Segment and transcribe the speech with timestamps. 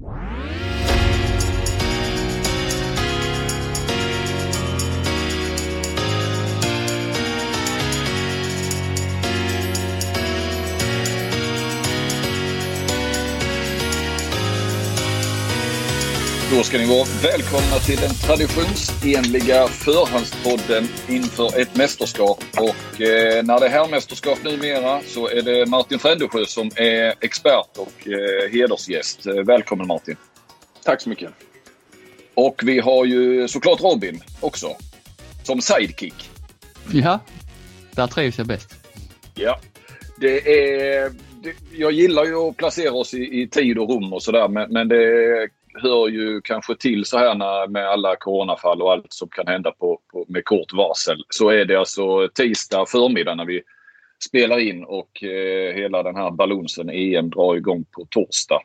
[0.00, 0.69] you.
[16.60, 22.44] Då ska ni vara välkomna till den traditionsenliga förhandspodden inför ett mästerskap.
[22.56, 27.76] Och eh, när det är herrmästerskap numera så är det Martin Frändesjö som är expert
[27.76, 29.26] och eh, hedersgäst.
[29.26, 30.16] Eh, välkommen Martin!
[30.84, 31.30] Tack så mycket!
[32.34, 34.76] Och vi har ju såklart Robin också
[35.42, 36.30] som sidekick.
[36.92, 37.18] Ja,
[37.90, 38.74] där trivs jag bäst.
[39.34, 39.60] Ja,
[40.16, 41.12] det är...
[41.42, 44.72] Det, jag gillar ju att placera oss i, i tid och rum och sådär men,
[44.72, 49.28] men det hör ju kanske till så här när, med alla coronafall och allt som
[49.28, 51.24] kan hända på, på, med kort varsel.
[51.28, 53.62] Så är det alltså tisdag förmiddag när vi
[54.28, 58.60] spelar in och eh, hela den här balansen EM drar igång på torsdag.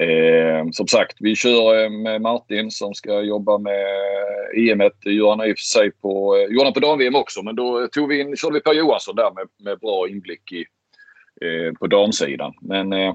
[0.00, 3.84] Eh, som sagt, vi kör eh, med Martin som ska jobba med
[4.54, 4.78] eh, EM.
[5.04, 7.56] Det gör han i och för sig på, eh, gjorde han på dam-VM också men
[7.56, 10.64] då tog vi in, körde vi Per Johansson där med, med bra inblick i,
[11.46, 12.52] eh, på damsidan.
[12.60, 13.14] Men Eh,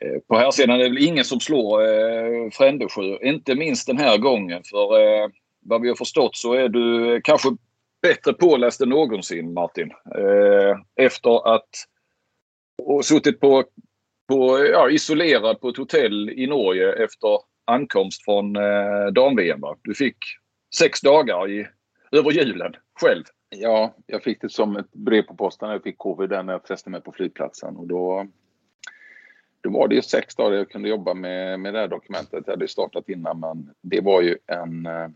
[0.00, 3.18] Eh, på här sidan är det väl ingen som slår eh, Frändesjö.
[3.22, 4.62] Inte minst den här gången.
[4.70, 5.28] För eh,
[5.60, 7.48] vad vi har förstått så är du kanske
[8.02, 9.90] bättre påläst än någonsin Martin.
[9.90, 11.68] Eh, efter att
[12.86, 13.64] ha suttit på,
[14.28, 19.60] på ja, isolerad på ett hotell i Norge efter ankomst från eh, dam-VM.
[19.82, 20.16] Du fick
[20.74, 21.66] sex dagar i,
[22.12, 23.24] över julen själv.
[23.48, 26.90] Ja, jag fick det som ett brev på posten jag fick covid när jag testade
[26.90, 27.76] mig på flygplatsen.
[27.76, 28.26] Och då
[29.62, 32.42] då var det ju sex dagar jag kunde jobba med, med det här dokumentet.
[32.46, 34.86] Jag hade startat innan men det var ju en...
[34.86, 35.08] Eh,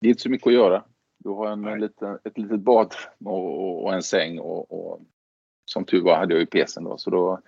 [0.00, 0.84] det är inte så mycket att göra.
[1.18, 5.00] Du har en, en liten, ett litet bad och, och en säng och, och,
[5.64, 7.40] som tur var hade jag ju PCn då så då,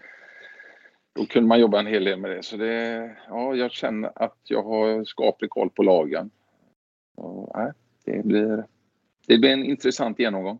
[1.13, 2.43] då kunde man jobba en hel del med det.
[2.43, 6.31] Så det, ja, jag känner att jag har skaplig koll på lagen.
[7.17, 7.73] Och, nej,
[8.05, 8.65] det, blir,
[9.27, 10.59] det blir en intressant genomgång.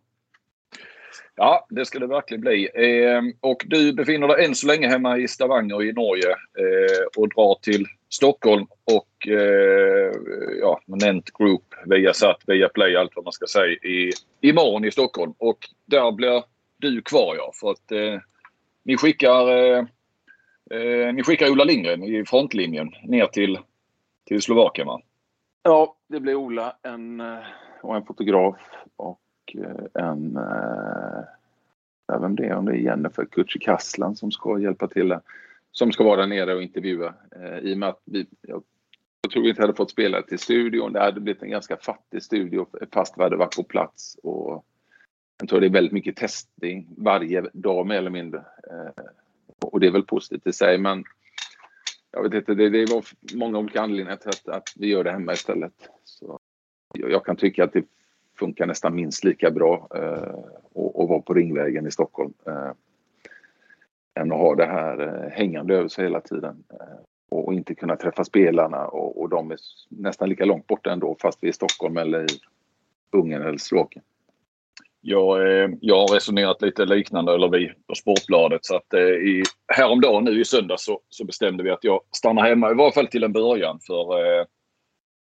[1.39, 2.69] Ja, det ska det verkligen bli.
[2.75, 7.29] Eh, och du befinner dig än så länge hemma i Stavanger i Norge eh, och
[7.29, 10.13] drar till Stockholm och eh,
[10.61, 14.11] ja, Nent Group, Viasat, Viaplay, allt vad man ska säga, i,
[14.41, 15.35] imorgon i Stockholm.
[15.39, 16.43] Och där blir
[16.79, 18.21] du kvar ja, för att eh,
[18.85, 19.85] ni skickar eh,
[20.71, 23.59] eh ni skickar Ola Lindgren i frontlinjen ner till,
[24.27, 25.01] till Slovakien va?
[25.63, 27.39] Ja, det blir Ola en, eh,
[27.83, 28.57] och en fotograf
[28.97, 30.37] och och eh, en...
[30.37, 35.19] Äh, vem det är, om det är Jennifer Kücükaslan som ska hjälpa till
[35.73, 37.15] Som ska vara där nere och intervjua.
[37.37, 38.63] Äh, I och med att vi, jag,
[39.23, 40.93] jag tror vi inte hade fått spela till studion.
[40.93, 44.19] Det hade blivit en ganska fattig studio fast vi hade varit på plats.
[44.23, 44.65] Och
[45.39, 48.39] jag tror det är väldigt mycket testning varje dag mer eller mindre.
[48.71, 49.05] Äh,
[49.61, 51.05] och det är väl positivt i sig men
[52.11, 55.13] jag vet inte, det, det var många olika anledningar till att, att vi gör det
[55.13, 55.89] hemma istället.
[56.05, 56.39] Så
[56.95, 57.85] jag, jag kan tycka att det
[58.39, 60.35] funkar nästan minst lika bra eh,
[60.75, 62.71] att vara på Ringvägen i Stockholm eh,
[64.21, 66.99] än att ha det här eh, hängande över sig hela tiden eh,
[67.29, 69.59] och inte kunna träffa spelarna och, och de är
[69.89, 72.39] nästan lika långt borta ändå fast vi är i Stockholm eller i
[73.13, 74.05] Ungern eller Slovakien.
[75.01, 78.65] Jag, eh, jag har resonerat lite liknande, eller vi på Sportbladet.
[78.65, 82.43] Så att eh, i, häromdagen nu i söndag så, så bestämde vi att jag stannar
[82.43, 83.81] hemma i varje fall till en början.
[83.87, 84.45] För eh,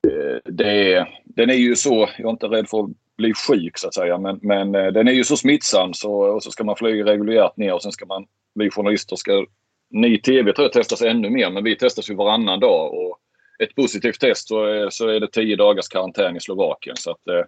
[0.07, 3.87] Eh, det den är ju så, jag är inte rädd för att bli sjuk så
[3.87, 6.75] att säga, men, men eh, den är ju så smittsam så, och så ska man
[6.75, 9.45] flyga reguljärt ner och sen ska man, vi journalister ska,
[9.89, 13.19] ni i TV tror jag testas ännu mer, men vi testas ju varannan dag och
[13.63, 16.95] ett positivt test så är, så är det tio dagars karantän i Slovakien.
[16.97, 17.45] Så att, eh,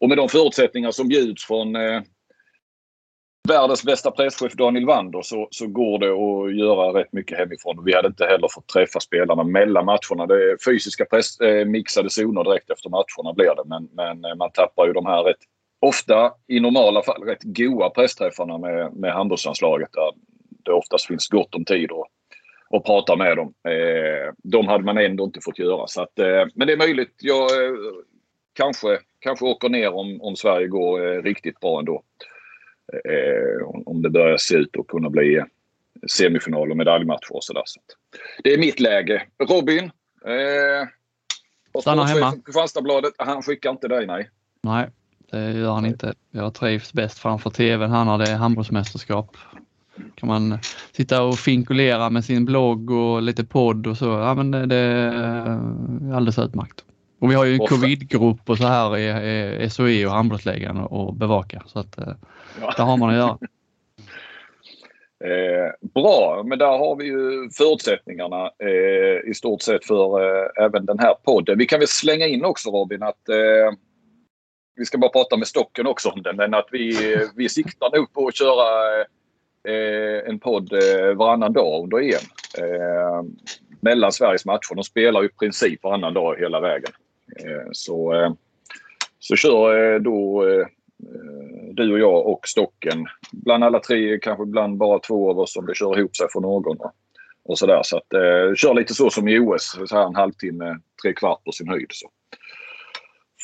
[0.00, 2.02] och med de förutsättningar som bjuds från eh,
[3.48, 7.84] världens bästa presschef Daniel Wander så, så går det att göra rätt mycket hemifrån.
[7.84, 10.26] Vi hade inte heller fått träffa spelarna mellan matcherna.
[10.26, 13.62] Det är fysiska press, eh, mixade zoner direkt efter matcherna blir det.
[13.66, 15.36] Men, men eh, man tappar ju de här rätt,
[15.80, 20.12] ofta i normala fall rätt goa pressträffarna med, med handbollslandslaget där
[20.64, 22.06] det oftast finns gott om tid och,
[22.70, 23.52] och prata med dem.
[23.68, 25.86] Eh, de hade man ändå inte fått göra.
[25.86, 27.14] Så att, eh, men det är möjligt.
[27.20, 27.72] Jag eh,
[28.52, 32.02] kanske, kanske åker ner om, om Sverige går eh, riktigt bra ändå
[33.86, 35.42] om det börjar se ut att kunna bli
[36.10, 37.62] semifinal och medaljmatcher och sådär.
[37.66, 37.80] Så
[38.44, 39.22] det är mitt läge.
[39.48, 39.84] Robin.
[40.24, 40.88] Eh,
[41.80, 42.32] Stannar hemma.
[42.32, 43.12] Kristianstadsbladet.
[43.18, 44.30] Han skickar inte dig, nej.
[44.62, 44.88] Nej,
[45.30, 46.14] det gör han inte.
[46.30, 49.36] Jag trivs bäst framför tvn här när det är handbollsmästerskap.
[50.14, 50.58] kan man
[50.92, 54.06] sitta och finkulera med sin blogg och lite podd och så.
[54.06, 56.84] Ja, men det, det är alldeles utmärkt.
[57.20, 61.14] Och vi har ju en covidgrupp och så här i, i SOE och handbollsligan och
[61.14, 61.62] bevaka.
[61.66, 62.14] Så att, eh,
[62.60, 62.74] ja.
[62.76, 63.38] där har man att göra.
[65.24, 70.86] Eh, bra, men där har vi ju förutsättningarna eh, i stort sett för eh, även
[70.86, 71.58] den här podden.
[71.58, 73.76] Vi kan väl slänga in också Robin att eh,
[74.76, 77.96] vi ska bara prata med Stocken också om den, men att vi, eh, vi siktar
[77.96, 79.00] nog på att köra
[79.68, 82.24] eh, en podd eh, varannan dag under EM.
[82.58, 83.22] Eh,
[83.80, 84.74] mellan Sveriges matcher.
[84.74, 86.92] De spelar i princip varannan dag hela vägen.
[87.36, 88.32] Eh, så, eh,
[89.18, 90.66] så kör eh, då eh,
[91.04, 93.06] Eh, du och jag och Stocken.
[93.32, 96.40] Bland alla tre, kanske bland bara två av oss om det kör ihop sig för
[96.40, 96.76] någon.
[97.44, 97.80] Och sådär.
[97.82, 101.44] Så att, eh, kör lite så som i OS, så här en halvtimme, tre kvart
[101.44, 101.88] på sin höjd.
[101.90, 102.08] Så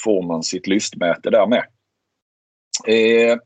[0.05, 1.65] får man sitt lystmäte där med.
[2.87, 3.39] Eh,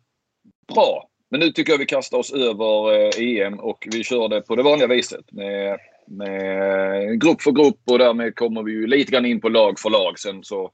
[0.75, 1.09] bra.
[1.31, 4.57] Men nu tycker jag vi kastar oss över eh, EM och vi kör det på
[4.57, 5.33] det vanliga viset.
[5.33, 9.79] Med, med grupp för grupp och därmed kommer vi ju lite grann in på lag
[9.79, 10.19] för lag.
[10.19, 10.71] Sen så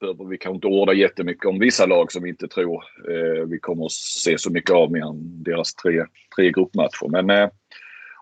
[0.00, 3.58] behöver vi kanske inte orda jättemycket om vissa lag som vi inte tror eh, vi
[3.58, 6.04] kommer att se så mycket av mer än deras tre,
[6.36, 7.08] tre gruppmatcher.
[7.08, 7.48] Men, eh,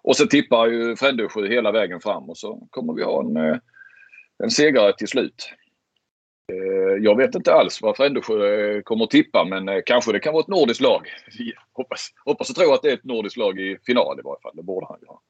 [0.02, 3.56] och så tippar ju Frändesjö hela vägen fram och så kommer vi ha en, eh,
[4.44, 5.50] en segrare till slut.
[6.52, 10.20] Eh, jag vet inte alls vad Frändesjö eh, kommer att tippa men eh, kanske det
[10.20, 11.08] kan vara ett nordiskt lag.
[11.72, 14.52] hoppas, hoppas och tror att det är ett nordiskt lag i final i varje fall.
[14.54, 15.20] Det borde han ju ha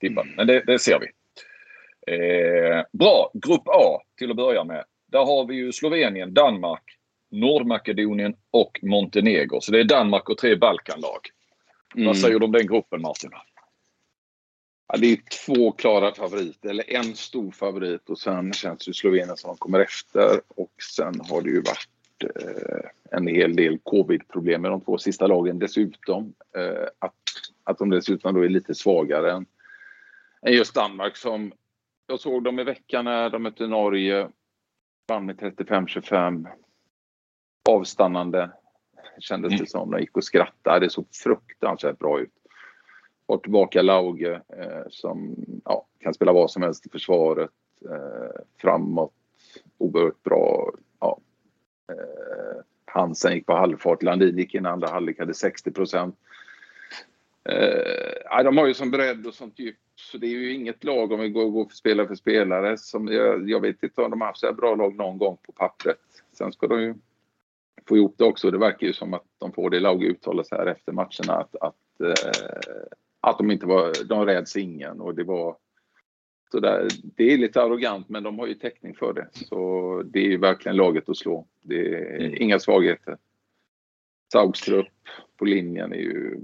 [0.00, 0.26] tippat.
[0.36, 1.06] Men det, det ser vi.
[2.92, 4.84] Bra, Grupp A till att börja med.
[5.14, 6.82] Där har vi ju Slovenien, Danmark,
[7.30, 9.60] Nordmakedonien och Montenegro.
[9.60, 11.20] Så det är Danmark och tre Balkanlag.
[11.94, 12.06] Mm.
[12.06, 13.30] Vad säger du om den gruppen Martin?
[14.88, 19.36] Ja, det är två klara favoriter, eller en stor favorit och sen känns ju Slovenien
[19.36, 20.40] som kommer efter.
[20.48, 25.26] Och sen har det ju varit eh, en hel del covid-problem med de två sista
[25.26, 26.34] lagen dessutom.
[26.56, 27.14] Eh, att,
[27.64, 29.46] att de dessutom då är lite svagare än,
[30.46, 31.52] än just Danmark som
[32.06, 34.28] jag såg dem i veckan när de mötte Norge.
[35.06, 36.46] Vann med 35-25.
[37.68, 38.50] Avstannande
[39.18, 39.66] kändes det mm.
[39.66, 39.90] som.
[39.90, 40.86] De gick och skrattade.
[40.86, 42.32] Det såg fruktansvärt bra ut.
[43.26, 47.50] Och tillbaka Lauge eh, som ja, kan spela vad som helst i försvaret.
[47.90, 49.12] Eh, framåt,
[49.78, 50.72] oerhört bra.
[51.00, 51.20] Ja.
[51.88, 54.02] Eh, Hansen gick på halvfart.
[54.02, 56.18] Landin gick in andra halvlek, hade 60 procent.
[57.48, 59.76] Eh, de har ju som bredd och sånt djup
[60.10, 62.78] så det är ju inget lag om vi går, går för spelare för spelare.
[62.78, 65.38] Som jag, jag vet inte om de har haft så här bra lag någon gång
[65.42, 65.98] på pappret.
[66.32, 66.94] Sen ska de ju
[67.88, 68.50] få ihop det också.
[68.50, 72.00] Det verkar ju som att de får det lag uttalas här efter matcherna att, att,
[72.00, 72.58] eh,
[73.20, 75.56] att de inte var, de räds ingen och det var
[76.50, 79.28] så där, det är lite arrogant men de har ju täckning för det.
[79.32, 81.46] Så det är ju verkligen laget att slå.
[81.62, 82.42] Det är mm.
[82.42, 83.16] inga svagheter.
[84.32, 84.88] Saugstrup
[85.36, 86.38] på linjen är ju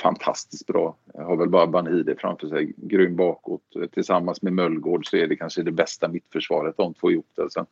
[0.00, 0.96] fantastiskt bra.
[1.14, 3.62] Jag har väl bara Banhide framför sig, grym bakåt.
[3.92, 7.50] Tillsammans med Möllgård så är det kanske det bästa mittförsvaret de två ihop det.
[7.50, 7.66] Sen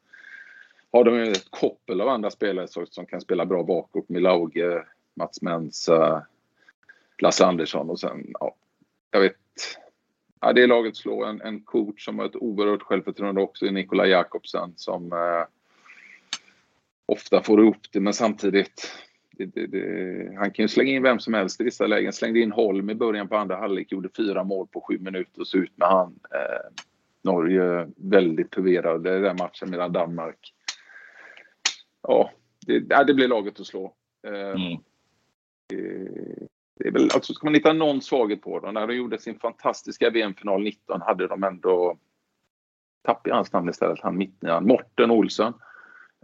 [0.92, 4.84] har de ett koppel av andra spelare som kan spela bra bakåt med Lauge,
[5.14, 6.26] Mats Mensa,
[7.18, 8.54] Lasse Andersson och sen, ja,
[9.10, 9.36] jag vet.
[10.40, 11.24] Ja, det är laget slå.
[11.24, 15.46] En, en coach som har ett oerhört självförtroende också, Nikola Jakobsen som eh,
[17.06, 18.92] ofta får ihop det men samtidigt
[19.38, 22.12] det, det, det, han kan ju slänga in vem som helst i vissa lägen.
[22.12, 25.46] Slängde in Holm i början på andra halvlek, gjorde fyra mål på sju minuter och
[25.46, 26.18] så ut med han.
[26.34, 26.82] Eh,
[27.22, 30.54] Norge väldigt förvirrade den matchen medan Danmark.
[32.02, 32.30] Ja,
[32.66, 33.94] det, det blir laget att slå.
[34.26, 34.78] Eh, mm.
[36.78, 38.74] det, är väl, alltså ska man hitta någon svaghet på dem.
[38.74, 41.98] När de gjorde sin fantastiska VM-final 19 hade de ändå
[43.04, 45.52] tappade hans namn istället, han mittnian, Morten Olsson.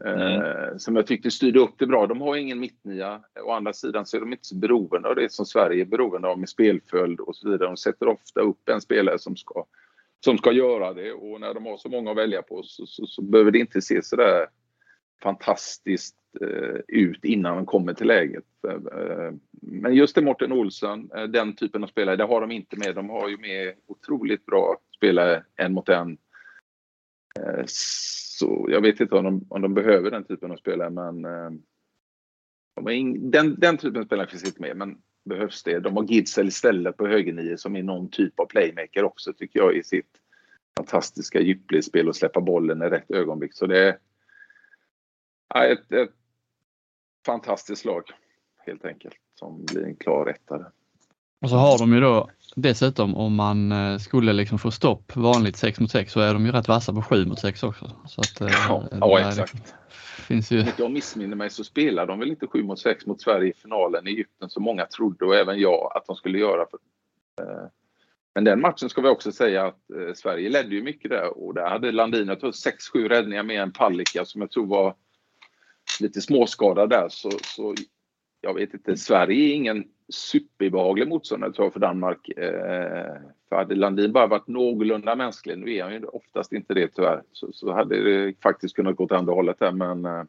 [0.05, 0.43] Mm.
[0.43, 2.07] Eh, som jag tyckte styrde upp det bra.
[2.07, 3.21] De har ingen mittnia.
[3.45, 6.29] Å andra sidan så är de inte så beroende av det som Sverige är beroende
[6.29, 7.69] av med spelföljd och så vidare.
[7.69, 9.65] De sätter ofta upp en spelare som ska,
[10.25, 13.07] som ska göra det och när de har så många att välja på så, så,
[13.07, 14.47] så behöver det inte se så där
[15.23, 18.45] fantastiskt eh, ut innan de kommer till läget.
[18.69, 22.77] Eh, men just det Morten Olsson, eh, den typen av spelare, det har de inte
[22.77, 22.95] med.
[22.95, 26.19] De har ju med otroligt bra spelare en mot en.
[27.41, 31.25] Eh, så jag vet inte om de, om de behöver den typen av spelare men
[31.25, 35.81] eh, in, den, den typen av spelare finns inte med men behövs det.
[35.81, 39.77] De har Gidsel istället på högernio som är någon typ av playmaker också tycker jag
[39.77, 40.21] i sitt
[40.77, 43.55] fantastiska djupledsspel och släppa bollen i rätt ögonblick.
[43.55, 43.99] Så det
[45.55, 46.15] är ett, ett
[47.27, 48.03] fantastiskt lag
[48.67, 50.65] helt enkelt som blir en klar rättare.
[51.43, 55.57] Och så har de ju då dessutom om man eh, skulle liksom få stopp vanligt
[55.57, 57.91] 6 mot 6 så är de ju rätt vassa på 7 mot 6 också.
[58.07, 59.55] Så att, eh, ja, ja exakt.
[59.55, 59.77] Liksom,
[60.27, 60.61] finns ju...
[60.61, 63.55] Om jag missminner mig så spelar de väl inte 7 mot 6 mot Sverige i
[63.63, 66.63] finalen i Egypten som många trodde och även jag att de skulle göra.
[67.41, 67.67] Eh,
[68.35, 69.81] men den matchen ska vi också säga att
[70.15, 74.41] Sverige ledde ju mycket där och där hade Landin 6-7 räddningar med en Palicka som
[74.41, 74.95] jag tror var
[76.01, 77.75] lite småskadad där så, så
[78.41, 82.29] jag vet inte, Sverige är ingen superbehaglig motståndare tror jag för Danmark.
[82.29, 83.17] Eh,
[83.49, 87.23] för hade Landin bara varit någorlunda mänsklig, nu är han ju oftast inte det tyvärr,
[87.33, 89.73] så, så hade det faktiskt kunnat gå åt andra hållet där.
[89.73, 90.23] Men eh,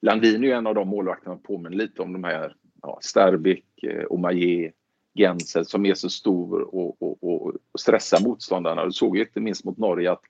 [0.00, 3.82] Landin är ju en av de målvakterna som påminner lite om de här ja, Sterbik,
[3.82, 4.72] eh, Omaye,
[5.14, 8.84] Gensel som är så stor och, och, och, och stressar motståndarna.
[8.84, 10.22] Du såg ju inte minst mot Norge att,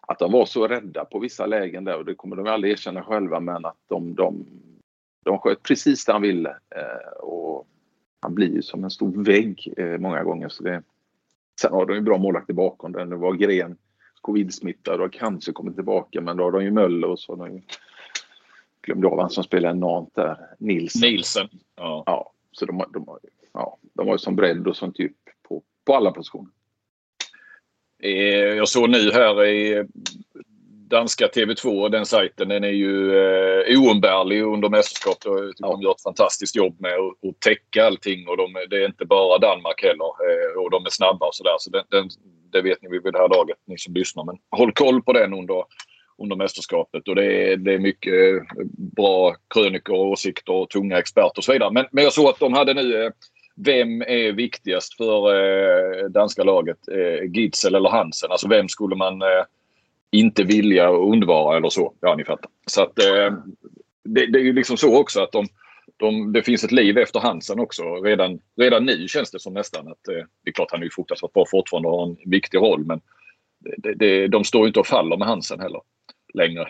[0.00, 3.02] att de var så rädda på vissa lägen där och det kommer de aldrig erkänna
[3.02, 4.46] själva men att de, de,
[5.24, 6.50] de sköt precis det han ville.
[6.50, 7.66] Eh, och
[8.20, 10.48] han blir ju som en stor vägg eh, många gånger.
[10.48, 10.82] Så det,
[11.60, 13.10] sen har de ju bra målvakter bakom den.
[13.10, 13.76] Det var Gren
[14.20, 17.54] covid-smittad och kanske kommit tillbaka men då har de ju Möller och så har de
[17.54, 17.62] ju
[18.82, 21.00] glömde av han som spelar Nant där, Nilsen.
[21.00, 21.48] Nilsen.
[21.76, 22.02] Ja.
[22.06, 23.18] ja så de, de, de,
[23.52, 25.16] ja, de har ju som bredd och sånt djup
[25.48, 26.50] på, på alla positioner.
[28.02, 28.12] Eh,
[28.56, 29.86] jag såg nu här i
[30.88, 35.24] danska TV2, den sajten, den är ju eh, oumbärlig under mästerskapet.
[35.24, 35.70] Jag tycker ja.
[35.70, 39.04] de gör ett fantastiskt jobb med att, att täcka allting och de, det är inte
[39.04, 40.06] bara Danmark heller.
[40.06, 41.56] Eh, och de är snabba och sådär.
[41.58, 42.08] Så den, den,
[42.52, 44.24] det vet ni vid det här laget, ni som lyssnar.
[44.24, 45.64] Men håll koll på den under,
[46.22, 48.42] under mästerskapet och det är, det är mycket eh,
[48.96, 51.70] bra krönikor, åsikter och tunga experter och så vidare.
[51.72, 53.10] Men, men jag såg att de hade nu eh,
[53.64, 56.78] vem är viktigast för eh, danska laget?
[56.88, 58.30] Eh, Gitzel eller Hansen?
[58.30, 59.44] Alltså vem skulle man eh,
[60.10, 61.94] inte vilja undvara eller så?
[62.00, 62.50] Ja, ni fattar.
[62.66, 63.32] Så att eh,
[64.04, 65.46] det, det, är ju liksom så också att de,
[65.96, 67.82] de, det finns ett liv efter Hansen också.
[67.94, 70.90] Redan, redan nu känns det som nästan att eh, det är klart han är ju
[70.90, 73.00] fruktansvärt bra fortfarande och har en viktig roll men
[73.76, 75.80] det, det, de står inte och faller med Hansen heller
[76.34, 76.68] längre.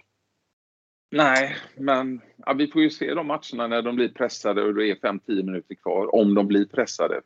[1.11, 4.91] Nej, men ja, vi får ju se de matcherna när de blir pressade och det
[4.91, 6.15] är 5-10 minuter kvar.
[6.15, 7.21] Om de blir pressade.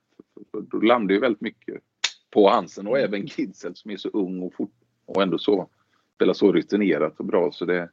[0.71, 1.83] Då landar ju väldigt mycket
[2.31, 4.73] på Hansen och även Kidsel som är så ung och, fort,
[5.07, 5.69] och ändå så
[6.14, 7.52] spelar så rutinerat och bra.
[7.52, 7.90] Så det,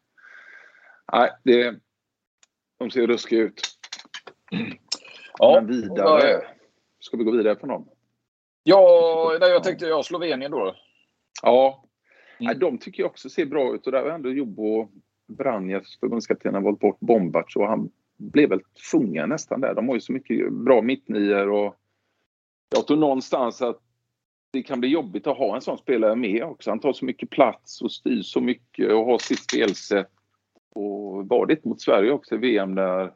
[1.14, 1.76] nej, det,
[2.80, 3.62] de ser ruskiga ut.
[5.40, 6.42] Ja, Men vidare.
[7.00, 7.88] Ska vi gå vidare på någon?
[8.64, 10.76] Ja, jag tänkte jag Slovenien då.
[11.44, 11.86] Ja,
[12.42, 12.60] Mm.
[12.60, 14.90] de tycker jag också ser bra ut och där har ändå Jobbo
[15.28, 18.62] Branjas, förbundskaptenen, valt bort Bombac och han blev väl
[18.92, 19.74] tvungen nästan där.
[19.74, 21.76] De har ju så mycket bra mittnior och
[22.76, 23.82] jag tror någonstans att
[24.52, 26.72] det kan bli jobbigt att ha en sån spelare med också.
[26.72, 30.12] Han tar så mycket plats och styr så mycket och har sitt spelsätt.
[30.76, 33.12] Och var det mot Sverige också i VM där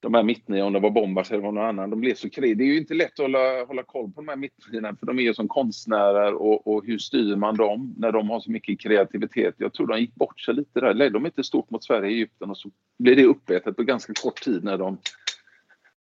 [0.00, 2.58] de här mittniorna, om det var Bombars eller någon annan, de blev så kreativa.
[2.58, 5.18] Det är ju inte lätt att hålla, hålla koll på de här mittniorna för de
[5.18, 8.80] är ju som konstnärer och, och, hur styr man dem när de har så mycket
[8.80, 9.54] kreativitet?
[9.58, 10.94] Jag tror de gick bort sig lite där.
[10.94, 14.12] Ledde de inte stort mot Sverige i Egypten och så blev det uppätet på ganska
[14.22, 14.98] kort tid när de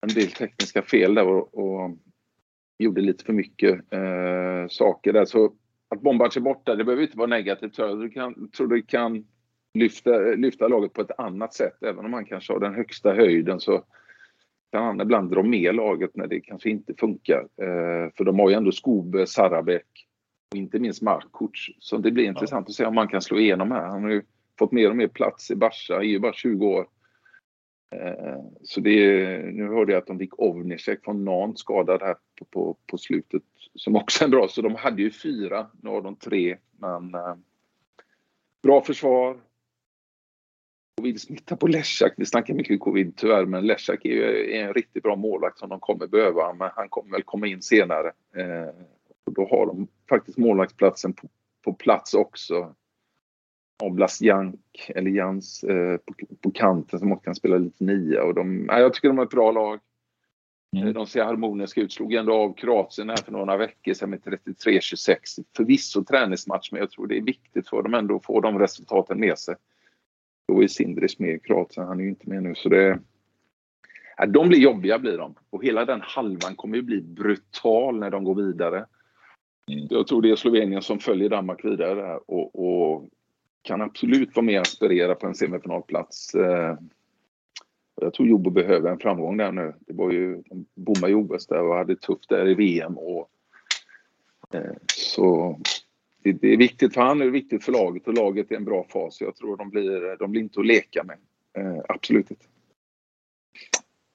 [0.00, 1.90] en del tekniska fel där och, och
[2.78, 5.25] gjorde lite för mycket eh, saker där.
[5.25, 5.52] Så
[5.88, 7.78] att Bombards är borta, det behöver inte vara negativt.
[7.78, 8.12] Jag
[8.56, 9.26] tror det kan
[9.75, 11.82] lyfta, lyfta laget på ett annat sätt.
[11.82, 13.85] Även om han kanske har den högsta höjden så
[14.73, 17.40] kan han ibland dra med laget när det kanske inte funkar.
[17.40, 20.06] Eh, för de har ju ändå Skobe, Sarabek
[20.50, 21.70] och inte minst Markovic.
[21.78, 22.70] Så det blir intressant ja.
[22.70, 23.87] att se om man kan slå igenom här.
[23.87, 24.23] Han har ju
[24.58, 26.87] fått mer och mer plats i Barca, är ju bara 20 år.
[27.90, 32.16] Eh, så det är, nu hörde jag att de fick Ovnicek från Nantes skadad här
[32.38, 33.42] på, på, på, slutet.
[33.75, 34.49] Som också är bra.
[34.49, 36.57] Så de hade ju fyra, nu har de tre.
[36.76, 37.35] Men eh,
[38.62, 39.40] bra försvar,
[40.99, 42.14] covid-smitta på Leszak.
[42.16, 45.80] Vi snackar mycket covid tyvärr, men Leszak är är en riktigt bra målvakt som de
[45.80, 46.52] kommer behöva.
[46.52, 48.12] Men han kommer väl komma in senare.
[48.37, 48.75] Eh,
[49.25, 51.28] och då har de faktiskt målvaktsplatsen på,
[51.64, 52.75] på plats också.
[53.82, 58.25] Oblas Jank, eller Jans, eh, på, på, kanten som också kan spela lite nia.
[58.25, 59.80] Och de, nej, jag tycker de är ett bra lag.
[60.76, 60.92] Mm.
[60.92, 61.92] De ser harmoniska ut.
[61.92, 65.16] Slog ändå av Kroatien här för några veckor sedan med 33-26.
[65.56, 69.20] Förvisso träningsmatch, men jag tror det är viktigt för dem ändå att få de resultaten
[69.20, 69.54] med sig.
[70.49, 72.54] Då är Sindris med i Kroatien, han är ju inte med nu.
[72.54, 72.99] Så det,
[74.16, 75.35] ja, de blir jobbiga blir de.
[75.50, 78.87] Och hela den halvan kommer ju bli brutal när de går vidare.
[79.70, 79.87] Mm.
[79.90, 83.08] Jag tror det är Slovenien som följer Danmark vidare och, och
[83.68, 86.34] kan absolut vara med och aspirera på en semifinalplats.
[86.34, 86.78] Eh,
[88.00, 89.75] jag tror Jobbo behöver en framgång där nu.
[89.80, 92.98] Det var ju, de bommade ju OS där och hade tufft där i VM.
[92.98, 93.30] Och,
[94.54, 95.58] eh, så
[96.22, 98.64] det, det, är viktigt för han, det är viktigt för laget och laget är en
[98.64, 99.20] bra fas.
[99.20, 101.18] Jag tror de blir, de blir inte att leka med.
[101.58, 102.46] Eh, absolut inte.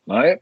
[0.06, 0.40] Nej.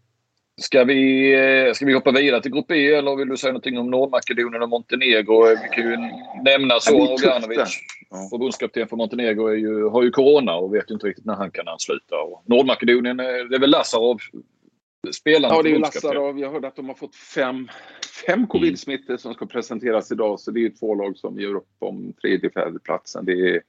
[0.61, 1.33] Ska vi,
[1.67, 4.63] eh, ska vi hoppa vidare till Grupp E eller vill du säga någonting om Nordmakedonien
[4.63, 5.45] och Montenegro?
[5.47, 5.97] Vi kan ju
[6.43, 8.27] nämna så Oganovic, ja.
[8.31, 12.15] förbundskapten för Montenegro, ju, har ju corona och vet inte riktigt när han kan ansluta.
[12.15, 14.17] Och Nordmakedonien, det är väl Lazarov
[15.11, 16.39] spelaren Ja, det är Lazarov.
[16.39, 17.67] Jag hörde att de har fått fem,
[18.25, 20.39] fem covid-smittor som ska presenteras idag.
[20.39, 23.25] Så det är ju två lag som gör upp om tredje, fjärde platsen.
[23.25, 23.61] Det är,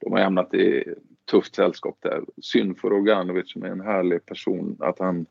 [0.00, 0.84] de har hamnat i
[1.30, 2.24] tufft sällskap där.
[2.42, 5.26] Synd för Roganovic som är en härlig person att han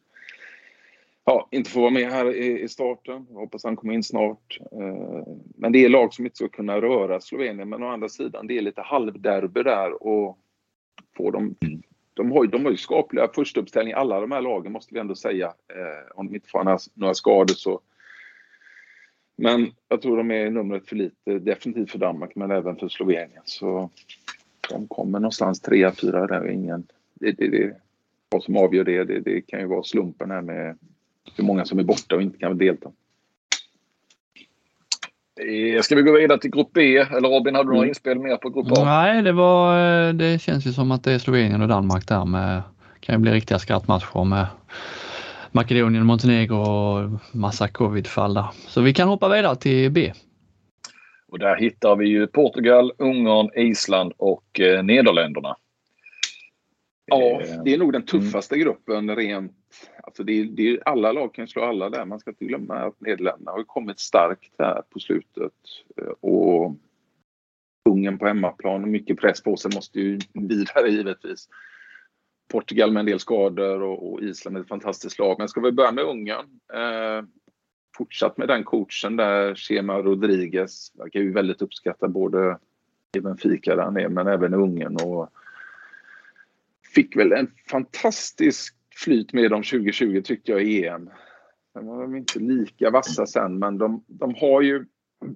[1.25, 3.27] ja, inte får vara med här i, starten.
[3.29, 4.59] Jag hoppas han kommer in snart.
[4.71, 7.69] Eh, men det är lag som inte ska kunna röra Slovenien.
[7.69, 10.37] Men å andra sidan, det är lite halvderby där och
[11.17, 11.55] får de
[12.13, 15.15] de har, de har ju skapliga första uppställningar, alla de här lagen måste vi ändå
[15.15, 15.45] säga.
[15.47, 17.79] Eh, om de inte får några skador så.
[19.35, 23.41] Men jag tror de är numret för lite, definitivt för Danmark men även för Slovenien.
[23.45, 23.89] Så
[24.69, 26.49] de kommer någonstans trea, fyra där.
[26.49, 27.75] Ingen, det, det, det,
[28.29, 30.77] vad som avgör det, det, det kan ju vara slumpen här med
[31.35, 32.91] hur många som är borta och inte kan delta.
[35.39, 36.97] Eh, ska vi gå vidare till grupp B?
[36.97, 37.89] Eller Robin, hade du några mm.
[37.89, 38.83] inspel mer på grupp A?
[38.85, 42.25] Nej, det, var, eh, det känns ju som att det är Slovenien och Danmark där
[42.25, 42.61] med,
[42.99, 44.47] kan ju bli riktiga skrattmatcher med
[45.51, 48.45] Makedonien, Montenegro och massa covidfall där.
[48.67, 50.13] Så vi kan hoppa vidare till B.
[51.27, 55.55] Och där hittar vi ju Portugal, Ungern, Island och eh, Nederländerna.
[57.05, 58.65] Ja, det är nog den tuffaste mm.
[58.65, 59.51] gruppen rent
[60.05, 62.05] Alltså det är, det är, alla lag kan slå alla där.
[62.05, 65.53] Man ska inte glömma att Nederländerna har kommit starkt här på slutet.
[65.97, 66.75] Eh, och
[67.89, 71.49] Ungern på hemmaplan, mycket press på sig, måste ju vidare givetvis.
[72.51, 75.35] Portugal med en del skador och, och Island med ett fantastiskt lag.
[75.39, 76.59] Men ska vi börja med Ungern.
[76.73, 77.25] Eh,
[77.97, 80.91] fortsatt med den coachen där, Chema Rodriguez.
[80.95, 82.57] Verkar ju väldigt uppskatta både
[83.17, 84.95] i Benfica där han är, men även i Ungern.
[84.95, 85.29] Och
[86.95, 91.09] fick väl en fantastisk flyt med dem 2020 tyckte jag i EM.
[91.73, 94.85] Sen var de inte lika vassa sen men de, de har ju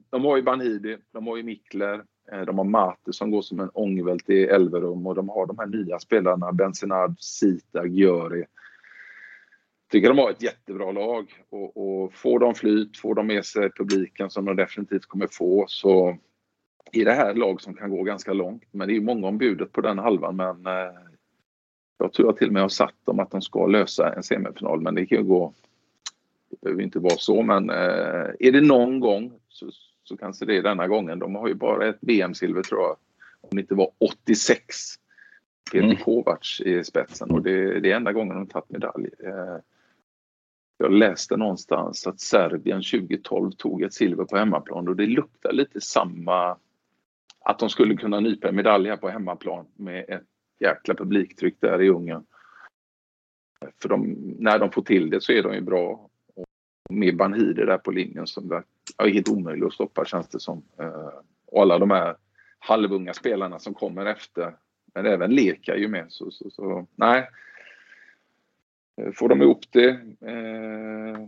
[0.10, 3.60] de har ju Banhidi, de har ju Mikler, eh, de har Mate som går som
[3.60, 8.46] en ångvält i Elverum och de har de här nya spelarna Benzenad, Sita, Györi.
[9.92, 13.72] Tycker de har ett jättebra lag och, och får de flyt, får de med sig
[13.72, 16.18] publiken som de definitivt kommer få så
[16.92, 18.64] är det här lag som kan gå ganska långt.
[18.72, 21.07] Men det är många om budet på den halvan men eh,
[21.98, 24.82] jag tror jag till och med har satt dem att de ska lösa en semifinal
[24.82, 25.54] men det kan ju gå
[26.50, 29.70] det behöver inte vara så men eh, är det någon gång så,
[30.04, 31.20] så kanske det är denna gången.
[31.20, 32.96] De har ju bara ett VM-silver tror jag.
[33.42, 34.76] Om det inte var 86.
[35.72, 35.98] Peter mm.
[35.98, 39.10] Kovacs i spetsen och det, det är enda gången de tagit medalj.
[39.20, 39.58] Eh,
[40.78, 45.82] jag läste någonstans att Serbien 2012 tog ett silver på hemmaplan och det luktar lite
[45.82, 46.58] samma
[47.40, 50.28] att de skulle kunna nypa en medalj här på hemmaplan med ett
[50.60, 52.26] jäkla publiktryck där i Ungern.
[53.82, 56.10] För de, när de får till det så är de ju bra.
[56.36, 56.46] Och
[56.90, 58.64] med Banhide där på linjen som
[58.98, 60.64] är helt omöjlig att stoppa känns det som.
[60.80, 62.16] Eh, och alla de här
[62.60, 64.56] halvunga spelarna som kommer efter.
[64.94, 66.06] Men även Leka är ju med.
[66.10, 67.30] Så, så, så nej.
[69.02, 69.90] Eh, får de ihop det
[70.22, 71.28] eh,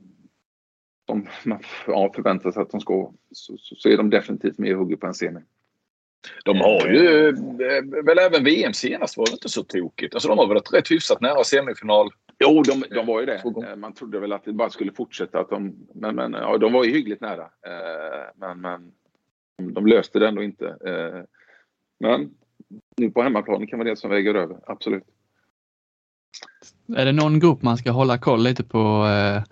[1.05, 4.69] som man ja, förväntar sig att de ska så, så, så är de definitivt med
[4.69, 5.39] i hugget på en semi.
[6.45, 10.13] De har ju, eh, väl även VM senast var det inte så tokigt.
[10.13, 12.09] Alltså de har väl rätt hyfsat nära semifinal.
[12.39, 13.41] Jo, de, de var ju det.
[13.67, 15.39] Eh, man trodde väl att det bara skulle fortsätta.
[15.39, 17.43] Att de, men men ja, de var ju hyggligt nära.
[17.43, 20.75] Eh, men, men de löste det ändå inte.
[21.99, 22.29] Men
[22.97, 25.03] nu på hemmaplan kan vara det som väger över, absolut.
[26.97, 29.43] Är det någon grupp man ska hålla koll lite på eh,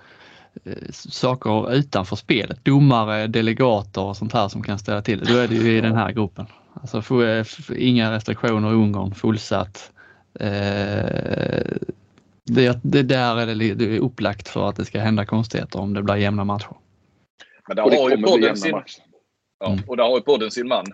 [0.91, 2.65] saker utanför spelet?
[2.65, 5.33] Domare, delegater och sånt här som kan ställa till det.
[5.33, 6.45] Då är det ju i den här gruppen.
[6.73, 7.03] Alltså
[7.75, 9.91] inga restriktioner i Ungern, fullsatt.
[10.39, 11.77] Eh,
[12.43, 15.93] det, det där är det, det är upplagt för att det ska hända konstigheter om
[15.93, 16.75] det blir jämna matcher.
[17.67, 18.81] Men där har ju podden sin,
[19.59, 19.83] ja, mm.
[19.87, 20.85] och där har ju podden sin man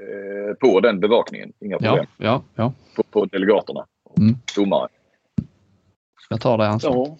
[0.00, 1.52] eh, på den bevakningen.
[1.60, 2.06] Inga problem.
[2.16, 2.72] Ja, ja, ja.
[2.96, 3.86] På, på delegaterna.
[4.18, 4.36] Mm.
[4.56, 4.88] Domare.
[6.28, 7.08] Jag tar det ansvaret.
[7.08, 7.16] Ja.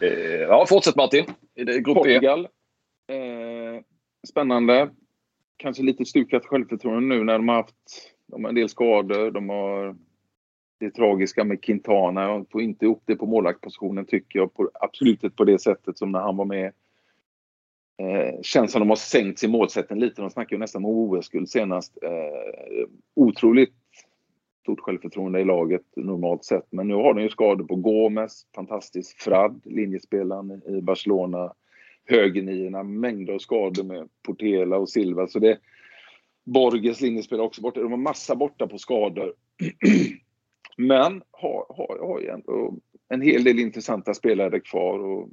[0.00, 1.24] Eh, ja, fortsätt Martin.
[1.54, 2.48] Grupp Portugal.
[3.08, 3.82] Eh,
[4.28, 4.90] spännande
[5.56, 7.74] kanske lite stukat självförtroende nu när de har haft
[8.26, 9.30] de har en del skador.
[9.30, 9.96] De har
[10.80, 12.28] det tragiska med Quintana.
[12.28, 14.54] De får inte ihop det på målvaktspositionen tycker jag.
[14.54, 16.72] På, absolut inte på det sättet som när han var med.
[18.02, 20.22] Eh, känns som de har sänkt sin målsättning lite.
[20.22, 21.98] De snackar ju nästan om OS-guld senast.
[22.02, 23.74] Eh, otroligt
[24.66, 26.66] stort självförtroende i laget normalt sett.
[26.70, 31.52] Men nu har de ju skador på Gomes, fantastisk Frad, linjespelaren i Barcelona
[32.04, 35.26] högernierna, mängder av skador med Portela och Silva.
[35.26, 35.58] Så det,
[36.44, 37.80] Borges linjespelare också borta.
[37.80, 39.34] De har massa borta på skador.
[40.76, 42.74] Men har, har, har ju ändå
[43.08, 45.28] en hel del intressanta spelare kvar och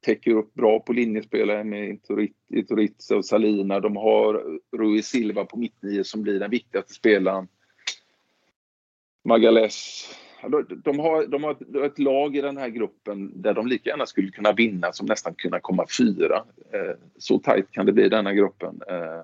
[0.00, 1.98] täcker upp bra på linjespelare med
[2.48, 3.80] Itoritze och Salina.
[3.80, 4.42] De har
[4.76, 7.48] Rui Silva på mittnio som blir den viktigaste spelaren.
[9.28, 10.08] Magales
[10.84, 14.30] de, har, de har ett lag i den här gruppen där de lika gärna skulle
[14.30, 16.44] kunna vinna som nästan kunna komma fyra.
[16.72, 18.80] Eh, så tajt kan det bli i denna gruppen.
[18.88, 19.20] Eh,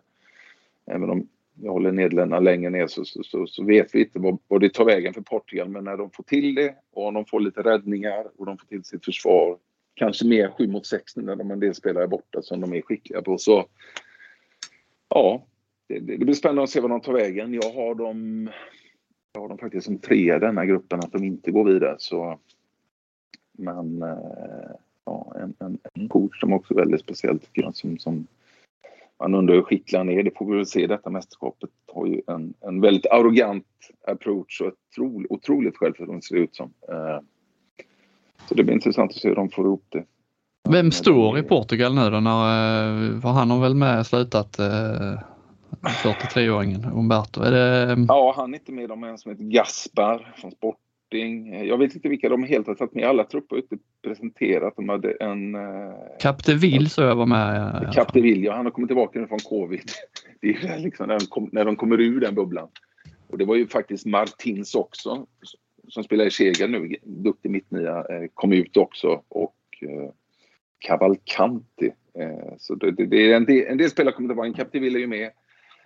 [0.94, 1.28] även om
[1.62, 4.74] jag håller Nederländerna längre ner så, så, så, så, vet vi inte vad, vad det
[4.74, 5.68] tar vägen för Portugal.
[5.68, 8.84] Men när de får till det och de får lite räddningar och de får till
[8.84, 9.58] sitt försvar.
[9.94, 12.82] Kanske mer 7 mot 6 när de en del spelare är borta som de är
[12.82, 13.38] skickliga på.
[13.38, 13.66] Så
[15.08, 15.46] ja,
[15.88, 17.54] det, det, blir spännande att se vad de tar vägen.
[17.54, 18.50] Jag har dem,
[19.34, 21.94] jag har dem faktiskt som tre i denna gruppen att de inte går vidare.
[21.98, 22.38] Så,
[23.52, 27.76] men eh, ja, en, en, en coach som också är väldigt speciell tycker jag.
[27.76, 28.26] Som, som,
[29.18, 30.22] man undrar hur skicklig han är.
[30.22, 30.86] Det får vi väl se.
[30.86, 33.66] Detta mästerskapet har ju en, en väldigt arrogant
[34.06, 36.72] approach och ett tro, otroligt självförtroende ser det ut som.
[36.88, 37.18] Eh,
[38.48, 40.04] så det blir intressant att se hur de får ihop det.
[40.68, 42.20] Vem står i Portugal nu då?
[42.20, 44.58] När, eh, för han har väl med slutat
[45.80, 47.40] 43-åringen eh, Umberto?
[47.40, 47.96] Är det...
[48.08, 48.88] Ja, han är inte med.
[48.88, 51.66] De har en som heter Gaspar från Sporting.
[51.66, 53.04] Jag vet inte vilka de helt har tagit med.
[53.04, 54.76] Alla trupper har inte presenterat.
[54.76, 55.56] De hade en...
[56.20, 57.90] Capdeville så jag var med.
[57.94, 58.56] Capdeville, ja.
[58.56, 59.90] Han har kommit tillbaka nu från covid.
[60.40, 62.68] Det är liksom när de, kom, när de kommer ur den bubblan.
[63.30, 65.26] Och det var ju faktiskt Martins också
[65.88, 69.54] som spelar i Segel nu, duktig mittnia, kom ut också och
[70.78, 71.90] Cavalcanti.
[72.18, 74.54] Eh, så det, det, det är en, del, en del spelare kommer att vara, en
[74.54, 75.30] Captivilla är ju med.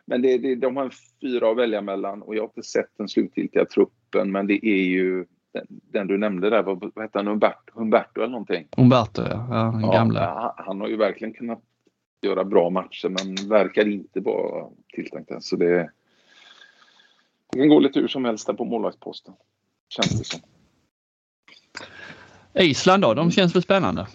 [0.09, 0.91] Men det, det, de har
[1.21, 4.85] fyra att välja mellan och jag har inte sett den slutgiltiga truppen men det är
[4.85, 8.69] ju den, den du nämnde där, vad, vad hette han, Humberto, Humberto eller någonting?
[8.77, 10.21] Humberto ja, ja den gamla.
[10.21, 11.63] Ja, han har ju verkligen kunnat
[12.23, 15.43] göra bra matcher men verkar inte vara tilltänkt än.
[15.43, 15.91] Så det,
[17.53, 19.35] det kan gå lite hur som helst där på målvaktsposten.
[19.89, 20.41] Känns det som.
[22.55, 24.07] Island då, de känns väl spännande?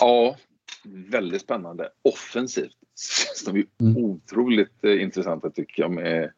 [0.00, 0.36] Ja,
[0.84, 1.88] väldigt spännande.
[2.02, 2.76] Offensivt
[3.46, 3.96] de ju mm.
[3.96, 6.30] otroligt eh, intressanta tycker jag med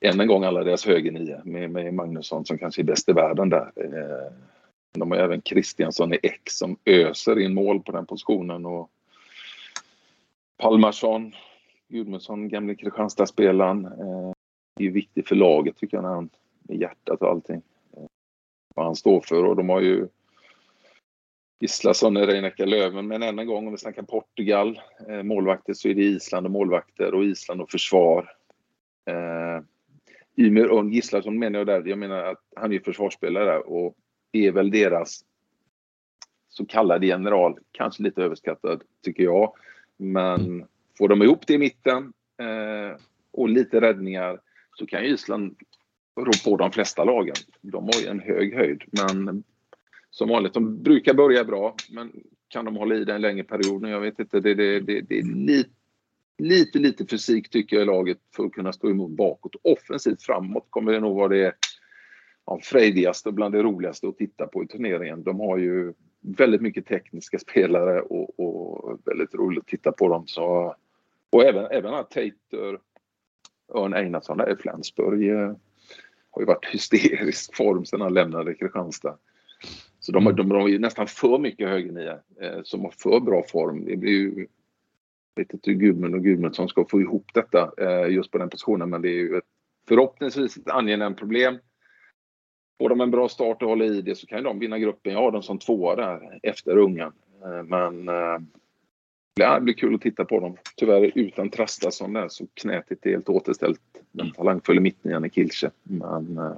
[0.00, 3.48] än en gång alla deras högernia med, med Magnusson som kanske är bäst i världen
[3.50, 3.72] där.
[3.76, 4.32] Eh,
[4.92, 8.90] de har även Kristiansson i X som öser in mål på den positionen och
[10.56, 11.32] Palmarsson,
[11.88, 13.84] Gudmundsson, gamle Kristianstadsspelaren.
[13.84, 14.32] Eh,
[14.80, 16.30] är ju viktig för laget tycker jag när han
[16.62, 17.62] med hjärtat och allting.
[18.74, 20.08] Vad han står för och de har ju
[21.60, 23.06] Gislason, Reinecka Löven.
[23.06, 26.52] Men än en gång om vi snackar Portugal, eh, målvakter så är det Island och
[26.52, 28.30] målvakter och Island och försvar.
[29.06, 29.62] Eh,
[30.36, 33.96] Ymir Örn Gislason menar jag där, jag menar att han är försvarsspelare och
[34.32, 35.24] är väl deras
[36.48, 37.58] så kallade general.
[37.72, 39.52] Kanske lite överskattad tycker jag.
[39.96, 40.66] Men
[40.98, 43.00] får de ihop det i mitten eh,
[43.32, 44.40] och lite räddningar
[44.74, 45.56] så kan ju Island
[46.20, 47.34] rå på de flesta lagen.
[47.60, 49.44] De har ju en hög höjd men
[50.14, 50.54] som vanligt.
[50.54, 52.12] De brukar börja bra, men
[52.48, 53.88] kan de hålla i det en längre period?
[53.88, 54.40] Jag vet inte.
[54.40, 55.70] Det, det, det, det är lite,
[56.38, 59.56] lite, lite fysik tycker jag i laget för att kunna stå emot bakåt.
[59.62, 61.54] Offensivt framåt kommer det nog vara det
[62.46, 65.22] ja, frejdigaste och bland det roligaste att titta på i turneringen.
[65.22, 70.26] De har ju väldigt mycket tekniska spelare och, och väldigt roligt att titta på dem.
[70.26, 70.74] Så,
[71.30, 72.78] och även, även Tater,
[73.74, 75.52] Örn Einarsson där i Flensburg eh,
[76.30, 79.18] har ju varit hysterisk form sedan han lämnade Kristianstad.
[80.04, 83.42] Så de, de, de har ju nästan för mycket högernia eh, som har för bra
[83.48, 83.84] form.
[83.84, 84.30] Det blir ju...
[84.30, 84.50] lite
[85.34, 88.90] vet inte hur Gudmund och Gudmundsson ska få ihop detta eh, just på den positionen
[88.90, 89.44] men det är ju ett,
[89.88, 91.58] förhoppningsvis ett angenämt problem.
[92.78, 95.12] Får de en bra start och håller i det så kan de vinna gruppen.
[95.12, 97.12] Jag har dem som tvåa där efter Ungern.
[97.44, 98.38] Eh, men eh,
[99.36, 100.56] det blir kul att titta på dem.
[100.76, 103.80] Tyvärr utan Trastason där så knät är helt återställt.
[104.12, 105.70] Den talangfulla mittnian i Kilche.
[105.82, 106.56] Men eh,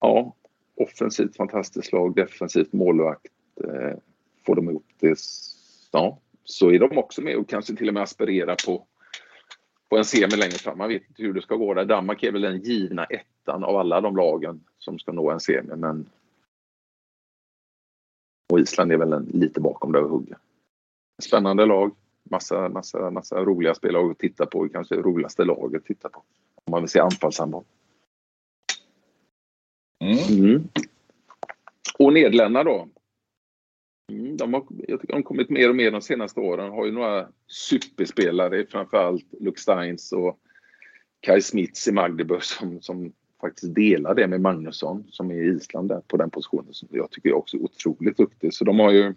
[0.00, 0.34] ja,
[0.78, 3.32] offensivt fantastiskt lag, defensivt målvakt.
[3.64, 3.98] Eh,
[4.46, 5.18] får de ihop det,
[5.92, 8.86] ja, så är de också med och kanske till och med aspirerar på,
[9.90, 10.78] på en semi längre fram.
[10.78, 11.84] Man vet inte hur det ska gå där.
[11.84, 15.76] Danmark är väl den givna ettan av alla de lagen som ska nå en semi.
[15.76, 16.08] Men...
[18.52, 20.38] Och Island är väl en, lite bakom där och hugger.
[21.22, 21.94] Spännande lag.
[22.30, 24.68] Massa, massa, massa roliga spelare att titta på.
[24.68, 26.22] Kanske det roligaste laget att titta på.
[26.64, 27.64] Om man vill se anfallshandboll.
[30.08, 30.44] Mm.
[30.44, 30.68] Mm.
[31.98, 32.88] Och Nederländerna då.
[34.12, 36.70] Mm, de har, jag tycker de har kommit mer och mer de senaste åren.
[36.70, 40.38] Har ju några superspelare, framförallt Luke Steins och
[41.20, 45.88] Kai Smits i Magdeburg som, som faktiskt delar det med Magnusson som är i Island
[45.88, 46.74] där på den positionen.
[46.74, 48.54] Som jag tycker är också otroligt duktig.
[48.54, 49.14] Så de har ju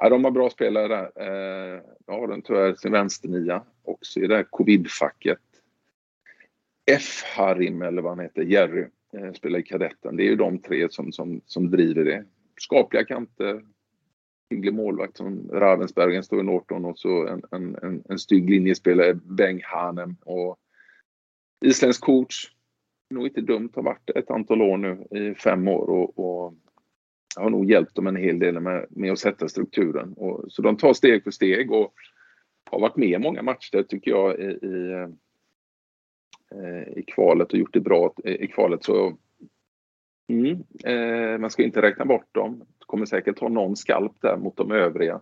[0.00, 1.10] ja, de har bra spelare där.
[1.16, 5.38] Eh, ja, den tyvärr sin vänsternia också i det här covid-facket.
[6.90, 10.16] F-Harim eller vad han heter, Jerry Eh, spelar i kadetten.
[10.16, 12.24] Det är ju de tre som, som, som driver det.
[12.60, 13.64] Skapliga kanter,
[14.50, 19.14] hygglig målvakt som Ravensbergen står i Norton och så en, en, en, en stygg linjespelare,
[19.14, 20.58] Beng Hanem och
[21.64, 22.46] isländsk coach.
[23.10, 26.54] Nog inte dumt, har varit ett antal år nu i fem år och, och
[27.36, 30.12] har nog hjälpt dem en hel del med, med att sätta strukturen.
[30.12, 31.94] Och, så de tar steg för steg och
[32.70, 35.08] har varit med i många matcher tycker jag i, i, eh,
[36.96, 38.84] i kvalet och gjort det bra i kvalet.
[38.84, 39.16] Så
[40.28, 42.66] mm, eh, man ska inte räkna bort dem.
[42.78, 45.20] Kommer säkert ha någon skalp där mot de övriga.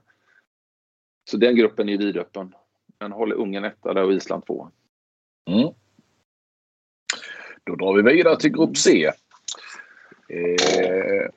[1.31, 2.55] Så den gruppen är vidöppen.
[3.01, 4.71] Men håller Ungern etta där och Island två.
[5.51, 5.69] Mm.
[7.65, 9.11] Då drar vi vidare till grupp C.
[10.29, 11.31] Eh,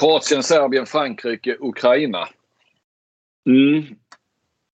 [0.00, 2.28] Kroatien, Serbien, Frankrike, Ukraina.
[3.48, 3.82] Mm.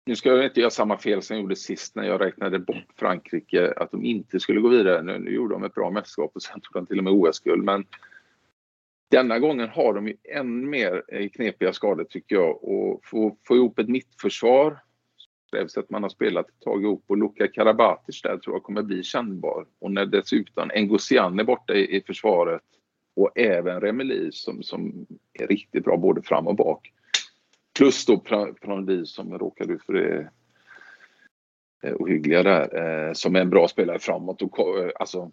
[0.04, 2.86] Nu ska jag inte göra samma fel som jag gjorde sist när jag räknade bort
[2.96, 5.02] Frankrike, att de inte skulle gå vidare.
[5.02, 7.64] Nu, nu gjorde de ett bra mästerskap och sen tog de till och med OS-guld.
[7.64, 7.84] Men
[9.10, 12.64] denna gången har de ju än mer eh, knepiga skador tycker jag.
[12.64, 14.78] Och få, få ihop ett mittförsvar
[15.50, 18.82] krävs att man har spelat ett tag ihop och Luka Karabatic där tror jag kommer
[18.82, 19.66] bli kännbar.
[19.78, 22.62] Och när dessutom Ngozian är borta i, i försvaret
[23.16, 26.92] och även Remeli som, som är riktigt bra både fram och bak.
[27.80, 28.18] Plus då
[28.60, 30.30] Prandi som råkade ut för det
[31.82, 34.42] eh, ohyggliga där, eh, som är en bra spelare framåt.
[34.42, 35.30] Och, eh, alltså,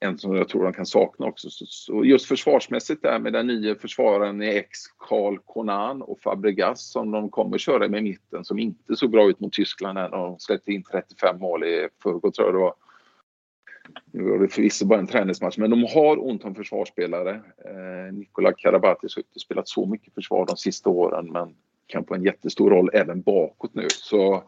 [0.00, 1.48] en som jag tror de kan sakna också.
[1.50, 7.10] Så just försvarsmässigt där med den nya försvararen i ex Karl Konan och Fabregas som
[7.10, 10.38] de kommer köra med i mitten som inte såg bra ut mot Tyskland när de
[10.38, 12.74] släppte in 35 mål i förrgår tror jag det var.
[14.12, 17.34] Nu var det förvisso bara en träningsmatch, men de har ont om försvarsspelare.
[17.64, 21.54] Eh, Nikola Karabatic har inte spelat så mycket försvar de sista åren, men
[21.86, 23.86] kan få en jättestor roll även bakåt nu.
[23.90, 24.44] Så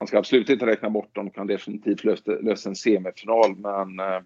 [0.00, 1.24] man ska absolut inte räkna bort dem.
[1.24, 4.22] De kan definitivt lösa, lösa en semifinal, men eh,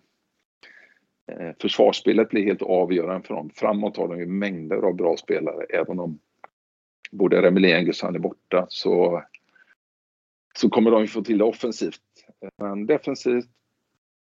[1.29, 3.51] eh försvarsspelet blir helt avgörande för dem.
[3.55, 6.19] Framåt har de ju mängder av bra spelare, även om
[7.11, 9.23] både Remeli och Engelsson är borta så,
[10.57, 12.01] så kommer de ju få till det offensivt.
[12.59, 13.49] Men defensivt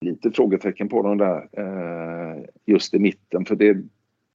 [0.01, 3.77] lite frågetecken på dem där eh, just i mitten för det,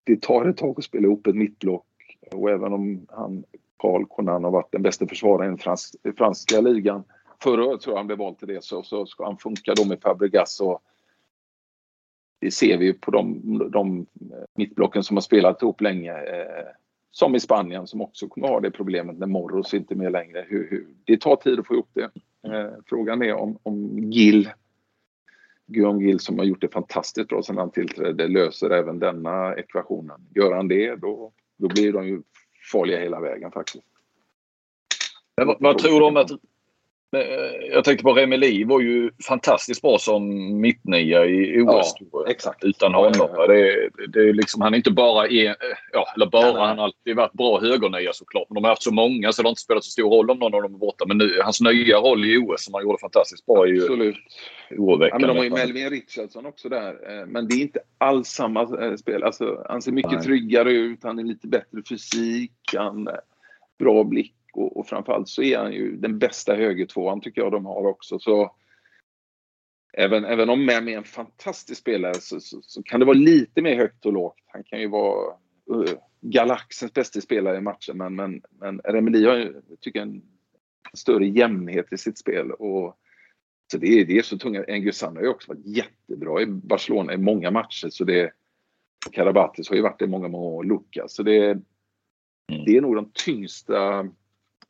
[0.04, 1.86] det tar ett tag att spela ihop ett mittblock
[2.32, 3.44] och även om han
[3.78, 7.04] Carl Conan har varit den bästa försvararen i frans, franska ligan
[7.44, 9.86] förra året tror jag han blev vald till det så, så ska han funka då
[9.86, 10.82] med Fabregas och
[12.40, 16.12] det ser vi på de, de eh, mittblocken som har spelat ihop länge.
[16.12, 16.66] Eh,
[17.12, 20.46] som i Spanien som också kommer ha det problemet när Morros inte är med längre.
[20.48, 22.10] Hur, hur, det tar tid att få ihop det.
[22.48, 24.50] Eh, frågan är om, om Gill
[25.68, 30.22] Guillaume Gill som har gjort det fantastiskt bra sedan han tillträdde löser även denna ekvationen.
[30.36, 31.32] Gör han det då,
[31.64, 32.22] då blir de ju
[32.72, 33.86] farliga hela vägen faktiskt.
[35.38, 36.32] Men vad, vad tror du om att
[37.72, 40.28] jag tänkte på Remeli var ju fantastiskt bra som
[40.62, 41.94] mittnia i OS.
[42.12, 42.64] Ja, exakt.
[42.64, 43.28] Utan honom.
[43.48, 45.56] Det, det är liksom, han är inte bara en,
[45.92, 48.46] ja, eller bara, ja, han har alltid varit bra högernia såklart.
[48.50, 50.40] Men de har haft så många så det har inte spelat så stor roll om
[50.40, 51.06] någon av dem är borta.
[51.08, 54.14] Men nu, hans nya roll i OS som han gjorde fantastiskt bra är ju
[54.78, 55.08] oroväckande.
[55.10, 57.20] Ja, men de har ju Melvin Richardson också där.
[57.20, 59.24] Eh, men det är inte alls samma eh, spel.
[59.24, 60.22] Alltså, han ser mycket Nej.
[60.22, 61.00] tryggare ut.
[61.04, 62.52] Han är lite bättre fysik.
[62.76, 63.10] Han,
[63.80, 67.66] bra blick och, och framförallt så är han ju den bästa högertvåan tycker jag de
[67.66, 68.20] har också.
[68.20, 68.56] Så
[69.94, 73.62] även, även om Mem är en fantastisk spelare så, så, så, kan det vara lite
[73.62, 74.40] mer högt och lågt.
[74.46, 75.34] Han kan ju vara
[75.72, 80.22] uh, galaxens bästa spelare i matchen men, men, men Remeli har tycker en
[80.94, 82.52] större jämnhet i sitt spel.
[82.52, 82.98] Och,
[83.72, 84.64] så det är, det är så tunga.
[84.68, 87.90] Engussan har ju också varit jättebra i Barcelona i många matcher.
[87.90, 88.32] Så det,
[89.12, 90.64] Karabatis har ju varit det i många, många år.
[90.64, 91.14] Lukas.
[91.14, 91.62] Så det, mm.
[92.66, 94.10] det är nog de tyngsta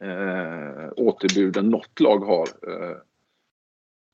[0.04, 2.48] eh, återbuden något lag har.
[2.68, 2.98] Eh,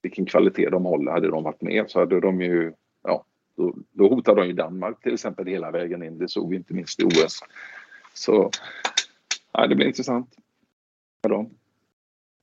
[0.01, 1.11] vilken kvalitet de håller.
[1.11, 2.73] Hade de varit med så hade de ju,
[3.03, 3.25] ja,
[3.55, 6.17] då, då hotade de ju Danmark till exempel hela vägen in.
[6.17, 7.39] Det såg vi inte minst i OS.
[8.13, 8.51] Så
[9.51, 10.35] ja, det blir intressant.
[11.21, 11.45] Ja,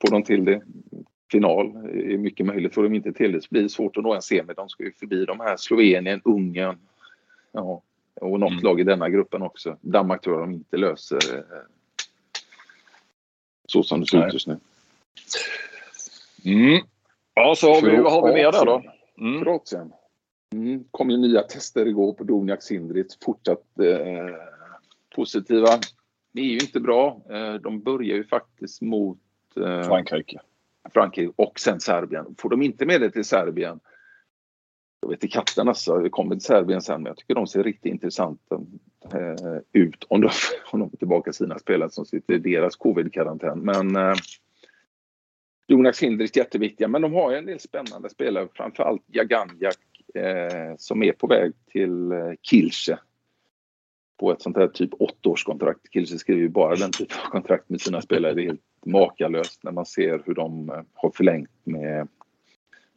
[0.00, 0.62] får de till det?
[1.32, 2.74] Final är mycket möjligt.
[2.74, 4.52] Får de inte till det så blir det svårt att nå en semi.
[4.56, 6.78] De ska ju förbi de här Slovenien, Ungern
[7.52, 7.82] ja,
[8.20, 8.64] och något mm.
[8.64, 9.78] lag i denna gruppen också.
[9.80, 11.75] Danmark tror jag de inte löser eh,
[13.66, 14.58] så som det ser ut just nu.
[16.44, 16.80] Mm.
[17.34, 18.82] Ja, så har vi, vad har vi mer där då?
[19.18, 19.44] Mm.
[19.44, 19.92] Kroatien.
[20.52, 20.84] Mm.
[20.90, 23.18] kom ju nya tester igår på Doniak Sindrit.
[23.24, 24.36] Fortsatt eh,
[25.14, 25.68] positiva.
[26.32, 27.20] Det är ju inte bra.
[27.30, 29.18] Eh, de börjar ju faktiskt mot
[29.56, 30.40] eh, Frankrike.
[30.92, 32.34] Frankrike och sen Serbien.
[32.38, 33.80] Får de inte med det till Serbien
[35.00, 37.62] jag vet inte katten alltså, vi kommer till Serbien sen men jag tycker de ser
[37.62, 38.54] riktigt intressanta
[39.14, 40.30] eh, ut om de,
[40.72, 43.58] om de får tillbaka sina spelare som sitter i deras covid-karantän.
[43.58, 44.14] Men eh,
[45.68, 49.78] Jonas Hindrich jätteviktiga men de har ju en del spännande spelare framförallt Jaganjak
[50.14, 52.98] eh, som är på väg till eh, Kilche
[54.18, 55.92] på ett sånt här typ åttaårskontrakt.
[55.92, 58.34] Kilche skriver ju bara den typen av kontrakt med sina spelare.
[58.34, 62.08] Det är helt makalöst när man ser hur de eh, har förlängt med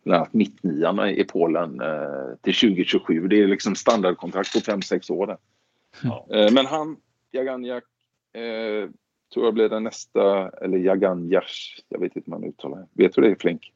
[0.03, 3.27] bland annat mittnian i Polen eh, till 2027.
[3.27, 5.37] Det är liksom standardkontrakt på 5-6 år.
[6.33, 6.97] Eh, men han,
[7.31, 7.83] Jaganjak,
[8.33, 8.89] eh,
[9.33, 11.81] tror jag blir den nästa, eller Jagan Jash.
[11.89, 13.03] Jag vet inte hur man uttalar det.
[13.03, 13.73] Vet du det Flink?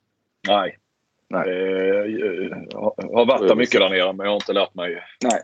[0.47, 0.77] Nej.
[1.33, 1.49] Nej.
[2.45, 2.57] Eh,
[3.13, 5.03] har varit mycket där nere men jag har inte lärt mig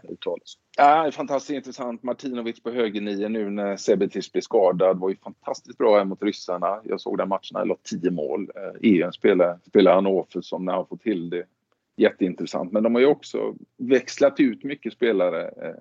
[0.10, 0.44] uttalet.
[0.78, 2.04] Ja, fantastiskt intressant.
[2.04, 5.00] Martinovic på högernio nu när Sebetic blev skadad.
[5.00, 6.82] Var ju fantastiskt bra här mot ryssarna.
[6.84, 8.52] Jag såg den matchen, han la 10 mål.
[8.56, 11.46] Eh, EM spelar, spelar Hannover som när han får till det.
[11.96, 12.72] Jätteintressant.
[12.72, 15.48] Men de har ju också växlat ut mycket spelare.
[15.48, 15.76] Eh,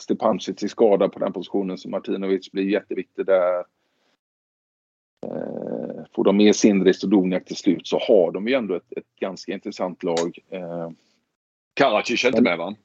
[0.00, 3.64] Stepancic är skadad på den positionen så Martinovic blir jätteviktig där.
[6.14, 8.92] Eh, får de med Sindris och Doniak till slut så har de ju ändå ett,
[8.96, 10.38] ett ganska intressant lag.
[10.50, 10.90] Eh,
[11.74, 12.76] Karacic är inte med va?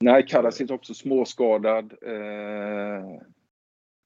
[0.00, 1.92] Nej, Karacic är också småskadad.
[2.02, 3.22] Eh,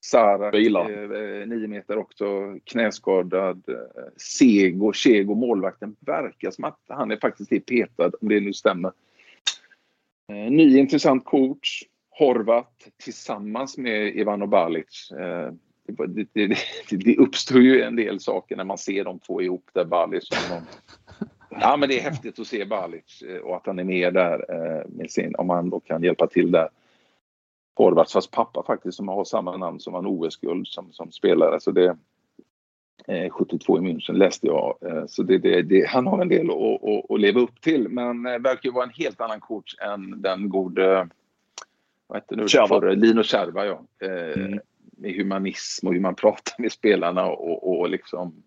[0.05, 2.27] Sara, eh, nio meter också,
[2.65, 3.69] knäskadad.
[3.69, 8.53] Eh, Sego, Chego, målvakten, verkar som att han är faktiskt är petad, om det nu
[8.53, 8.93] stämmer.
[10.33, 11.83] Eh, ny intressant coach.
[12.11, 15.11] Horvat tillsammans med Ivano Balic.
[15.11, 15.53] Eh,
[15.87, 16.57] det, det,
[16.91, 20.63] det, uppstår ju en del saker när man ser de två ihop där Balic någon...
[21.61, 24.47] Ja men det är häftigt att se Balic eh, och att han är med där
[24.49, 26.69] eh, med sin, om han då kan hjälpa till där.
[27.75, 31.71] Horvats fast pappa faktiskt som har samma namn som vann OS-guld som, som spelare så
[31.71, 31.97] det
[33.31, 34.77] 72 i München läste jag.
[35.09, 38.23] Så det, det, det, han har en del att, att, att leva upp till men
[38.23, 41.09] verkar ju vara en helt annan coach än den gode
[42.07, 42.79] vad hette nu Kärva.
[42.79, 43.83] Lino Kärva ja.
[44.03, 44.61] Eh, mm.
[44.99, 48.43] Med humanism och hur man pratar med spelarna och, och liksom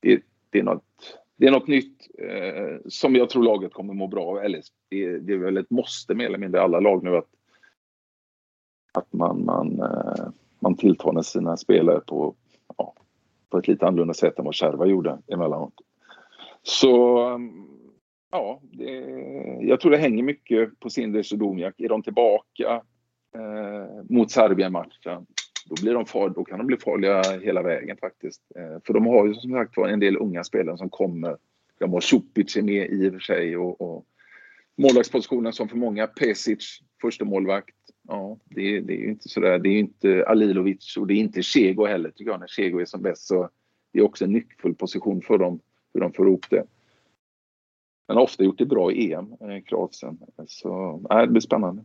[0.00, 4.06] det, det, är något, det är något nytt eh, som jag tror laget kommer må
[4.06, 4.38] bra av.
[4.38, 7.28] Eller det, det, är väl ett måste mer eller mindre alla lag nu att,
[8.92, 12.34] att man, man, eh, man tilltalar sina spelare på,
[12.76, 12.94] ja,
[13.50, 15.74] på ett lite annorlunda sätt än vad Kärva gjorde emellanåt.
[16.62, 17.66] Så ehm,
[18.30, 18.90] ja, det,
[19.60, 21.80] jag tror det hänger mycket på Sinders och Domjak.
[21.80, 22.82] Är de tillbaka
[23.34, 25.26] eh, mot Serbien-matchen,
[25.70, 28.42] då, blir de far, då kan de bli farliga hela vägen faktiskt.
[28.56, 31.36] Eh, för de har ju som sagt var en del unga spelare som kommer.
[31.78, 34.06] De har Supic med i och för sig och, och
[34.76, 37.74] målvaktspositionen som för många, Pesic, första målvakt.
[38.08, 41.16] Ja, det, det är ju inte sådär, det är ju inte Alilovic och det är
[41.16, 43.26] inte Chego heller tycker jag när Chego är som bäst.
[43.26, 43.48] Så
[43.92, 45.60] det är också en nyckfull position för dem,
[45.94, 46.64] hur de får ihop det.
[48.08, 50.18] Men har ofta gjort det bra i EM, eh, Kroatien.
[50.46, 51.84] Så äh, det blir spännande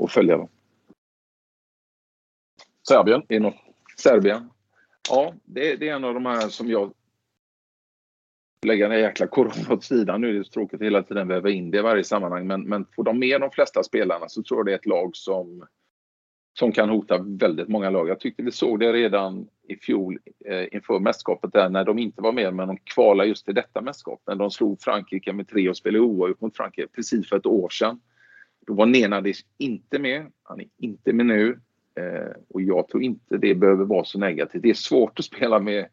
[0.00, 0.48] att följa dem.
[2.88, 3.22] Serbien?
[3.28, 3.56] Det är något,
[3.96, 4.50] Serbien.
[5.10, 6.92] Ja, det, det, är en av de här som jag
[8.66, 10.32] lägger den jäkla corona åt sidan nu.
[10.32, 12.46] Det är så tråkigt hela tiden väva in det i varje sammanhang.
[12.46, 15.16] Men, men får de med de flesta spelarna så tror jag det är ett lag
[15.16, 15.66] som
[16.58, 18.08] som kan hota väldigt många lag.
[18.08, 22.22] Jag tyckte vi såg det redan i fjol eh, inför mästerskapet där när de inte
[22.22, 24.22] var med men de kvalade just till detta mästerskap.
[24.26, 27.68] När de slog Frankrike med tre och spelade oavgjort mot Frankrike precis för ett år
[27.68, 28.00] sedan.
[28.66, 30.32] Då var Nenadic inte med.
[30.42, 31.60] Han är inte med nu.
[32.00, 34.62] Eh, och jag tror inte det behöver vara så negativt.
[34.62, 35.86] Det är svårt att spela med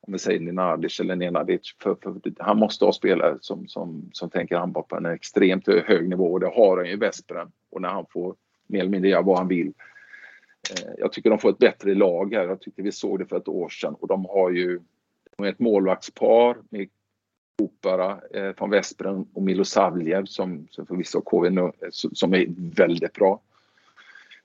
[0.00, 1.76] om vi säger Nenadic eller Nenadic.
[1.82, 6.08] För, för, han måste ha spelare som, som, som tänker handboll på en extremt hög
[6.08, 7.52] nivå och det har han ju i Vesperen.
[7.70, 8.34] Och när han får
[8.66, 9.72] mer eller mindre göra vad han vill.
[10.70, 12.44] Eh, jag tycker de får ett bättre lag här.
[12.44, 14.80] Jag tyckte vi såg det för ett år sedan och de har ju
[15.46, 16.88] ett målvaktspar med
[17.62, 22.46] Opara eh, från Vesperen och Milosavljev som, som förvisso har KV nu, som är
[22.76, 23.40] väldigt bra.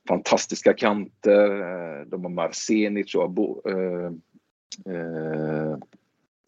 [0.07, 1.61] Fantastiska kanter.
[1.61, 4.11] Eh, de har Marsenic och Abo, eh,
[4.93, 5.77] eh,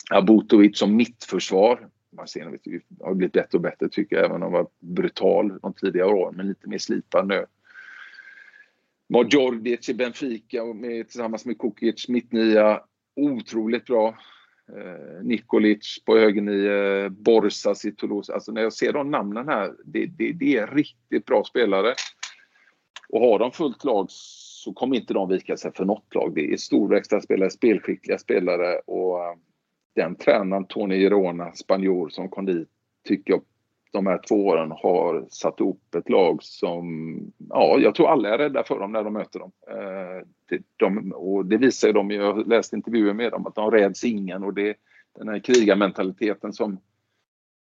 [0.10, 1.90] Abutovic som mittförsvar.
[2.12, 2.62] Marsenovic
[3.00, 6.36] har blivit bättre och bättre tycker jag, även om han var brutal de tidigare åren,
[6.38, 7.46] men lite mer slipad nu.
[9.10, 12.82] Modjordic i Benfica med, tillsammans med Kukic, mittnia.
[13.16, 14.18] Otroligt bra.
[14.78, 18.34] Eh, Nikolic på högernie, Borsas i Toulouse.
[18.34, 21.94] Alltså när jag ser de namnen här, det, det, det, är riktigt bra spelare.
[23.10, 26.36] Och har de fullt lag så kommer inte de vika sig för något lag.
[26.36, 29.36] Det är storväxta spelare, spelskickliga spelare och eh,
[29.96, 32.70] den tränaren Tony Girona, spanjor som kom dit,
[33.08, 33.42] tycker jag
[33.92, 37.18] de här två åren har satt ihop ett lag som,
[37.50, 39.52] ja, jag tror alla är rädda för dem när de möter dem.
[39.70, 43.72] Eh, de, och det visar ju de, jag har läst intervjuer med dem, att de
[43.72, 44.76] räds ingen och det
[45.20, 46.80] den här krigarmentaliteten som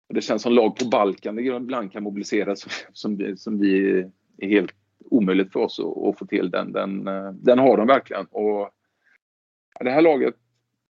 [0.10, 4.00] det känns som lag på Balkan ibland kan mobiliseras som, som, som vi
[4.38, 4.76] är helt
[5.10, 6.72] omöjligt för oss att, att få till den.
[6.72, 8.26] Den, eh, den har de verkligen.
[8.26, 8.70] Och
[9.80, 10.36] det här laget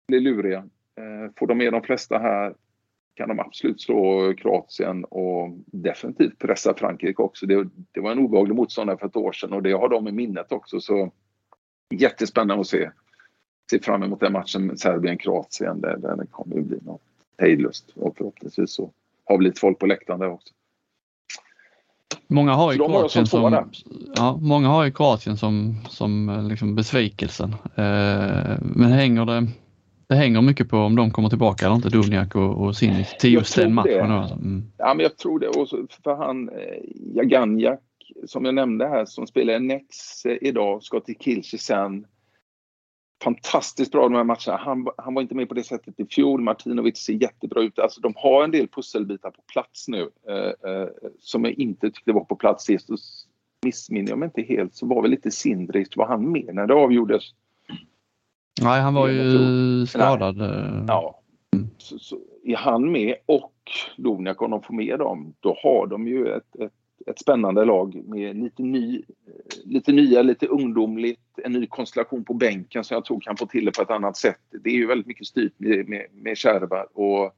[0.09, 0.59] blir luriga.
[0.97, 2.55] Eh, får de med de flesta här
[3.15, 7.47] kan de absolut slå Kroatien och definitivt pressa Frankrike också.
[7.47, 10.13] Det, det var en obehaglig motståndare för ett år sedan och det har de i
[10.13, 10.81] minnet också.
[10.81, 11.13] Så
[11.91, 12.91] jättespännande att se.
[13.71, 15.81] Se fram emot den matchen Serbien-Kroatien.
[15.81, 17.03] Där, där det kommer ju bli något
[17.39, 18.91] hejdlöst och förhoppningsvis så
[19.25, 20.55] har vi lite folk på läktaren där också.
[22.33, 23.67] Många har ju Så Kroatien som
[24.17, 27.51] ja, många har ju Kroatien som, som eh, liksom besvikelsen.
[27.77, 29.47] Eh, men hänger det,
[30.09, 33.33] det hänger mycket på om de kommer tillbaka eller inte, Duvniak och, och Sinic till
[33.33, 34.11] just den matchen.
[34.11, 34.35] alltså.
[34.35, 34.63] Mm.
[34.79, 35.49] Ja, men jag tror det.
[35.49, 35.69] Och
[36.05, 36.55] för han eh,
[37.15, 37.81] Jaganjak
[38.27, 39.87] som jag nämnde här som spelar i Nex
[40.27, 42.07] eh, idag ska till Kilche sen.
[43.25, 44.57] Fantastiskt bra de här matcherna.
[44.57, 46.41] Han, han var inte med på det sättet i fjol.
[46.41, 47.79] Martinovic ser jättebra ut.
[47.79, 52.13] Alltså de har en del pusselbitar på plats nu eh, eh, som jag inte tyckte
[52.13, 52.91] var på plats sist.
[52.91, 52.99] Och
[53.65, 56.75] missminner jag mig inte helt så var väl lite Sindrich, var han med när det
[56.75, 57.23] avgjordes?
[58.63, 60.41] Nej, han var ju skadad.
[60.41, 61.19] eh, Ja.
[61.79, 63.53] Så, så är han med och
[63.97, 66.73] Dovniak om de får med dem, då har de ju ett, ett,
[67.07, 69.03] ett spännande lag med lite, ny,
[69.65, 73.65] lite nya, lite ungdomligt, en ny konstellation på bänken som jag tror kan få till
[73.65, 74.41] det på ett annat sätt.
[74.65, 77.37] Det är ju väldigt mycket styrt med, med, med Kärva och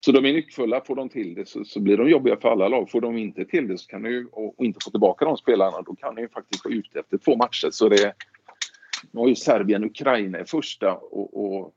[0.00, 0.80] så de är nyckfulla.
[0.80, 2.90] Får de till det så, så blir de jobbiga för alla lag.
[2.90, 5.82] Får de inte till det så kan du, och, och inte få tillbaka de spelarna,
[5.82, 7.68] då kan du ju faktiskt vara ute efter två matcher.
[7.70, 8.14] Så det,
[9.10, 11.74] nu har ju Serbien och Ukraina i första och, och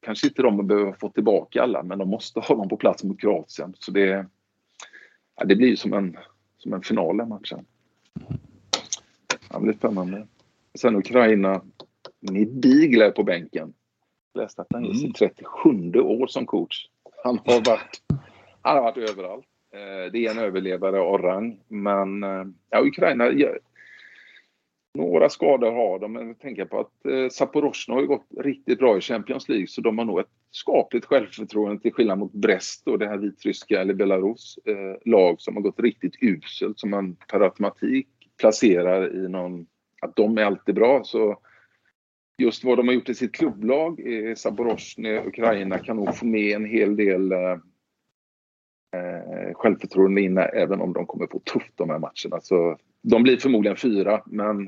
[0.00, 3.20] kanske inte de behöver få tillbaka alla, men de måste ha dem på plats mot
[3.20, 3.74] Kroatien.
[3.78, 4.26] Så det,
[5.36, 6.16] ja, det blir ju som en,
[6.64, 7.66] som en final den matchen.
[9.50, 10.26] Det blir spännande.
[10.78, 11.62] Sen Ukraina
[12.20, 13.74] med Bigler på bänken.
[14.32, 16.86] Jag läste att han är i sitt 37 år som coach.
[17.24, 18.02] Han har varit,
[18.62, 19.46] han har varit överallt.
[19.72, 21.60] Eh, Det är en överlevare av rang.
[21.68, 23.24] Men eh, ja, Ukraina,
[24.94, 28.98] några skador har de, men jag på att eh, Zaporozhna har ju gått riktigt bra
[28.98, 32.98] i Champions League så de har nog ett skapligt självförtroende till skillnad mot Brest och
[32.98, 37.40] det här vitryska eller Belarus eh, lag som har gått riktigt uselt som man per
[37.40, 39.66] automatik placerar i någon,
[40.02, 41.38] att de är alltid bra så
[42.38, 46.56] just vad de har gjort i sitt klubblag, eh, Zaporozhny, Ukraina kan nog få med
[46.56, 47.58] en hel del eh,
[48.96, 52.40] eh självförtroende in även om de kommer få tufft de här matcherna.
[52.40, 54.64] Så de blir förmodligen fyra, men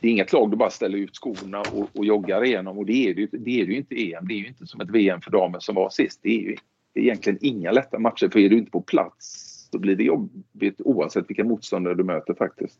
[0.00, 2.78] det är inget lag du bara ställer ut skorna och, och joggar igenom.
[2.78, 4.28] Och det är, det, ju- det är det ju inte i EM.
[4.28, 6.20] Det är ju inte som ett VM för damer som var sist.
[6.22, 6.56] Det är ju
[6.94, 8.28] det är egentligen inga lätta matcher.
[8.28, 9.26] För är du inte på plats
[9.72, 12.78] så blir det jobbigt oavsett vilka motståndare du möter faktiskt.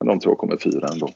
[0.00, 1.08] Men de tror jag kommer fyra ändå.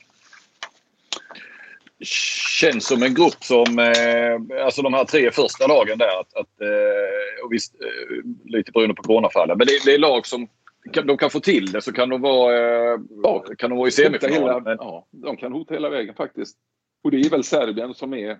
[2.61, 6.61] Känns som en grupp som, eh, alltså de här tre första lagen där, att, att,
[6.61, 10.49] eh, och visst, eh, lite beroende på coronafallen, men det, det är lag som
[10.93, 12.57] kan, de kan få till det så kan de vara,
[12.95, 13.45] eh, Ja.
[13.59, 14.67] kan de vara i Hota semifinalen.
[14.67, 16.57] Hela, ja, de kan hota hela vägen faktiskt.
[17.05, 18.39] Och det är väl Serbien som är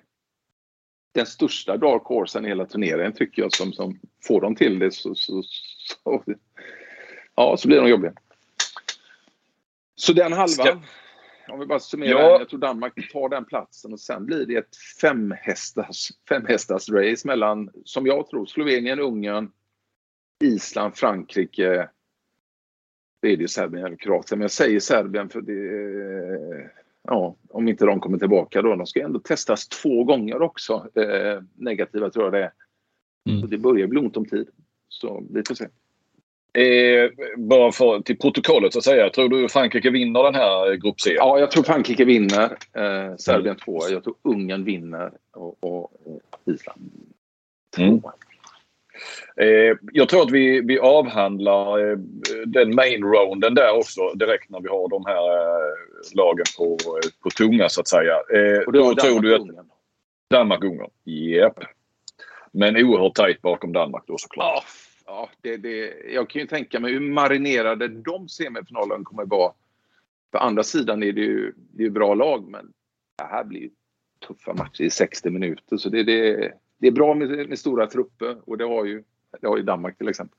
[1.15, 4.91] den största dark horsen i hela turneringen tycker jag som, som får dem till det
[4.91, 6.25] så, så, så,
[7.35, 8.13] ja, så blir de jobbiga.
[9.95, 10.81] Så den halvan, Ska-
[11.49, 12.39] om vi bara summerar, Ja.
[12.39, 17.71] jag tror Danmark tar den platsen och sen blir det ett femhästars, femhästars race mellan,
[17.85, 19.51] som jag tror, Slovenien, Ungern,
[20.45, 21.89] Island, Frankrike,
[23.21, 24.39] det är det ju Serbien eller Kroatien.
[24.39, 26.71] Men jag säger Serbien för det...
[27.09, 28.77] Ja, om inte de kommer tillbaka då.
[28.77, 30.89] De ska ändå testas två gånger också.
[30.95, 32.53] Eh, negativa tror jag det är.
[33.29, 33.41] Mm.
[33.41, 34.49] Så det börjar bli ont om tid.
[34.89, 35.65] Så vi får se.
[36.63, 41.01] eh, bara för, till protokollet så att säga, tror du Frankrike vinner den här grupp
[41.01, 41.11] C?
[41.17, 42.57] Ja, jag tror Frankrike vinner.
[42.73, 43.89] Eh, Serbien tvåa.
[43.91, 45.11] Jag tror Ungern vinner.
[45.33, 46.91] Och, och, och Island
[47.79, 48.01] Mm.
[49.37, 51.97] Eh, jag tror att vi, vi avhandlar eh,
[52.47, 55.75] den main rounden där också direkt när vi har de här eh,
[56.15, 56.79] lagen på,
[57.23, 58.17] på tunga så att säga.
[58.67, 59.71] Och då var tror du att Ungern.
[60.31, 60.91] Danmark-Ungern?
[61.05, 61.59] Japp.
[62.53, 64.65] Men oerhört tajt bakom Danmark då såklart.
[65.07, 69.53] Ja, ja det, det, jag kan ju tänka mig hur marinerade de semifinalerna kommer vara.
[70.33, 72.73] För andra sidan är det ju, det är bra lag men
[73.19, 73.71] det här blir ju
[74.27, 75.77] tuffa matcher i 60 minuter.
[75.77, 79.03] Så det, det, det är bra med, med stora trupper och det har ju,
[79.41, 80.39] det har ju Danmark till exempel.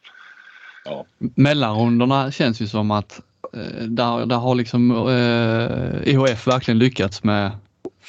[1.17, 3.21] Mellanrundorna känns ju som att
[3.53, 7.51] eh, där, där har liksom eh, IHF verkligen lyckats med,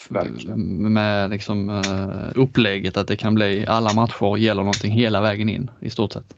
[0.08, 0.92] Verkligen.
[0.92, 5.70] med liksom, eh, upplägget att det kan bli alla matcher gäller någonting hela vägen in
[5.80, 6.34] i stort sett.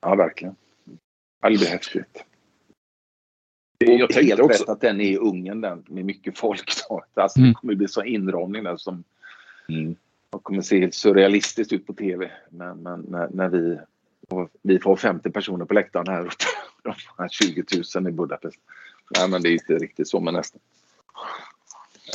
[0.00, 0.54] Ja, verkligen.
[1.42, 2.24] Ja, det blir häftigt.
[3.78, 6.72] Jag tänkte helt också- rätt att den är i Ungern den med mycket folk.
[6.88, 7.02] Då.
[7.14, 7.50] Alltså, Mm.
[7.50, 9.04] Det kommer bli så inramning där som
[9.68, 9.96] Mm.
[10.32, 12.30] Det kommer se helt surrealistiskt ut på tv.
[12.50, 13.78] Men, men när, när vi,
[14.28, 16.28] och vi får 50 personer på läktaren här
[17.16, 17.64] har 20
[17.96, 18.58] 000 i Budapest.
[19.18, 20.60] Nej men det är inte riktigt så men nästan.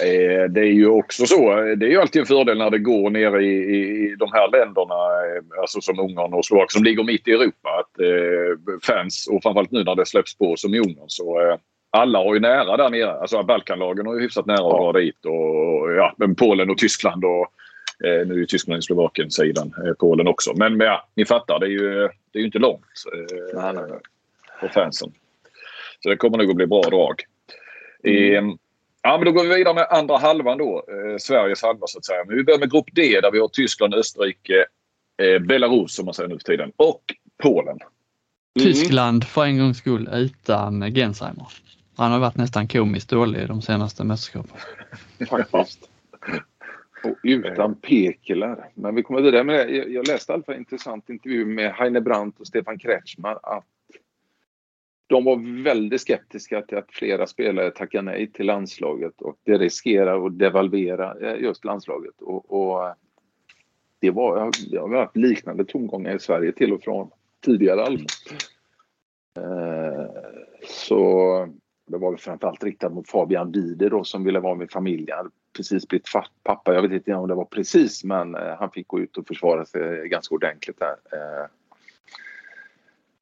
[0.03, 1.55] Eh, Det är ju också så.
[1.55, 4.51] Det är ju alltid en fördel när det går nere i, i, i de här
[4.51, 7.69] länderna, eh, alltså som Ungern och Slovakien, som ligger mitt i Europa.
[7.79, 11.57] Att eh, fans, och framförallt nu när det släpps på som i Ungern, så eh,
[11.89, 13.11] alla har ju nära där nere.
[13.11, 15.25] Alltså Balkanlagen har ju hyfsat nära att dra dit.
[15.25, 17.47] Och, ja, men Polen och Tyskland och
[18.03, 20.53] eh, nu är ju Tyskland i Slovakien sidan, eh, Polen också.
[20.55, 22.85] Men, men ja, ni fattar, det är ju, det är ju inte långt.
[23.13, 23.99] Eh, Nej, nej, nej.
[24.61, 25.11] på fansen.
[26.03, 27.21] Så det kommer nog att bli bra drag.
[28.03, 28.49] Mm.
[28.49, 28.55] Eh,
[29.01, 30.85] ja, men då går vi vidare med andra halvan då.
[30.87, 32.23] Eh, Sveriges halva så att säga.
[32.27, 34.65] Men vi börjar med grupp D där vi har Tyskland, Österrike,
[35.21, 37.01] eh, Belarus som man säger nu för tiden och
[37.43, 37.77] Polen.
[38.59, 38.73] Mm.
[38.73, 41.47] Tyskland för en gångs skull utan Gensheimer.
[41.97, 44.57] Han har varit nästan komiskt dålig de senaste mästerskapen.
[45.29, 45.89] Faktiskt.
[47.03, 48.69] Och utan Pekeler.
[48.73, 49.73] Men vi kommer vidare med det.
[49.73, 53.65] Jag läste i alla fall en intressant intervju med Heine Brandt och Stefan Kretschmar att
[55.07, 60.25] de var väldigt skeptiska till att flera spelare tackar nej till landslaget och det riskerar
[60.25, 62.21] att devalvera eh, just landslaget.
[62.21, 62.95] Och, och
[63.99, 67.09] det var, det har varit liknande tongångar i Sverige till och från
[67.45, 68.11] tidigare allmänt.
[69.37, 70.05] Eh,
[70.67, 71.47] så
[71.87, 75.31] det var väl framförallt riktat mot Fabian Wider då som ville vara med familjen.
[75.53, 76.07] Precis blivit
[76.43, 76.73] pappa.
[76.73, 79.65] Jag vet inte om det var precis men eh, han fick gå ut och försvara
[79.65, 80.95] sig ganska ordentligt där.
[81.11, 81.47] Eh,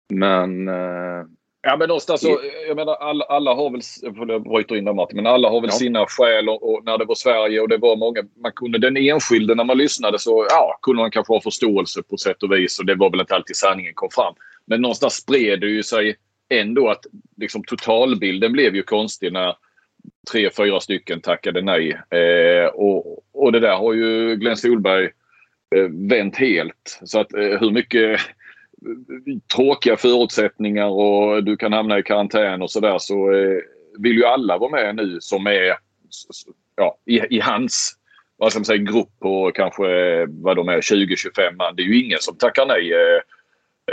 [0.10, 1.26] men eh,
[1.64, 3.82] Ja men någonstans så, jag menar alla, alla har väl,
[4.30, 5.78] jag bryter in där Martin, men alla har väl ja.
[5.78, 8.98] sina skäl och, och, när det var Sverige och det var många, man kunde den
[8.98, 12.80] enskilde när man lyssnade så ja, kunde man kanske ha förståelse på sätt och vis
[12.80, 14.34] och det var väl inte alltid sanningen kom fram.
[14.66, 16.16] Men någonstans spred det ju sig
[16.50, 17.06] ändå att
[17.38, 19.56] liksom, totalbilden blev ju konstig när
[20.32, 22.02] tre, fyra stycken tackade nej.
[22.10, 25.06] Eh, och, och det där har ju Glenn Solberg
[25.76, 27.00] eh, vänt helt.
[27.04, 28.26] Så att eh, hur mycket eh,
[29.56, 33.60] tråkiga förutsättningar och du kan hamna i karantän och sådär så eh,
[34.00, 35.78] vill ju alla vara med nu som är
[36.76, 37.98] ja, i, i hans
[38.42, 39.84] vad ska man säga, grupp på kanske
[40.26, 41.76] vad de är 20-25 man.
[41.76, 42.94] Det är ju ingen som tackar nej.
[42.94, 43.22] Eh,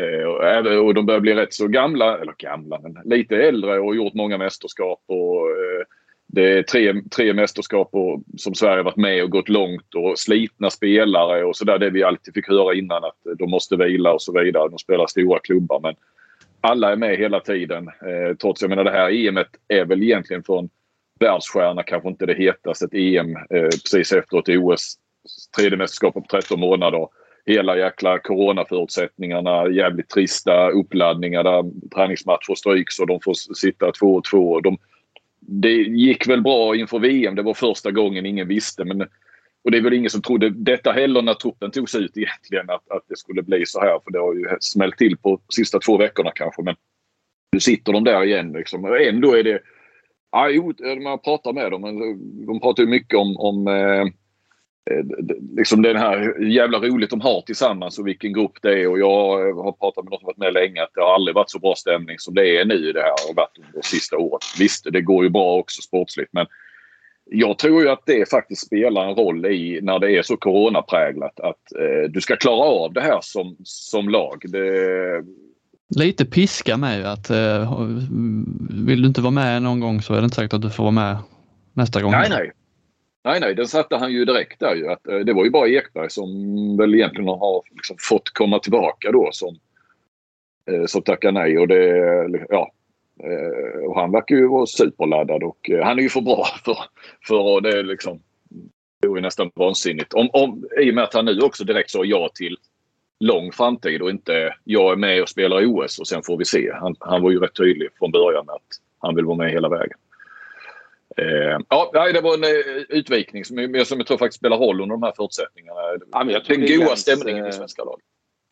[0.03, 3.97] eh, eh, och de börjar bli rätt så gamla, eller gamla, men lite äldre och
[3.97, 5.03] gjort många mästerskap.
[5.07, 5.85] Och, eh,
[6.39, 7.91] det är tre, tre mästerskap
[8.37, 11.79] som Sverige varit med och gått långt och slitna spelare och sådär.
[11.79, 14.69] Det vi alltid fick höra innan att de måste vila och så vidare.
[14.69, 15.95] De spelar stora klubbar men
[16.61, 17.89] alla är med hela tiden.
[17.89, 20.69] Eh, trots jag menar det här EMet är väl egentligen för en
[21.21, 24.95] världsstjärna kanske inte det hetaste ett EM eh, precis efter ett OS.
[25.57, 27.09] Tredje mästerskapet på 13 månader.
[27.47, 34.25] Hela jäkla coronaförutsättningarna, jävligt trista uppladdningar där träningsmatcher stryks och de får sitta två och
[34.25, 34.61] två.
[34.61, 34.79] De,
[35.51, 37.35] det gick väl bra inför VM.
[37.35, 38.85] Det var första gången ingen visste.
[38.85, 39.01] Men,
[39.65, 42.91] och det är väl ingen som trodde detta heller när truppen togs ut egentligen att,
[42.91, 44.01] att det skulle bli så här.
[44.05, 46.63] För det har ju smällt till på sista två veckorna kanske.
[46.63, 46.77] Men
[47.53, 48.53] nu sitter de där igen.
[48.53, 48.85] Liksom.
[48.85, 49.61] Ändå är det...
[50.33, 50.73] Ja, jo,
[51.03, 51.83] man pratar med dem.
[52.47, 54.05] De pratar ju mycket om, om Eh,
[55.57, 58.89] liksom den här jävla roligt de har tillsammans och vilken grupp det är.
[58.89, 61.51] Och jag har pratat med någon som varit med länge att det har aldrig varit
[61.51, 64.43] så bra stämning som det är nu det här har varit under sista året.
[64.59, 66.47] Visst, det går ju bra också sportsligt men
[67.31, 71.41] jag tror ju att det faktiskt spelar en roll i när det är så coronapräglat
[71.41, 74.43] att eh, du ska klara av det här som, som lag.
[74.45, 75.25] Det...
[75.97, 77.83] Lite piska med att eh,
[78.71, 80.83] vill du inte vara med någon gång så är det inte säkert att du får
[80.83, 81.17] vara med
[81.73, 82.11] nästa gång.
[82.11, 82.53] Nej, nej.
[83.25, 84.89] Nej, nej, den satte han ju direkt där ju.
[84.89, 86.29] Att, eh, det var ju bara Ekberg som
[86.77, 89.59] väl egentligen har liksom fått komma tillbaka då som,
[90.71, 91.59] eh, som tackar nej.
[91.59, 92.73] Och det, ja,
[93.25, 96.77] eh, och han verkar ju vara superladdad och eh, han är ju för bra för,
[97.29, 98.21] för och det liksom
[99.01, 100.15] det är nästan vansinnigt.
[100.15, 102.57] Om, om, I och med att han nu också direkt sa ja till
[103.21, 106.45] lång framtid och inte jag är med och spelar i OS och sen får vi
[106.45, 106.73] se.
[106.73, 108.63] Han, han var ju rätt tydlig från början med att
[108.99, 109.99] han vill vara med hela vägen.
[111.19, 114.97] Eh, ja, det var en eh, utvikning som, som jag tror faktiskt spelar roll under
[114.97, 115.81] de här förutsättningarna.
[116.13, 118.01] Ja, men jag Den goda Glens, stämningen i svenska lag.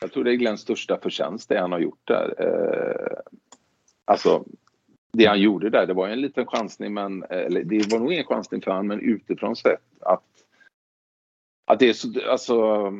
[0.01, 2.35] Jag tror det är Glens största förtjänst det han har gjort där.
[2.39, 3.17] Eh,
[4.05, 4.43] alltså,
[5.11, 8.25] det han gjorde där, det var en liten chansning, men eller, det var nog ingen
[8.25, 10.23] chansning för honom, men utifrån sett att
[11.67, 12.91] att det är så, alltså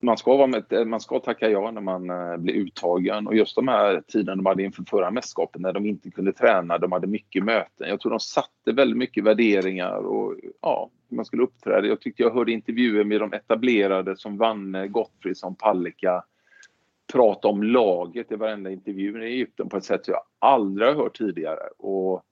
[0.00, 3.56] man ska, vara med, man ska tacka ja när man eh, blir uttagen och just
[3.56, 7.06] de här tiderna de hade inför förra mästerskapet när de inte kunde träna, de hade
[7.06, 7.88] mycket möten.
[7.88, 11.86] Jag tror de satte väldigt mycket värderingar och ja, hur man skulle uppträda.
[11.86, 16.24] Jag tyckte jag hörde intervjuer med de etablerade som Vanne, Gottfridsson, Palicka
[17.12, 21.18] prata om laget i varenda intervju i Egypten på ett sätt jag aldrig har hört
[21.18, 21.68] tidigare.
[21.78, 22.22] Och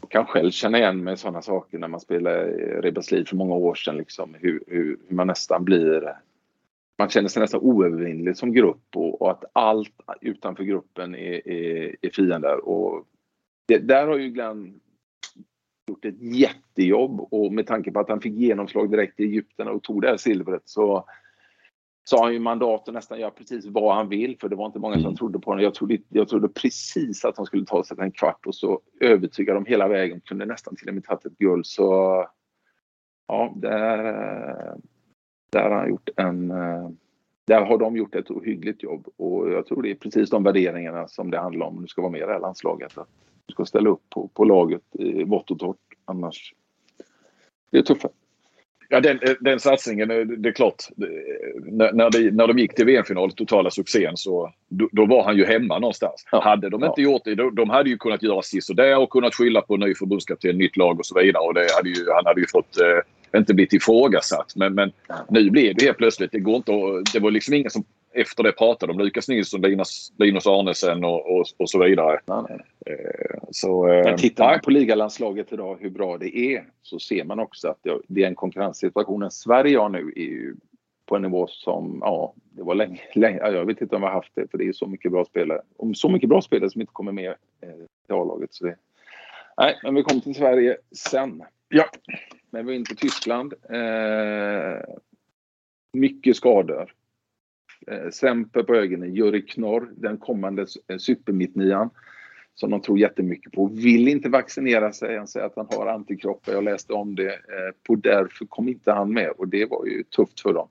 [0.00, 3.54] jag kan själv känna igen mig i sådana saker när man spelade liv för många
[3.54, 3.96] år sedan.
[3.96, 6.14] Liksom, hur, hur, hur man nästan blir
[6.98, 11.96] man känner sig nästan oövervinnlig som grupp och, och att allt utanför gruppen är, är,
[12.02, 12.68] är fiender.
[12.68, 13.06] Och
[13.68, 14.80] det, där har ju Glenn
[15.88, 19.82] gjort ett jättejobb och med tanke på att han fick genomslag direkt i Egypten och
[19.82, 21.04] tog det här silvret så
[22.04, 24.66] så har han ju mandat att nästan göra precis vad han vill för det var
[24.66, 25.16] inte många som mm.
[25.16, 25.64] trodde på honom.
[25.64, 29.58] Jag trodde, jag trodde precis att de skulle ta sig en kvart och så övertygade
[29.58, 30.20] de hela vägen.
[30.20, 32.26] Kunde nästan till och med tagit ett guld så
[33.26, 34.76] ja, där,
[35.54, 36.48] där har han gjort en,
[37.46, 41.08] där har de gjort ett ohyggligt jobb och jag tror det är precis de värderingarna
[41.08, 42.98] som det handlar om om du ska vara med i det här landslaget.
[42.98, 43.08] Att
[43.46, 45.76] du ska ställa upp på, på laget i vått och torrt.
[46.04, 46.54] Annars
[47.70, 48.06] det är tufft.
[48.88, 50.08] Ja, den, den satsningen,
[50.42, 50.82] det är klart.
[51.56, 55.36] När, när, de, när de gick till VM-final, totala succén, så då, då, var han
[55.36, 56.26] ju hemma någonstans.
[56.32, 56.40] Ja.
[56.40, 57.10] Hade de inte ja.
[57.10, 60.76] gjort det, de hade ju kunnat göra sisådär och kunnat skylla på ny förbundskapten, nytt
[60.76, 61.42] lag och så vidare.
[61.42, 62.98] Och det hade ju, han hade ju fått eh,
[63.38, 64.52] inte blivit ifrågasatt.
[64.56, 64.92] Men, men
[65.28, 66.32] nu blev det helt plötsligt.
[66.32, 69.60] Det, går inte att, det var liksom ingen som efter det pratade om Lukas Nilsson,
[69.60, 72.20] Linus, Linus Arnesen och, och, och så vidare.
[72.26, 72.60] Nej, nej.
[72.86, 77.24] Eh, så, eh, Men tittar man på ligalandslaget idag hur bra det är så ser
[77.24, 79.30] man också att det är en konkurrenssituation.
[79.30, 80.54] Sverige har nu är
[81.06, 84.14] på en nivå som, ja, det var länge, länge jag vet inte om vi har
[84.14, 85.60] haft det för det är så mycket bra spelare.
[85.76, 87.30] Om så mycket bra spelare som inte kommer med
[87.60, 87.68] eh,
[88.06, 88.54] till A-laget.
[88.54, 88.76] Så det,
[89.56, 91.42] nej, men vi kommer till Sverige sen.
[91.74, 91.90] Ja.
[92.50, 93.54] Men vi är inne på Tyskland.
[93.70, 94.94] Eh,
[95.92, 96.92] mycket skador.
[97.86, 101.90] Eh, Semper på ögonen, Juri Knorr, den kommande eh, supermittnian
[102.54, 103.66] som de tror jättemycket på.
[103.66, 105.18] Vill inte vaccinera sig.
[105.18, 106.52] Han säger att han har antikroppar.
[106.52, 107.32] Jag läste om det.
[107.32, 110.68] Eh, på därför kom inte han med och det var ju tufft för dem.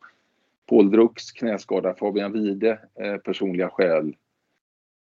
[0.70, 4.16] Paul Drux knäskada, Fabian Wide eh, personliga skäl.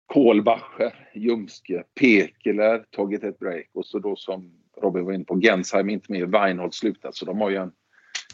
[0.05, 5.89] Kohlbacher, ljumske, Pekeler tagit ett break och så då som Robin var inne på, Gensheim
[5.89, 7.71] inte med, Weinhold slutat så de har ju en,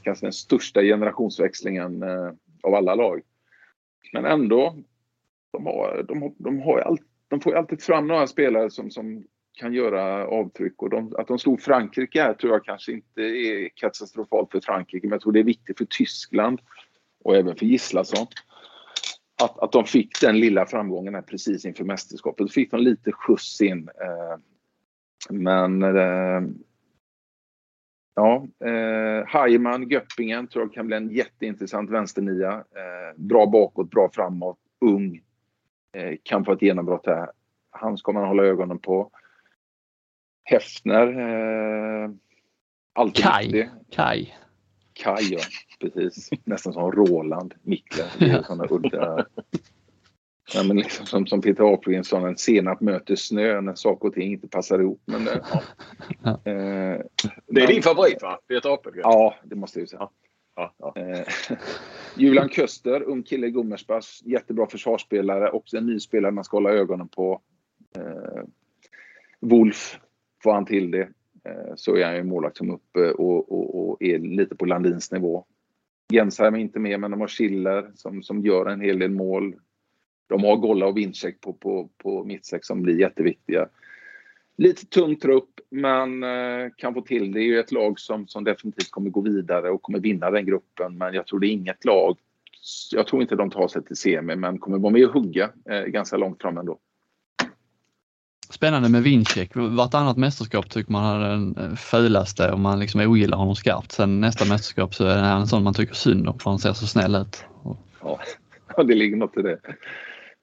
[0.03, 2.31] kanske den största generationsväxlingen eh,
[2.63, 3.21] av alla lag.
[4.13, 4.75] Men ändå,
[5.51, 9.23] de, har, de, de, har all, de får alltid fram några spelare som, som
[9.53, 10.81] kan göra avtryck.
[10.81, 15.07] Och de, att de slog Frankrike här tror jag kanske inte är katastrofalt för Frankrike,
[15.07, 16.61] men jag tror det är viktigt för Tyskland
[17.23, 18.27] och även för Gislason.
[19.43, 22.47] Att, att de fick den lilla framgången här precis inför mästerskapet.
[22.47, 23.89] Då fick de lite skjuts in.
[23.89, 24.37] Eh,
[25.29, 26.41] men eh,
[28.15, 32.51] Ja, eh, Heimann, Göppingen tror jag kan bli en jätteintressant vänsternia.
[32.51, 35.21] Eh, bra bakåt, bra framåt, ung.
[35.97, 37.31] Eh, kan få ett genombrott här.
[37.69, 39.11] Han ska man hålla ögonen på.
[40.43, 41.19] Häftner.
[41.19, 42.09] Eh,
[42.93, 43.43] alltid Kai.
[43.43, 43.69] Viktig.
[43.91, 44.33] Kai.
[44.93, 45.39] Kai, ja.
[45.79, 46.29] Precis.
[46.43, 48.05] Nästan som Roland Mikler.
[48.19, 49.25] Det är sådana udda
[50.53, 54.13] Ja, men liksom som, som Peter Apelgren sa, en senap möter snö när saker och
[54.13, 55.01] ting inte passar ihop.
[55.05, 55.61] Men, eh, ja.
[56.51, 57.01] Eh,
[57.47, 58.39] det är din favorit va?
[58.47, 59.01] Peter Apelgren?
[59.03, 59.99] Ja, det måste jag säga.
[59.99, 60.11] Ja.
[60.55, 61.27] Ja, eh,
[62.17, 64.21] Julian Köster, ung kille i Gummersbach.
[64.25, 65.49] Jättebra försvarsspelare.
[65.49, 67.41] Också en ny spelare man ska hålla ögonen på.
[67.97, 68.43] Eh,
[69.39, 69.99] Wolf,
[70.43, 71.09] får han till det
[71.43, 75.11] eh, så är han ju målvakt som uppe och, och, och, är lite på Landins
[75.11, 75.45] nivå.
[76.13, 79.55] Jensheim är inte med, men de har Schiller som, som gör en hel del mål
[80.31, 83.67] de har Golla och Winczek på, på, på mittsex som blir jätteviktiga.
[84.57, 87.39] Lite tung trupp, men eh, kan få till det.
[87.39, 90.97] Är ju ett lag som, som definitivt kommer gå vidare och kommer vinna den gruppen.
[90.97, 92.17] Men jag tror det är inget lag.
[92.91, 95.81] Jag tror inte de tar sig till semi, men kommer vara med och hugga eh,
[95.81, 96.79] ganska långt fram ändå.
[98.49, 99.51] Spännande med Winczek.
[99.55, 103.91] Vartannat mästerskap tycker man är den eh, fulaste om man liksom ogillar honom skarpt.
[103.91, 106.73] Sen nästa mästerskap så är han en sån man tycker synd om för han ser
[106.73, 107.45] så snäll ut.
[108.01, 108.19] Ja,
[108.83, 109.59] det ligger något i det.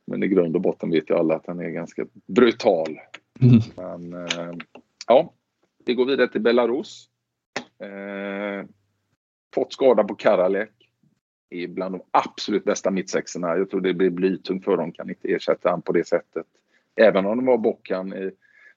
[0.09, 3.01] Men i grund och botten vet ju alla att han är ganska brutal.
[3.41, 3.61] Mm.
[3.77, 4.53] Men eh,
[5.07, 5.35] ja,
[5.85, 7.09] vi går vidare till Belarus.
[7.83, 8.69] Eh,
[9.55, 10.71] fått skada på Karalek.
[11.51, 13.57] Är bland de absolut bästa mittsexorna.
[13.57, 14.93] Jag tror det blir blytungt för dem.
[14.93, 16.47] Kan inte ersätta han på det sättet.
[16.97, 18.31] Även om de var Bockan i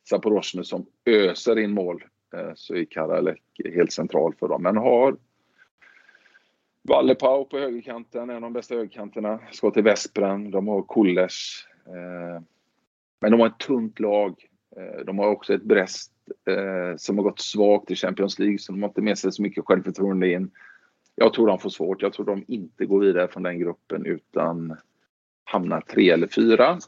[0.09, 2.03] Zaporozhny som öser in mål
[2.35, 3.41] eh, så är Karalek
[3.73, 4.63] helt central för dem.
[4.63, 5.17] Men har
[6.83, 9.39] Wallepau på högerkanten, en av de bästa högerkanterna.
[9.51, 10.51] Ska till Vespren.
[10.51, 11.67] De har Kullers.
[11.85, 12.41] Eh,
[13.21, 14.35] men de har ett tunt lag.
[14.77, 16.11] Eh, de har också ett Brest
[16.47, 19.41] eh, som har gått svagt i Champions League, så de har inte med sig så
[19.41, 20.51] mycket självförtroende in.
[21.15, 22.01] Jag tror de får svårt.
[22.01, 24.77] Jag tror de inte går vidare från den gruppen utan
[25.43, 26.79] hamnar tre eller fyra.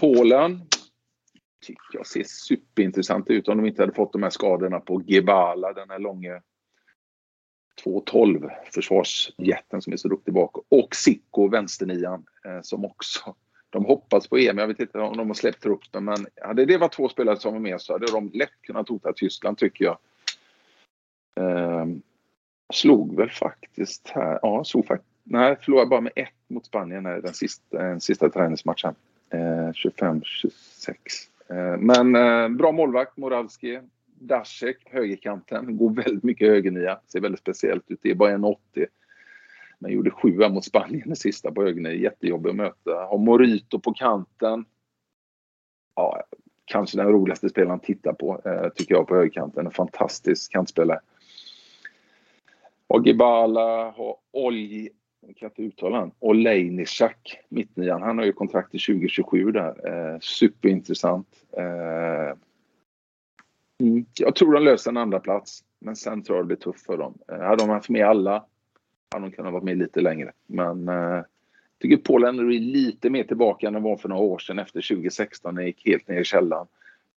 [0.00, 0.60] Polen
[1.66, 5.72] tycker jag ser superintressant ut om de inte hade fått de här skadorna på Gebala,
[5.72, 6.42] den här långa
[7.84, 13.34] 2.12 försvarsjätten som är så duktig bak och Sicko, vänsternian, eh, som också
[13.70, 14.58] de hoppas på EM.
[14.58, 17.52] Jag vet inte om de har släppt truppen men hade det varit två spelare som
[17.52, 19.98] var med så hade de lätt kunnat hota Tyskland tycker jag.
[21.40, 21.86] Eh,
[22.72, 27.20] slog väl faktiskt här, ja slog faktiskt, nej förlorade bara med ett mot Spanien här,
[27.20, 28.94] den sista, den sista träningsmatchen.
[29.30, 30.50] Eh, 25-26.
[31.48, 33.80] Eh, men eh, bra målvakt, Moravski.
[34.26, 37.00] Dasek, högerkanten, går väldigt mycket högernia.
[37.06, 37.98] Ser väldigt speciellt ut.
[38.02, 38.86] Det är bara 1,80.
[39.78, 41.92] Men gjorde sjua mot Spanien i sista på högernia.
[41.92, 42.90] Jättejobbig att möta.
[42.90, 44.64] Har Morito på kanten.
[45.94, 46.22] Ja,
[46.64, 49.66] kanske den roligaste spelaren att titta på, eh, tycker jag, på högerkanten.
[49.66, 51.00] En fantastisk kantspelare.
[52.88, 54.90] Har Gibala, har Olj,
[55.26, 56.10] jag kan inte uttala han.
[56.18, 58.02] Olejnichak, mittnian.
[58.02, 59.88] Han har ju kontrakt till 2027 där.
[59.88, 61.28] Eh, superintressant.
[61.56, 62.36] Eh,
[63.82, 66.86] mm, jag tror de löser en andra plats men sen tror jag det blir tufft
[66.86, 67.18] för dem.
[67.32, 68.44] Eh, hade de haft med alla
[69.10, 70.32] hade de kunnat vara med lite längre.
[70.46, 71.24] Men eh, jag
[71.80, 75.54] tycker Polen är lite mer tillbaka än de var för några år sedan efter 2016
[75.54, 76.66] när det gick helt ner i källan.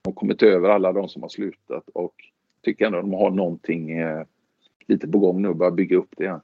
[0.02, 2.14] De har kommit över alla de som har slutat och
[2.62, 4.26] tycker ändå att de har någonting eh,
[4.88, 6.42] lite på gång nu och börjar bygga upp det igen.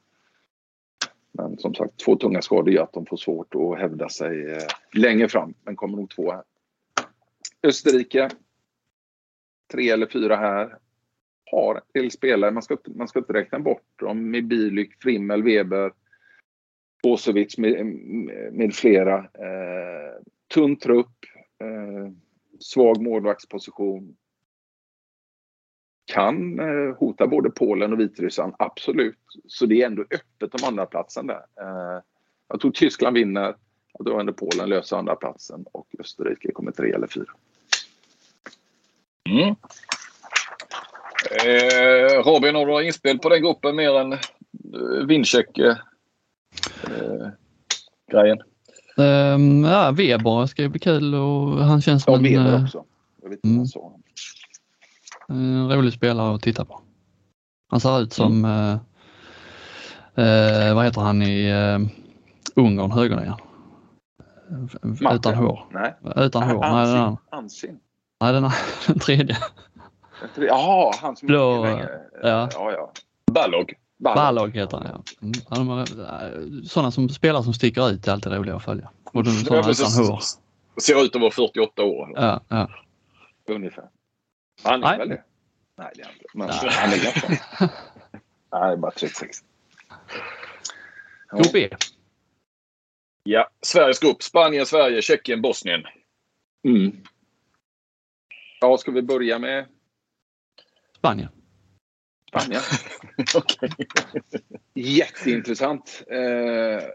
[1.32, 4.64] Men som sagt, två tunga skador gör att de får svårt att hävda sig eh,
[4.94, 5.54] längre fram.
[5.64, 6.44] Men kommer nog två här.
[7.64, 8.30] Österrike.
[9.72, 10.78] Tre eller fyra här.
[11.52, 12.52] Har en del spelare.
[12.52, 15.94] Man ska, man ska inte räkna bort dem med Bilyk, Frimmel, Weber,
[17.04, 17.86] Bosovic med,
[18.52, 19.18] med flera.
[19.18, 20.22] Eh,
[20.54, 21.16] tunn trupp.
[21.64, 22.12] Eh,
[22.60, 24.16] svag målvaktsposition
[26.14, 29.20] kan eh, hota både Polen och Vitryssland, absolut.
[29.48, 31.46] Så det är ändå öppet om andra platsen där.
[31.62, 32.02] Eh,
[32.48, 33.56] jag tror Tyskland vinner,
[33.94, 37.32] och då ändå Polen löser andra platsen och Österrike kommer tre eller fyra.
[39.30, 39.56] Mm.
[41.32, 44.20] Eh, Robin, har du några inspel på den gruppen mer än eh,
[45.08, 45.76] Wincheck eh?
[48.98, 52.24] Um, ja, Weber ska ju bli kul och han känns som ja, en...
[52.24, 52.86] Weber också.
[53.22, 53.66] Jag vet inte mm.
[53.66, 54.00] så.
[55.28, 56.82] En rolig spelare att titta på.
[57.70, 58.80] Han ser ut som, mm.
[60.16, 61.80] eh, vad heter han i eh,
[62.56, 63.40] Ungern, högernian?
[65.12, 65.68] Utan hår.
[65.72, 65.96] Nej.
[66.16, 66.60] Utan hår.
[66.60, 66.98] Nej, Ansin.
[66.98, 67.80] den, Ansin.
[68.20, 68.44] Nej, den,
[68.88, 69.38] den tredje.
[70.36, 71.80] Jaha, han som Blå, ja.
[72.24, 72.92] ja, ja.
[73.32, 73.74] Ballog.
[73.98, 75.04] Balog heter han ja.
[75.58, 76.66] Mm.
[76.66, 78.90] Sådana som spelar som sticker ut är alltid roliga att följa.
[79.04, 80.20] Och de, sådana Ja, utan hår.
[80.82, 82.14] Ser ut att vara 48 år.
[82.16, 82.70] Ja, ja.
[83.48, 83.90] Ungefär.
[84.64, 84.98] Han är Nej.
[84.98, 85.24] väl det?
[85.78, 86.26] Nej, det är inte.
[86.34, 86.72] Men Nej.
[86.72, 87.70] han är ganska...
[88.52, 89.38] Nej, bara 36.
[91.32, 91.38] Ja.
[91.38, 91.70] Grupp E.
[93.24, 94.24] Ja, Sveriges grupp.
[94.24, 95.84] Spanien, Sverige, Tjeckien, Bosnien.
[96.64, 96.92] Mm.
[98.62, 99.66] Ja, ska vi börja med
[100.98, 101.30] Spanien.
[102.28, 102.62] Spanien?
[103.36, 103.70] Okej.
[104.74, 106.04] Jätteintressant.
[106.08, 106.88] Eh,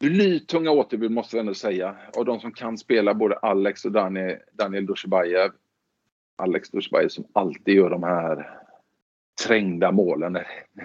[0.00, 1.96] blytunga återbud måste vi ändå säga.
[2.16, 5.50] Och de som kan spela både Alex och Daniel, Daniel Dushibayev.
[6.36, 8.58] Alex Dushibayev som alltid gör de här
[9.46, 10.38] trängda målen.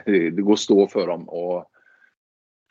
[0.05, 1.29] Det går att stå för dem.
[1.29, 1.65] Och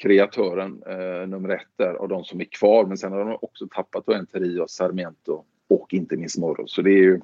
[0.03, 2.87] kreatören eh, nummer ett där och de som är kvar.
[2.87, 6.69] Men sen har de också tappat en Terio, Sarmiento och inte minst morgon.
[6.69, 7.21] Så det är ju...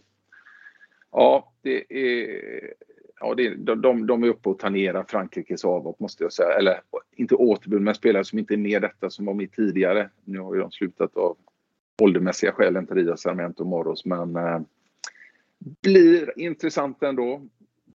[1.13, 2.75] Ja, det är...
[3.21, 6.53] Ja, det är, de, de, de är uppe och tangerar Frankrikes avhopp måste jag säga.
[6.53, 6.81] Eller
[7.17, 10.11] inte återbud, men spelare som inte är med detta som var med tidigare.
[10.25, 11.37] Nu har ju de slutat av
[12.03, 14.05] åldermässiga skäl, inte Ria, Sarmiento och Moros.
[14.05, 14.61] Men eh,
[15.83, 17.43] blir intressant ändå.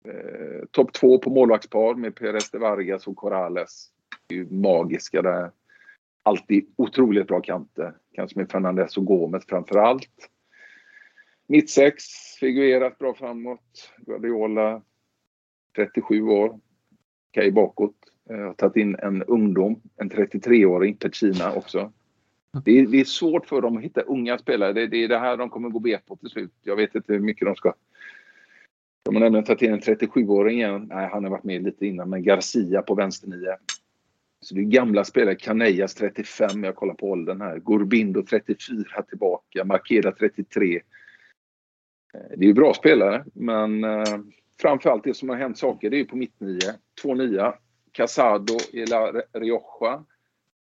[0.03, 3.89] Eh, Topp två på målvaktspar med Perez de Vargas och Corrales.
[4.27, 5.51] Det är ju magiska där.
[6.23, 7.93] Alltid otroligt bra kanter.
[8.13, 10.29] Kanske med Fernandez och Gomez framför allt.
[11.53, 12.03] Mittsex,
[12.39, 13.91] figurerat bra framåt.
[13.97, 14.81] Guardiola,
[15.75, 16.59] 37 år.
[17.31, 17.95] Okej bakåt.
[18.29, 21.91] Jag har tagit in en ungdom, en 33-åring, Pecina också.
[22.65, 24.73] Det är, det är svårt för dem att hitta unga spelare.
[24.73, 26.51] Det, det är det här de kommer gå bet på till slut.
[26.63, 27.73] Jag vet inte hur mycket de ska...
[29.03, 30.87] De har nämligen tagit in en 37-åring igen.
[30.89, 33.57] Nej, han har varit med lite innan, men Garcia på vänsternia.
[34.41, 35.35] Så det är gamla spelare.
[35.35, 37.59] Canellas 35, jag kollar på åldern här.
[37.59, 39.65] Gorbindo 34 tillbaka.
[39.65, 40.81] Markeda 33.
[42.13, 44.17] Eh, det är ju bra spelare, men eh,
[44.61, 46.59] framförallt det som har hänt saker, det är ju på mittnio.
[47.01, 47.53] Två nya.
[47.91, 50.03] Casado i La Rioja.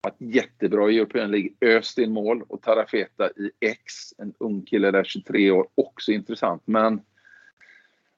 [0.01, 1.51] Varit jättebra i European League.
[1.61, 2.43] Öst in mål.
[2.49, 3.85] Och Tarafeta i X.
[4.19, 5.69] En ung kille där, 23 år.
[5.75, 6.63] Också intressant.
[6.65, 7.01] Men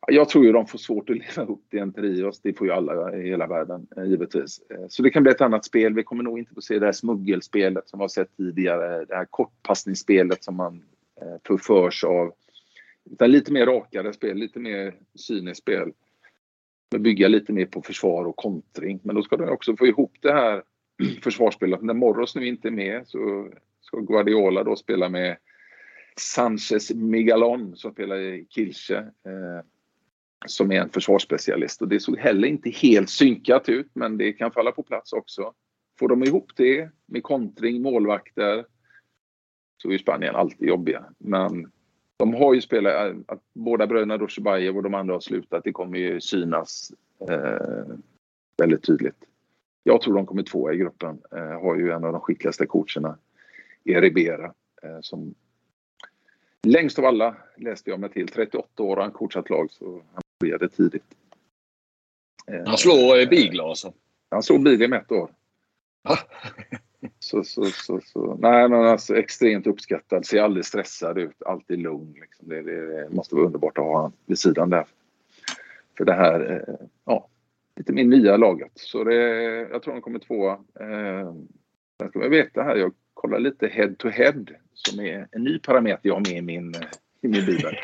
[0.07, 2.41] jag tror ju de får svårt att leva upp till en Trios.
[2.41, 4.61] Det får ju alla i hela världen, eh, givetvis.
[4.71, 5.95] Eh, så det kan bli ett annat spel.
[5.95, 9.05] Vi kommer nog inte få se det här smuggelspelet som vi har sett tidigare.
[9.05, 10.83] Det här kortpassningsspelet som man
[11.47, 12.33] förförs av.
[13.13, 15.93] Utan lite mer rakare spel, lite mer cyniskt spel.
[16.91, 19.01] Men Bygga lite mer på försvar och kontring.
[19.03, 20.63] Men då ska de också få ihop det här
[21.23, 21.83] försvarsspelet.
[21.83, 23.51] När Morros nu inte är med så
[23.81, 25.37] ska Guardiola då spela med
[26.17, 28.97] Sanchez Migalon som spelar i Kilche.
[28.99, 29.65] Eh,
[30.47, 31.83] som är en försvarsspecialist.
[31.83, 35.53] Och det såg heller inte helt synkat ut, men det kan falla på plats också.
[35.99, 38.67] Får de ihop det med kontring, målvakter,
[39.77, 41.05] så är ju Spanien alltid jobbiga.
[41.19, 41.71] Men
[42.19, 45.99] de har ju spelat, att båda bröderna Doshibayev och de andra har slutat, det kommer
[45.99, 46.93] ju synas
[47.31, 47.97] eh,
[48.57, 49.25] väldigt tydligt.
[49.83, 51.23] Jag tror de kommer tvåa i gruppen.
[51.33, 53.19] Eh, har ju en av de skickligaste coacherna,
[53.85, 54.53] Eribera,
[54.83, 55.35] eh, som
[56.63, 58.29] längst av alla läste jag mig till.
[58.29, 61.15] 38 år har han coachat lag, så han började tidigt.
[62.47, 63.93] Eh, Han slår eh, Bigler alltså.
[64.31, 65.31] Han slog Bigler med ett år.
[67.29, 68.37] Så, så, så, så.
[68.41, 70.27] Nej, men alltså extremt uppskattad.
[70.27, 71.43] Ser aldrig stressad ut.
[71.47, 72.15] Alltid lugn.
[72.21, 72.49] Liksom.
[72.49, 74.87] Det, det, måste vara underbart att ha honom vid sidan där.
[75.99, 77.29] För det här, eh, ja,
[77.77, 78.73] lite min nya laget.
[78.75, 79.15] Så det,
[79.71, 80.53] jag tror han kommer tvåa.
[80.53, 81.33] Eh,
[82.01, 85.59] sen ska man veta här, jag kollar lite head to head som är en ny
[85.59, 86.75] parameter jag har med i min,
[87.23, 87.77] i min bibel.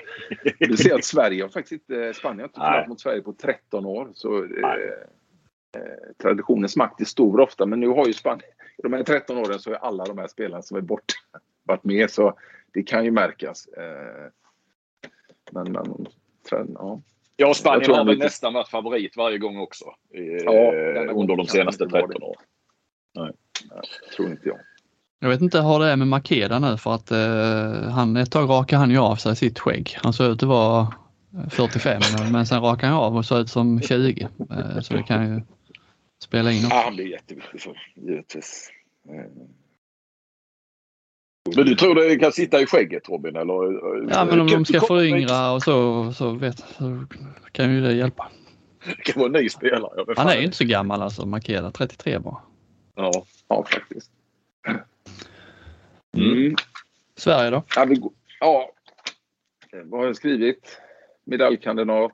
[0.59, 3.87] Du ser att Sverige har faktiskt inte, Spanien har inte förlorat mot Sverige på 13
[3.87, 4.11] år.
[4.15, 4.71] Så eh,
[5.77, 8.51] eh, traditionens makt är stor ofta, men nu har ju Spanien,
[8.83, 11.15] de här 13 åren så är alla de här spelarna som är borta
[11.65, 12.39] varit med, så
[12.73, 13.67] det kan ju märkas.
[13.67, 14.31] Eh,
[15.51, 16.07] men, men
[16.75, 17.01] ja.
[17.37, 19.85] Ja, Spanien har väl nästan varit favorit varje gång också.
[20.45, 20.73] Ja,
[21.13, 22.37] under de senaste 13 åren.
[23.15, 23.33] Nej.
[23.71, 23.81] Nej,
[24.17, 24.59] tror inte jag.
[25.19, 28.51] Jag vet inte hur det är med Makeda nu för att eh, han, ett tag
[28.51, 29.97] rakade han ju av sig sitt skägg.
[30.03, 30.95] Han såg ut att vara
[31.51, 32.03] 45
[32.33, 34.29] men sen rakade han av och såg ut som 20.
[34.51, 35.43] Eh, så det kan ju
[36.25, 36.77] spela in också.
[36.77, 38.71] Ja, han blir jätteviktig för givetvis.
[39.09, 39.31] Eh.
[41.57, 43.37] Men du tror det kan sitta i skägget Robin?
[43.37, 43.55] Eller?
[44.11, 47.07] Ja men om de ska föryngra och så, så, vet, så
[47.53, 48.31] kan ju det hjälpa.
[48.85, 50.15] Det kan vara en ny spelare.
[50.17, 52.43] Han är ju inte så gammal alltså, Makeda, 33 bara.
[52.95, 54.11] Ja, ja faktiskt.
[56.17, 56.57] Mm.
[57.17, 57.63] Sverige då?
[57.77, 58.03] Ja, vi,
[58.41, 58.71] ja,
[59.85, 60.81] vad har jag skrivit?
[61.25, 62.13] Medaljkandidat.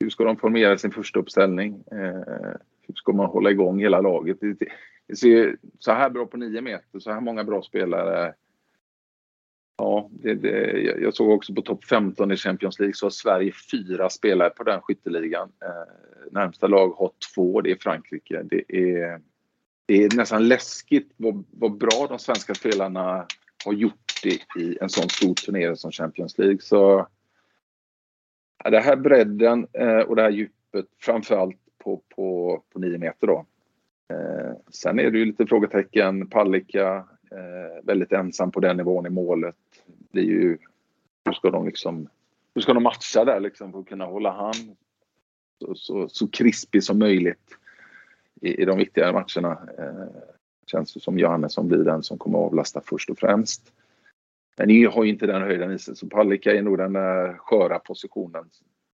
[0.00, 1.84] Hur ska de formera sin första uppställning?
[1.92, 4.40] Eh, hur ska man hålla igång hela laget?
[4.40, 4.56] Det,
[5.06, 8.34] det ser så här bra på nio meter, så här många bra spelare.
[9.78, 13.52] Ja, det, det, jag såg också på topp 15 i Champions League så har Sverige
[13.70, 15.52] fyra spelare på den skytteligan.
[15.62, 18.42] Eh, närmsta lag har två, det är Frankrike.
[18.42, 19.20] Det är
[19.88, 23.26] det är nästan läskigt vad, vad bra de svenska spelarna
[23.64, 26.58] har gjort det i en sån stor turnering som Champions League.
[26.60, 27.06] Så
[28.64, 33.46] det här bredden eh, och det här djupet framförallt på, på, på 9 meter då.
[34.12, 36.26] Eh, sen är det ju lite frågetecken.
[36.26, 39.56] Palicka, eh, väldigt ensam på den nivån i målet.
[40.12, 40.58] Det är ju,
[41.24, 42.08] hur ska de liksom,
[42.54, 44.76] hur ska de matcha där liksom för att kunna hålla hand
[45.58, 47.56] så, så, så krispig som möjligt
[48.40, 49.58] i, i de viktigare matcherna.
[49.78, 50.22] Eh,
[50.66, 53.72] känns det som Johannesson blir den som kommer att avlasta först och främst.
[54.58, 57.36] Men ni har ju inte den höjden i sig, så Palicka är nog den där
[57.38, 58.50] sköra positionen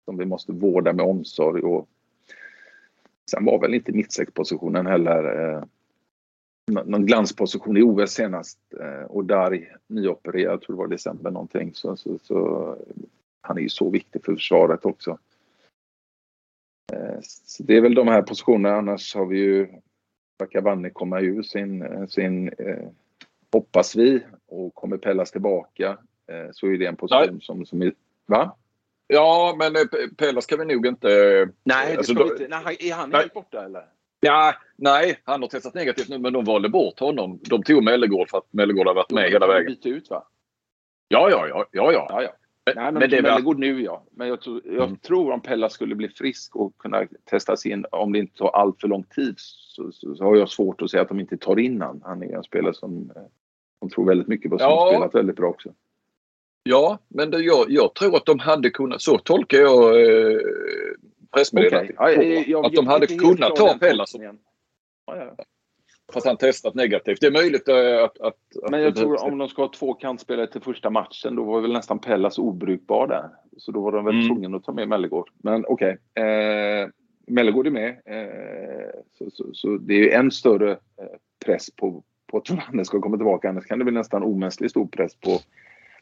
[0.04, 1.62] som vi måste vårda med omsorg.
[1.62, 1.88] Och
[3.30, 5.62] sen var väl inte mittsexpositionen heller eh,
[6.68, 8.58] någon glansposition i OS senast.
[8.80, 11.74] Eh, och där nyopererad, jag tror det var december någonting.
[11.74, 12.76] Så, så, så,
[13.40, 15.18] han är ju så viktig för försvaret också.
[16.92, 18.76] Eh, så det är väl de här positionerna.
[18.76, 19.68] Annars har vi ju
[20.50, 22.88] Cavani komma ur sin, eh, sin eh,
[23.52, 27.42] hoppas vi och kommer Pellas tillbaka eh, så är det en position Nej.
[27.42, 27.92] som, som är,
[28.26, 28.56] va?
[29.06, 29.82] Ja, men eh,
[30.16, 31.08] Pellas kan vi nog inte...
[31.64, 33.84] Nej, alltså, då, inte nej är han helt borta eller?
[34.20, 37.40] Ja, nej, han har testat negativt nu men de valde bort honom.
[37.42, 39.66] De tog Mellegård för att Mellegård har varit med hela vägen.
[39.66, 40.24] Byta ut va?
[41.08, 41.66] Ja, ja, ja.
[41.72, 42.06] ja, ja.
[42.10, 42.30] ja, ja.
[42.74, 44.04] Nej, men, men det är god nu ja.
[44.10, 44.96] Men jag, tror, jag mm.
[44.96, 48.80] tror om Pella skulle bli frisk och kunna testas in, om det inte tar allt
[48.80, 51.58] för lång tid, så, så, så, har jag svårt att säga att de inte tar
[51.58, 52.02] in han.
[52.04, 53.12] Han är en spelare som,
[53.78, 54.88] som tror väldigt mycket på, ja.
[54.90, 55.72] spelat väldigt bra också.
[56.62, 60.40] Ja, men det, jag, jag tror att de hade kunnat, så tolkar jag eh,
[61.32, 62.00] pressmeddelandet.
[62.00, 62.44] Okay.
[62.46, 64.22] Ja, att de hade kunnat ta Pella som...
[64.22, 64.36] Ja,
[65.06, 65.36] ja.
[66.12, 67.20] Fast han testat negativt.
[67.20, 68.20] Det är möjligt eh, att...
[68.20, 71.60] att, Men jag tror om de ska ha två kantspelare till första matchen då var
[71.60, 73.28] väl nästan Pellas obrukbar där.
[73.56, 74.28] Så då var de väl mm.
[74.28, 75.30] tvungna att ta med Mellegård.
[75.38, 75.98] Men okej.
[76.14, 76.24] Okay.
[76.24, 76.88] Eh,
[77.26, 77.88] Mellegård är med.
[77.88, 83.00] Eh, så, så, så, det är en större eh, press på, på att Johannes ska
[83.00, 83.48] komma tillbaka.
[83.48, 85.38] Annars kan det bli nästan omänskligt stor press på,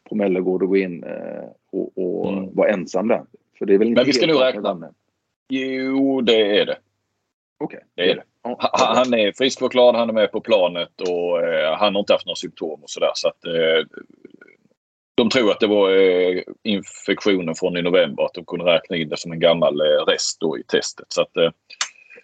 [0.09, 2.55] på Mellegård att gå in eh, och, och mm.
[2.55, 3.23] vara ensam där.
[3.57, 4.91] För det är väl inte Men vi ska nog räkna.
[5.49, 6.77] Jo, det är det.
[7.59, 7.77] Okej.
[7.77, 8.05] Okay.
[8.05, 8.23] Det är det.
[8.71, 12.35] Han är friskförklarad, han är med på planet och eh, han har inte haft några
[12.35, 13.11] symptom och sådär.
[13.13, 13.87] Så att, eh,
[15.15, 19.09] de tror att det var eh, infektionen från i november, att de kunde räkna in
[19.09, 21.05] det som en gammal rest då i testet.
[21.09, 21.31] Så att,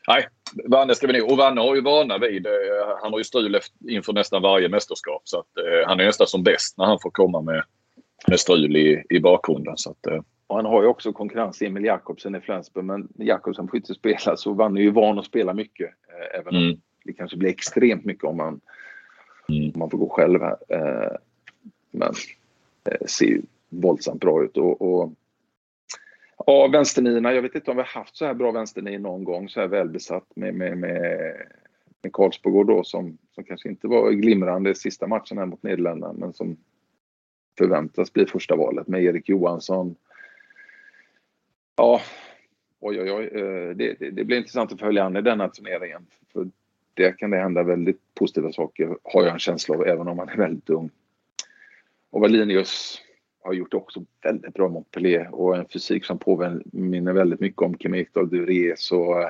[0.07, 0.27] nej,
[0.69, 1.31] Vanne ska vi nog...
[1.31, 2.45] Och Vanne har ju vana vid...
[2.45, 2.53] Eh,
[3.01, 5.21] han har ju strul inför nästan varje mästerskap.
[5.23, 5.47] Så att,
[5.85, 7.63] han är nästan som bäst när han får komma med,
[8.27, 9.77] med strul i, i bakgrunden.
[9.77, 10.23] Så att,
[10.53, 13.93] och han har ju också konkurrens i Emil Jakobsen i Flensburg men Jakobsen får inte
[13.93, 15.89] spela så Vanne är ju van att spela mycket.
[15.89, 16.81] Eh, även om mm.
[17.03, 18.61] det kanske blir extremt mycket om man,
[19.49, 19.71] mm.
[19.73, 20.57] om man får gå själv här.
[20.69, 21.11] Eh,
[21.91, 22.13] men
[22.83, 24.57] eh, ser ju våldsamt bra ut.
[24.57, 25.13] Och, och
[26.45, 29.49] ja, vänsternierna, jag vet inte om vi har haft så här bra vänsternior någon gång
[29.49, 31.35] så här välbesatt med, med, med,
[32.01, 36.33] med Karlsbogård då som, som kanske inte var glimrande sista matchen här mot Nederländerna men
[36.33, 36.57] som
[37.57, 39.95] förväntas bli första valet med Erik Johansson,
[41.75, 42.01] Ja,
[42.79, 43.25] oj, oj, oj.
[43.25, 46.07] Eh, det, det, det blir intressant att följa an i denna turneringen.
[46.33, 46.47] För
[46.93, 50.29] där kan det hända väldigt positiva saker, har jag en känsla av, även om man
[50.29, 50.89] är väldigt ung.
[52.09, 53.01] Och Wallinius
[53.43, 57.77] har gjort också väldigt bra mot Pelé och en fysik som påminner väldigt mycket om
[57.77, 58.73] Kim Ekdahl Duré.
[58.77, 59.21] Så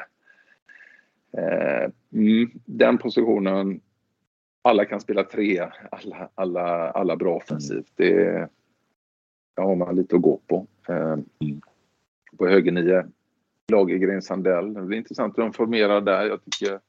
[1.38, 3.82] eh, mm, den positionen,
[4.62, 7.92] alla kan spela tre, alla, alla, alla bra offensivt.
[7.96, 8.50] Det,
[9.56, 10.68] det har man lite att gå på.
[10.88, 11.18] Eh,
[12.38, 13.04] på högernio,
[13.72, 14.74] Lagergren Sandell.
[14.74, 16.26] Det blir intressant hur de formerar där.
[16.26, 16.80] Jag tycker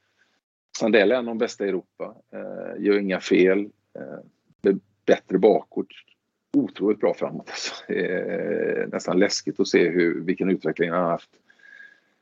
[0.78, 2.14] Sandell är en av de bästa i Europa.
[2.30, 3.70] Eh, gör inga fel.
[3.94, 4.74] Eh,
[5.06, 5.88] bättre bakåt
[6.54, 7.50] otroligt bra framåt.
[7.50, 7.92] Alltså.
[7.92, 11.30] Eh, nästan läskigt att se hur, vilken utveckling han har haft.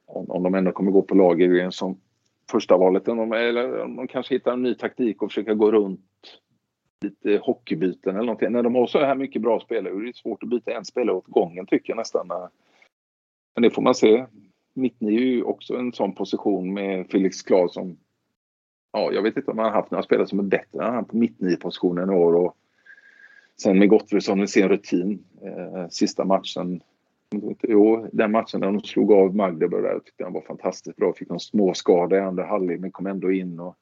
[0.07, 2.01] Om, om de ändå kommer gå på Lagergren som
[2.51, 6.01] första valet de, eller om de kanske hittar en ny taktik och försöka gå runt
[7.03, 8.53] lite hockeybyten eller någonting.
[8.53, 11.17] När de har så här mycket bra spelare är det svårt att byta en spelare
[11.17, 12.29] åt gången tycker jag nästan.
[13.55, 14.27] Men det får man se.
[14.75, 17.97] Mitten är ju också en sån position med Felix Claesson.
[18.93, 21.05] Ja, jag vet inte om han har haft några spelare som är bättre än han
[21.05, 22.35] på mittnio-positionen i år.
[22.35, 22.57] Och
[23.63, 25.25] Sen med Gottfridsson i sin rutin.
[25.43, 26.83] Eh, sista matchen.
[27.63, 31.13] Jo, den matchen när de slog av Magdeburg där tyckte jag var fantastiskt bra.
[31.13, 33.77] Fick någon småskada i andra halvlek men kom ändå in och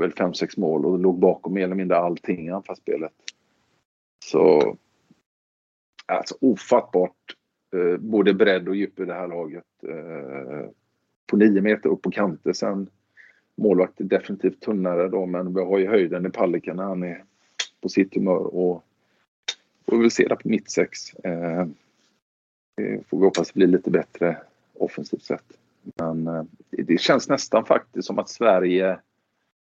[0.00, 3.12] väl fem sex mål och låg bakom mer eller mindre allting i anfallsspelet.
[4.24, 4.76] Så
[6.06, 7.36] alltså ofattbart
[7.76, 9.64] eh, både bredd och djup i det här laget.
[9.88, 10.70] Eh,
[11.26, 12.88] på 9 meter upp på kanter sen
[13.56, 17.24] målvakt är definitivt tunnare då men vi har ju höjden i Palicka när han är
[17.82, 18.84] på sitt humör och,
[19.88, 21.14] får väl se det på mitt sex.
[21.14, 21.66] Eh,
[23.08, 24.36] får vi hoppas det blir lite bättre
[24.74, 25.44] offensivt sett.
[25.82, 28.98] Men eh, det känns nästan faktiskt som att Sverige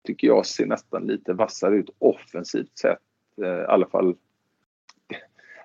[0.03, 2.99] tycker jag ser nästan lite vassare ut offensivt sett.
[3.41, 4.15] Eh, I alla fall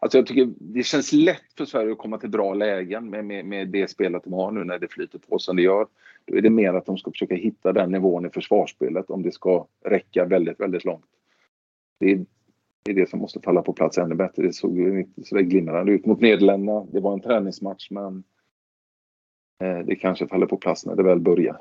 [0.03, 3.44] Alltså jag tycker det känns lätt för Sverige att komma till bra lägen med, med,
[3.44, 5.86] med det spelet de har nu när det flyter på som det gör.
[6.24, 9.32] Då är det mer att de ska försöka hitta den nivån i försvarsspelet om det
[9.32, 11.05] ska räcka väldigt, väldigt långt.
[11.98, 12.24] Det är
[12.89, 14.43] är det som måste falla på plats ännu bättre.
[14.43, 16.87] Det såg ju inte så glimrande ut mot Nederländerna.
[16.93, 18.24] Det var en träningsmatch men
[19.62, 21.59] eh, det kanske faller på plats när det väl börjar.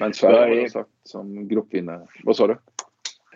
[0.00, 2.06] Men Sverige har sagt som gruppvinnare.
[2.24, 2.56] Vad sa du?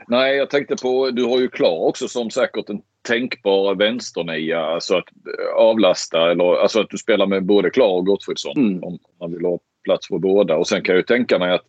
[0.09, 4.61] Nej, jag tänkte på, du har ju Klar också som säkert en tänkbar vänsternia.
[4.61, 8.57] Alltså att eh, avlasta eller alltså att du spelar med både Klar och Gottfridsson.
[8.57, 8.85] Mm.
[8.85, 10.57] Om man vill ha plats för båda.
[10.57, 11.65] Och sen kan jag ju tänka mig att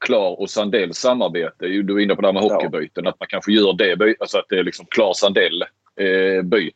[0.00, 1.66] Klar och Sandells samarbete.
[1.66, 3.06] Du är inne på det här med hockeybyten.
[3.06, 4.16] Att man kanske gör det.
[4.20, 5.62] Alltså att det är liksom Klar Sandell
[5.96, 6.74] eh, byt,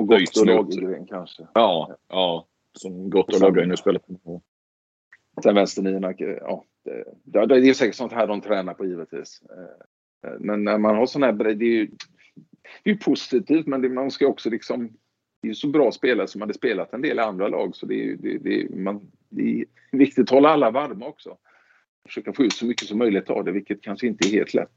[0.00, 1.46] och byts och Lagergren kanske.
[1.54, 2.46] Ja, ja.
[2.72, 4.42] Som Gott och Lagergren nu spelar på.
[5.42, 6.64] Sen vänsternierna, ja.
[7.24, 9.42] Det, det är säkert sånt här de tränar på givetvis.
[9.50, 11.90] Eh, men när man har sån här bredd, det är ju,
[12.82, 14.90] det är positivt men det, man ska också liksom
[15.42, 18.04] det är så bra spelare som hade spelat en del i andra lag så det
[18.04, 21.36] är, det, det, man, det är viktigt att hålla alla varma också
[22.06, 24.70] försöka få ut så mycket som möjligt av det, vilket kanske inte är helt lätt.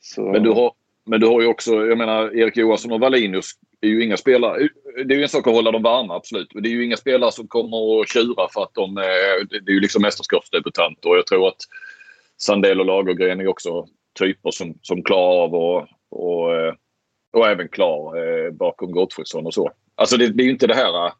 [0.00, 0.32] Så...
[0.32, 0.72] Men, du har,
[1.06, 3.50] men du har ju också, jag menar Erik Johansson och Wallinius
[3.80, 4.68] är ju inga spelare.
[5.04, 6.54] Det är ju en sak att hålla dem varma, absolut.
[6.54, 8.94] Men det är ju inga spelare som kommer att tjura för att de
[9.50, 11.60] Det är ju liksom mästerskapsdebutanter och jag tror att
[12.36, 13.86] Sandell och Lagergren är också
[14.18, 16.74] typer som, som klarar av och, och, eh,
[17.32, 19.70] och även klar eh, bakom Gottfridsson och så.
[19.94, 21.12] Alltså det, det är ju inte det här eh,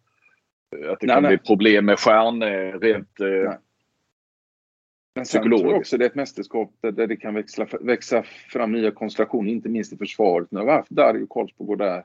[0.92, 1.36] att det nej, kan nej.
[1.36, 2.42] bli problem med stjärn
[2.80, 3.58] rent nej.
[5.18, 8.72] Men sen tror också det är ett mästerskap där, där det kan växla, växa fram
[8.72, 10.48] nya konstellationer, inte minst i försvaret.
[10.50, 12.04] Nu har vi haft Dario Karlsborg där.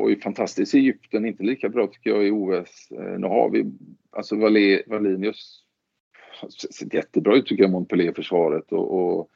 [0.00, 2.90] Och är fantastiskt i Egypten, inte lika bra tycker jag i OS.
[2.90, 3.72] Eh, nu har vi
[4.10, 4.36] alltså
[4.86, 5.62] Wallinius.
[6.70, 8.72] Ser jättebra ut tycker jag, Montpellier-försvaret.
[8.72, 9.30] Och, och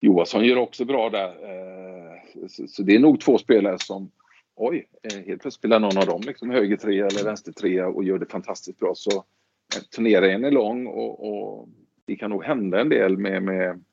[0.00, 1.28] Johansson gör också bra där.
[1.28, 4.10] Eh, så, det är nog två spelare som,
[4.56, 8.04] oj, eh, helt plötsligt spelar någon av dem liksom höger trea eller vänster trea och
[8.04, 8.94] gör det fantastiskt bra.
[8.94, 9.24] Så
[9.94, 11.68] turneringen är lång och, och,
[12.04, 13.84] det kan nog hända en del med, med,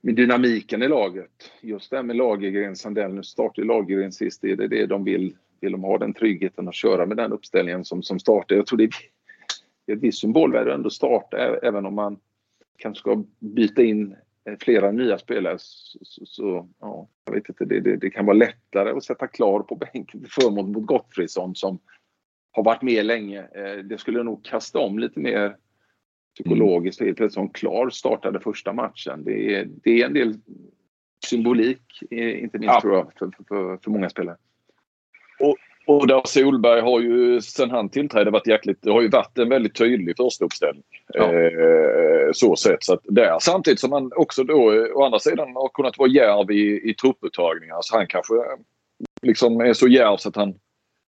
[0.00, 1.52] med dynamiken i laget.
[1.60, 5.36] Just det här med Lagergren, Sandell, nu startade Lagergren sist, det är det de vill.
[5.60, 8.56] Vill de ha den tryggheten att köra med den uppställningen som, som startar.
[8.56, 8.90] Jag tror det är,
[9.86, 12.18] det är ett visst symbolvärde ändå starta även om man
[12.78, 14.16] kanske ska byta in
[14.60, 18.36] flera nya spelare så, så, så ja, jag vet inte, det, det, det, kan vara
[18.36, 21.78] lättare att sätta klar på bänken till förmån mot Gottfridsson som
[22.52, 23.38] har varit med länge.
[23.40, 25.56] Eh, det skulle nog kasta om lite mer
[26.34, 27.00] psykologiskt.
[27.00, 29.24] Helt plötsligt som Klar startade första matchen.
[29.24, 30.34] Det är, det är en del
[31.26, 32.80] symbolik, eh, inte minst ja.
[32.80, 34.36] tror jag, för, för, för många spelare.
[35.40, 39.38] Och, och där Solberg har ju sen han tillträdde varit jäkligt, det har ju varit
[39.38, 40.84] en väldigt tydlig första uppställning.
[41.14, 41.32] Ja.
[41.32, 42.84] Eh, så sett.
[42.84, 43.38] Så att där.
[43.40, 46.94] Samtidigt som han också då eh, å andra sidan har kunnat vara järv i, i
[46.94, 47.78] trupputtagningar.
[47.80, 48.34] Så han kanske
[49.22, 50.54] liksom är så järv så att han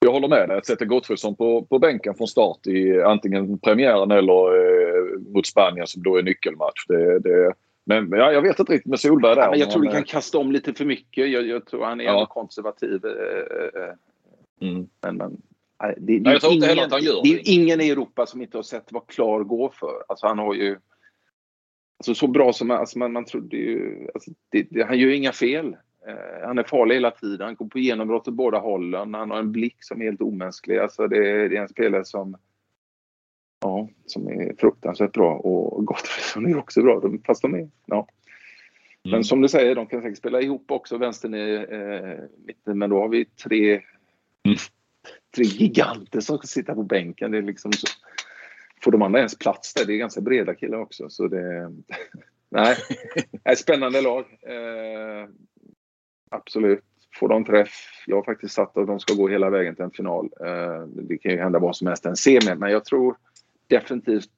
[0.06, 0.58] jag håller med dig.
[0.58, 5.86] Att sätta Gottfridsson på, på bänken från start i antingen premiären eller eh, mot Spanien
[5.86, 6.86] som då är nyckelmatch.
[6.88, 9.42] Det, det, men ja, jag vet inte riktigt med Solberg där.
[9.42, 11.30] Ja, men jag tror det kan kasta om lite för mycket.
[11.30, 12.26] Jag, jag tror han är ja.
[12.26, 13.04] konservativ.
[13.04, 14.88] Eh, eh, mm.
[15.02, 15.42] Men, men
[15.78, 17.22] det, det, Nej, jag tror ingen, inte heller att han gör.
[17.22, 20.02] Det är ingen i Europa som inte har sett vad Klar går för.
[20.08, 20.78] Alltså han har ju...
[21.98, 24.08] Alltså så bra som alltså man, man trodde ju...
[24.14, 25.76] Alltså det, det, han gör ju inga fel.
[26.06, 27.46] Eh, han är farlig hela tiden.
[27.46, 29.14] Han går på genombrott åt båda hållen.
[29.14, 30.78] Han har en blick som är helt omänsklig.
[30.78, 32.36] Alltså det, det är en spelare som...
[33.62, 35.36] Ja, som är fruktansvärt bra.
[35.36, 37.02] Och Gottfridsson är också bra.
[37.26, 37.68] Fast de är...
[37.86, 38.06] Ja.
[39.02, 39.24] Men mm.
[39.24, 42.78] som du säger, de kan säkert spela ihop också, vänstern i eh, mitten.
[42.78, 43.82] Men då har vi tre...
[44.44, 44.58] Mm
[45.34, 47.30] tre giganter som ska sitta på bänken.
[47.30, 47.86] Det är liksom så,
[48.82, 49.86] får de andra ens plats där?
[49.86, 51.10] Det är ganska breda killar också.
[51.10, 51.72] Så det,
[52.48, 52.76] nej,
[53.44, 54.24] är spännande lag.
[54.42, 55.28] Eh,
[56.30, 56.80] absolut.
[57.14, 57.70] Får de träff.
[58.06, 60.30] Jag har faktiskt satt att de ska gå hela vägen till en final.
[60.40, 63.16] Eh, det kan ju hända vad som helst en semi, men jag tror
[63.66, 64.30] definitivt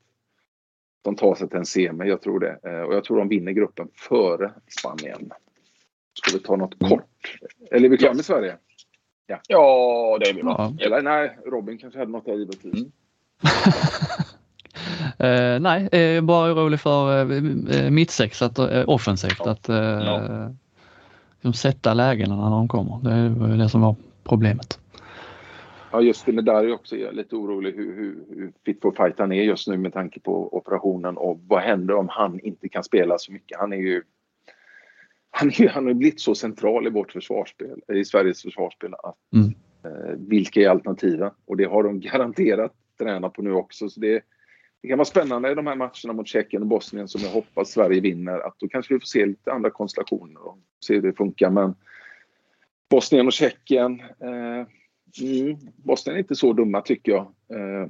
[1.03, 2.09] de tar sig till en semi.
[2.09, 2.59] Jag tror det.
[2.62, 5.32] Eh, och jag tror de vinner gruppen före Spanien.
[6.14, 7.38] Ska vi ta något kort?
[7.70, 8.57] Eller är vi klara med Sverige?
[9.26, 10.74] Ja, ja det är vi ja.
[10.80, 12.74] Eller nej, Robin kanske hade något där givetvis.
[12.74, 12.86] Mm.
[15.20, 19.38] uh, nej, jag är bara orolig för uh, mittsexat uh, offensivt.
[19.38, 19.51] Ja.
[19.51, 20.55] Att uh, ja.
[21.43, 22.99] Liksom sätta lägena när de kommer.
[23.03, 24.78] Det var det som var problemet.
[25.93, 26.32] Ja, just det.
[26.32, 29.43] Men där är också jag lite orolig hur, hur, hur fit for fight han är
[29.43, 33.32] just nu med tanke på operationen och vad händer om han inte kan spela så
[33.32, 33.59] mycket.
[33.59, 34.03] Han är ju
[35.30, 38.95] han, är, han har blivit så central i vårt försvarsspel, i Sveriges försvarsspel.
[38.95, 39.55] Att, mm.
[39.84, 41.30] eh, vilka är alternativen?
[41.47, 43.88] Och det har de garanterat tränat på nu också.
[43.88, 44.22] Så det,
[44.82, 47.70] det kan vara spännande i de här matcherna mot Tjeckien och Bosnien som jag hoppas
[47.70, 48.38] Sverige vinner.
[48.46, 51.50] Att då kanske vi får se lite andra konstellationer och se hur det funkar.
[51.50, 51.74] Men
[52.90, 54.00] Bosnien och Tjeckien.
[54.00, 54.66] Eh,
[55.20, 57.22] mm, Bosnien är inte så dumma tycker jag.
[57.48, 57.88] Eh,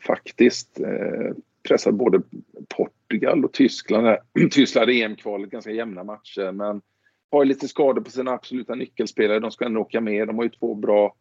[0.00, 0.80] faktiskt.
[0.80, 1.34] Eh,
[1.68, 2.22] pressar både
[2.68, 4.16] Portugal och Tyskland.
[4.50, 6.82] Tyskland i EM-kvalet ganska jämna matcher men
[7.30, 9.40] har lite skador på sina absoluta nyckelspelare.
[9.40, 10.26] De ska ändå åka med.
[10.26, 11.14] De har ju två bra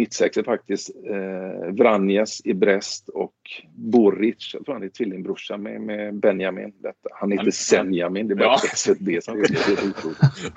[0.00, 0.90] mittsexor faktiskt.
[1.06, 3.34] Eh, Vranjes i Brest och
[3.74, 6.72] Boric, jag tror han är tvillingbrorsa med, med Benjamin.
[6.78, 7.08] Detta.
[7.12, 8.92] Han heter Senjamin, det är bara ja.
[8.92, 9.36] ett B som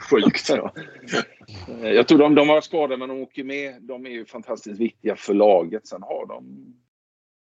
[0.09, 0.49] Sjukt.
[0.49, 0.73] Ja.
[1.81, 3.81] Eh, jag tror de, de har skador men de åker med.
[3.81, 5.87] De är ju fantastiskt viktiga för laget.
[5.87, 6.45] Sen har de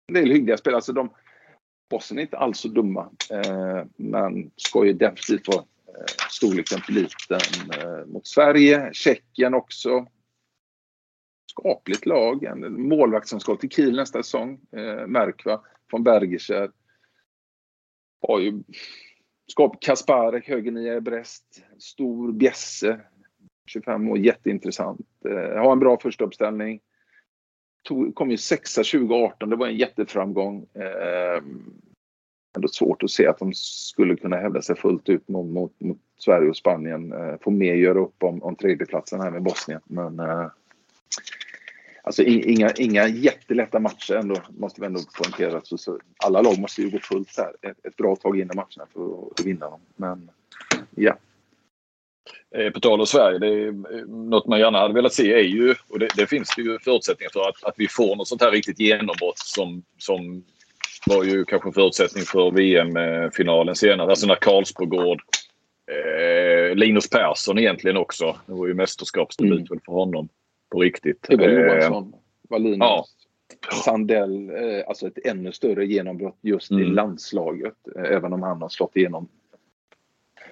[0.08, 0.78] en del hyggliga spelare.
[0.78, 1.10] Alltså de,
[1.90, 6.94] Bossen är inte alls så dumma, eh, men ska ju definitivt vara eh, storleken för
[6.94, 7.40] liten
[7.82, 8.90] eh, mot Sverige.
[8.94, 10.08] Tjeckien också.
[11.60, 12.44] Skapligt lag.
[12.44, 14.60] En målvakt som ska till Kiel nästa säsong.
[14.72, 16.72] Eh, Märkva från Bergischer.
[18.28, 18.64] Har ju
[19.48, 21.64] skap Kasparek, högernia i Brest.
[21.78, 23.00] Stor bjässe.
[23.66, 25.08] 25 år, jätteintressant.
[25.26, 26.80] Eh, har en bra första uppställning
[27.88, 30.66] tog, kom ju sexa 2018, det var en jätteframgång.
[30.74, 31.44] Eh,
[32.56, 35.98] ändå svårt att se att de skulle kunna hävda sig fullt ut mot, mot, mot
[36.18, 37.12] Sverige och Spanien.
[37.12, 39.82] Eh, få mer göra upp om, om tredjeplatsen här med Bosnien.
[39.86, 40.48] Men eh,
[42.08, 45.62] alltså inga, inga jättelätta matcher ändå, måste vi ändå poängtera.
[45.64, 48.56] Så, så, alla lag måste ju gå fullt här ett, ett bra tag in i
[48.56, 49.80] matcherna för att, att vinna dem.
[49.96, 50.30] Men
[50.96, 51.18] ja,
[52.56, 55.44] Eh, på tal om Sverige, det är, eh, något man gärna hade velat se är
[55.44, 58.42] ju, och det, det finns det ju förutsättningar för, att, att vi får något sånt
[58.42, 60.44] här riktigt genombrott som, som
[61.06, 64.10] var ju kanske förutsättning för VM-finalen senare.
[64.10, 65.22] Alltså när Karlsbogård,
[65.92, 68.38] eh, Linus Persson egentligen också.
[68.46, 69.80] Det var ju mästerskapsdebut mm.
[69.86, 70.30] för honom
[70.70, 71.26] på riktigt.
[71.30, 72.14] Det var Johansson,
[72.50, 72.78] var Linus.
[72.80, 73.06] Ja.
[73.84, 76.84] Sandell, eh, alltså ett ännu större genombrott just mm.
[76.84, 77.76] i landslaget.
[77.96, 79.28] Även om han har slått igenom.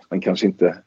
[0.10, 0.84] Men kanske inte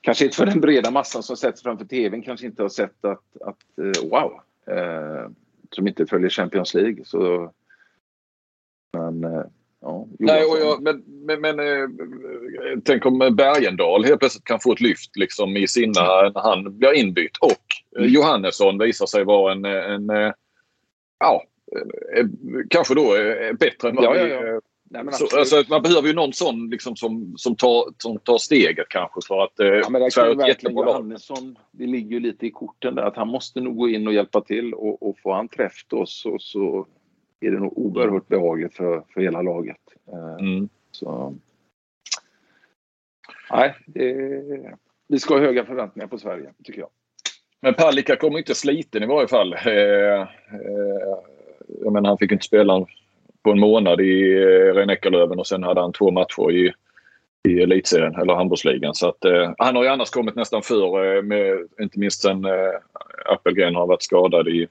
[0.00, 3.24] kanske inte för den breda massan som sätts framför tvn kanske inte har sett att,
[3.40, 4.40] att eh, wow,
[4.76, 5.30] eh,
[5.70, 7.04] som inte följer Champions League.
[7.04, 7.52] Så,
[8.92, 9.44] men eh,
[9.80, 11.88] ja, Nej, och jag, men, men, men eh,
[12.84, 16.02] tänk om Bergendal helt plötsligt kan få ett lyft liksom i sina
[16.34, 17.64] när han blir inbytt och.
[17.98, 20.32] Johannesson visar sig vara en, en, en
[21.18, 21.42] ja,
[22.70, 23.14] kanske då
[23.60, 24.60] bättre än vad ja, vi ja, ja.
[24.90, 28.88] Nej, så, alltså, man behöver ju någon sån liksom, som, som, tar, som tar steget
[28.88, 32.46] kanske för att eh, ja, men Sverige är ett jättebra Johannesson, Det ligger ju lite
[32.46, 35.32] i korten där att han måste nog gå in och hjälpa till och, och få
[35.32, 36.86] han träff då så, så
[37.40, 39.80] är det nog oerhört behagligt för, för hela laget.
[40.12, 40.68] Eh, mm.
[40.90, 41.34] Så,
[43.50, 44.14] nej, det,
[45.08, 46.90] vi ska ha höga förväntningar på Sverige tycker jag.
[47.60, 49.52] Men Palicka kommer inte sliten i varje fall.
[49.52, 50.28] Eh, eh,
[51.82, 52.86] jag menar, han fick inte spela
[53.42, 56.72] på en månad i eh, Rhein och sen hade han två matcher i,
[57.48, 58.94] i elitserien eller handbollsligan.
[58.94, 62.44] Så att, eh, han har ju annars kommit nästan för eh, med inte minst sen
[62.44, 62.52] eh,
[63.32, 64.68] Appelgren har varit skadad i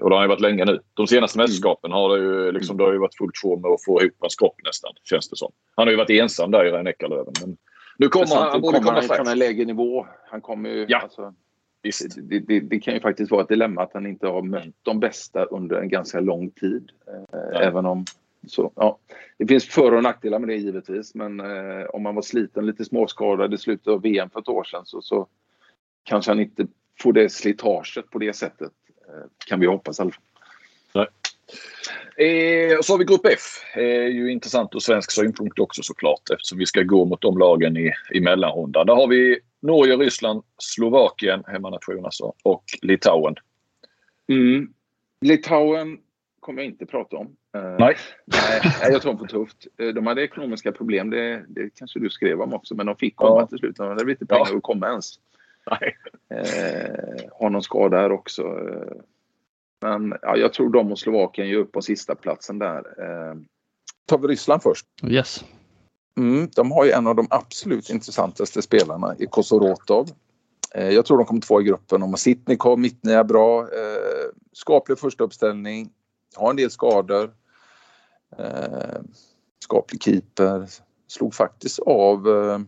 [0.00, 0.80] och det har ju varit länge nu.
[0.94, 1.44] De senaste Mm.
[1.44, 4.24] mästerskapen har det ju, liksom, det har ju varit fullt sjå med att få ihop
[4.24, 5.52] en skrock nästan, känns det som.
[5.76, 7.32] Han har ju varit ensam där i Rhein Eckerlöven.
[7.40, 7.56] Men
[7.98, 10.06] nu kommer han, han borde komma han från en lägre nivå.
[10.30, 10.86] Han kommer ju...
[10.88, 10.98] Ja.
[10.98, 11.34] Alltså.
[11.82, 15.00] Det, det, det kan ju faktiskt vara ett dilemma att han inte har mött de
[15.00, 16.90] bästa under en ganska lång tid.
[17.06, 18.04] Eh, även om...
[18.46, 18.98] Så, ja.
[19.38, 22.84] Det finns för och nackdelar med det givetvis men eh, om man var sliten, lite
[22.84, 25.26] småskadad i slutet av VM för ett år sedan så, så
[26.04, 26.66] kanske han inte
[26.98, 28.72] får det slitaget på det sättet.
[29.08, 30.22] Eh, kan vi hoppas i alla fall.
[32.16, 33.76] Eh, och så har vi Grupp F.
[33.76, 37.76] Eh, ju intressant ur svensk synpunkt också såklart eftersom vi ska gå mot de lagen
[37.76, 38.86] i, i mellanrundan.
[38.86, 43.34] Där har vi Norge, Ryssland, Slovakien, hemmanation alltså, och Litauen.
[44.28, 44.72] Mm.
[45.20, 45.98] Litauen
[46.40, 47.36] kommer jag inte prata om.
[47.56, 47.96] Eh, Nej.
[48.26, 49.66] Nej, nej, jag tror de får tufft.
[49.78, 53.16] Eh, De hade ekonomiska problem, det, det kanske du skrev om också, men de fick
[53.16, 53.46] komma Ja.
[53.46, 53.76] till slut.
[53.76, 54.56] De hade lite pengar Ja.
[54.56, 55.14] att komma ens.
[55.70, 55.96] Nej.
[56.28, 58.42] Eh, har någon skada här också.
[58.42, 58.96] Eh,
[59.82, 62.78] men ja, jag tror de och Slovakien ger upp på sista platsen där.
[62.78, 63.34] Eh,
[64.06, 64.86] tar vi Ryssland först.
[65.08, 65.44] Yes.
[66.18, 70.10] Mm, de har ju en av de absolut intressantaste spelarna i Kosorotov.
[70.74, 72.00] Eh, jag tror de kommer två i gruppen.
[72.00, 73.60] De har Sitnikov, Mittny är bra.
[73.62, 75.90] Eh, skaplig första uppställning.
[76.36, 77.34] Har en del skador.
[78.38, 79.00] Eh,
[79.64, 80.68] skaplig keeper.
[81.08, 82.58] Slog faktiskt av eh,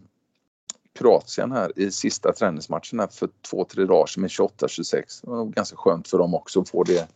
[0.94, 5.02] Kroatien här i sista träningsmatchen här för två, tre dagar sedan med 28-26.
[5.22, 7.08] Det var ganska skönt för dem också att få det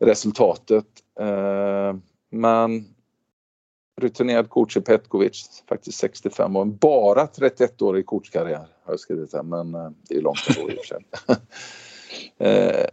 [0.00, 0.86] resultatet.
[1.20, 1.96] Eh,
[2.30, 2.94] men
[4.00, 9.74] rutinerad coach i Petkovic, faktiskt 65 och bara 31-årig coachkarriär har jag skrivit här men
[9.74, 11.04] eh, det är långt så i och för sig.
[12.48, 12.86] eh,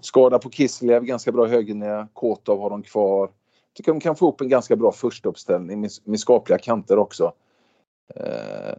[0.00, 2.08] skada på Kislev, ganska bra högernia.
[2.12, 3.30] Kotov har de kvar.
[3.76, 7.32] Tycker de kan få upp en ganska bra första uppställning med, med skapliga kanter också.
[8.14, 8.74] Eh,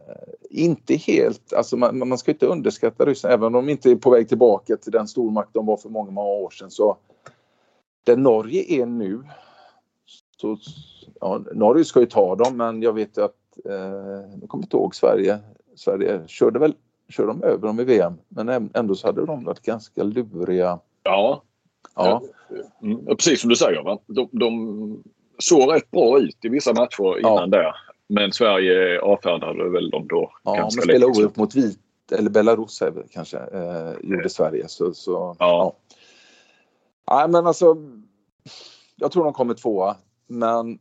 [0.50, 4.10] inte helt, alltså man, man ska inte underskatta Ryssland även om de inte är på
[4.10, 6.96] väg tillbaka till den stormakt de var för många, många år sedan så
[8.04, 9.22] där Norge är nu
[10.42, 10.56] så,
[11.20, 13.72] ja, Norge ska ju ta dem men jag vet ju att, eh,
[14.40, 15.38] jag kommer inte ihåg Sverige,
[15.76, 16.74] Sverige körde väl,
[17.08, 20.78] körde de över dem i VM men ändå så hade de varit ganska luriga.
[21.02, 21.42] Ja,
[21.94, 22.22] Ja,
[22.82, 23.82] Mm, precis som du säger.
[23.82, 23.98] Va?
[24.06, 25.02] De, de
[25.38, 27.74] såg rätt bra ut i vissa matcher innan där.
[28.08, 31.16] Men Sverige avfärdade väl dem då ja ganska men spela lätt.
[31.16, 31.78] oerhört mot vit
[32.12, 35.72] eller Belarus kanske, eh, gjorde Sverige så, så Ja.
[37.10, 37.76] Nej men alltså
[38.96, 39.96] jag tror de kommer tvåa
[40.26, 40.78] men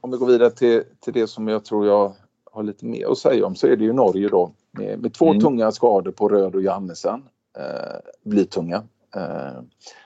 [0.00, 2.12] om vi går vidare till, till det som jag tror jag
[2.52, 5.28] har lite mer att säga om så är det ju Norge då med, med två
[5.28, 5.40] Mm.
[5.40, 7.22] tunga skador på Röd och Johannesen.
[7.58, 8.82] Eh, blytunga.
[9.16, 9.60] Eh,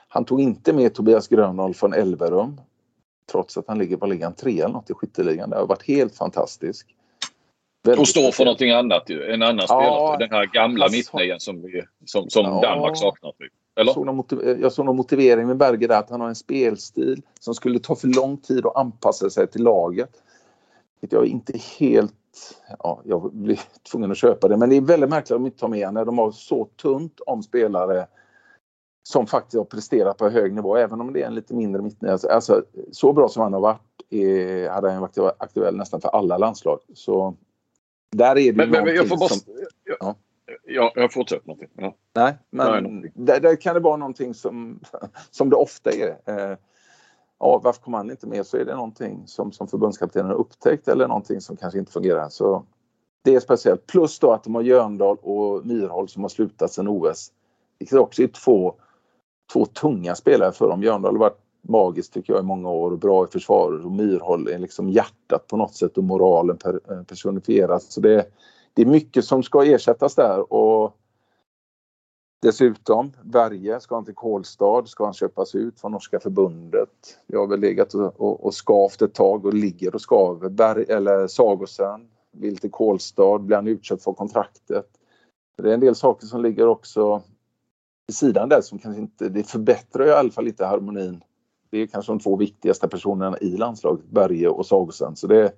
[0.07, 2.61] han tog inte med Tobias Grönwall från Elverum
[3.31, 5.49] trots att han ligger på ligan tre eller något i skytteligan.
[5.49, 6.87] Det har varit helt fantastiskt.
[7.83, 9.23] Väldigt Och står för någonting annat ju.
[9.33, 10.17] En annan Ja, spelare.
[10.17, 12.61] Den här gamla alltså- mittnian som, vi, som, som Ja.
[12.61, 13.31] Danmark saknar.
[13.31, 13.51] Typ.
[13.75, 13.93] Eller?
[13.93, 17.21] såg, någon motiv- jag såg någon motivering med Berger där att han har en spelstil
[17.39, 20.21] som skulle ta för lång tid att anpassa sig till laget.
[21.01, 22.13] Vilket jag inte helt...
[22.79, 23.59] Ja, jag blir
[23.91, 24.57] tvungen att köpa det.
[24.57, 27.19] Men det är väldigt märkligt att de inte tar med när de har så tunt
[27.19, 28.07] om spelare
[29.09, 30.75] som faktiskt har presterat på hög nivå.
[30.77, 32.11] Även om det är en lite mindre mittnia.
[32.11, 36.09] Alltså, alltså, så bra som han har varit är, hade han varit aktuell nästan för
[36.09, 36.79] alla landslag.
[36.93, 37.35] Så
[38.11, 39.29] där är det Men, men, jag får bara...
[39.29, 39.53] som-
[39.99, 40.15] Ja.
[40.65, 40.91] Ja.
[40.95, 41.69] Ja, jag fortsätter någonting.
[41.75, 41.95] Ja.
[42.15, 43.11] Nej, Nej, men någonting.
[43.15, 44.79] där, där kan det vara någonting som,
[45.31, 46.17] som det ofta är.
[46.25, 46.57] Eh,
[47.39, 48.45] ja, varför kommer han inte med?
[48.45, 52.29] Så är det någonting som, som förbundskaptenen har upptäckt eller någonting som kanske inte fungerar.
[52.29, 52.65] Så
[53.23, 53.87] det är speciellt.
[53.87, 57.31] Plus då att de har Jörndal och Myrhol som har slutat sedan OS.
[57.79, 58.75] Vilket också är två,
[59.53, 60.83] två tunga spelare för dem.
[60.83, 64.47] Jörndal har varit magiskt tycker jag i många år och bra i försvaret och Myrhol
[64.47, 67.83] är liksom hjärtat på något sätt och moralen per, eh, personifierat.
[67.83, 68.25] Så det,
[68.73, 70.97] det är mycket som ska ersättas där och
[72.43, 77.19] Dessutom, Berge ska han till Kolstad, ska han köpas ut från norska förbundet.
[77.27, 80.49] Jag har väl legat och, och, och skavt ett tag och ligger och skaver.
[80.49, 84.87] Berg, eller Sagosen vill till Kolstad, blir han utköpt för kontraktet.
[85.57, 87.21] Det är en del saker som ligger också
[88.07, 91.23] vid sidan där som kanske inte, det förbättrar i alla fall inte harmonin.
[91.69, 95.15] Det är kanske de två viktigaste personerna i landslaget, Berge och Sagosen.
[95.15, 95.53] Så det,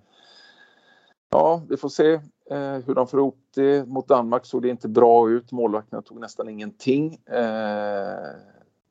[1.36, 2.14] ja, vi får se
[2.52, 3.88] eh, hur de får ihop det.
[3.88, 5.52] Mot Danmark såg det inte bra ut.
[5.52, 7.14] Målvakterna tog nästan ingenting.
[7.26, 8.36] Eh,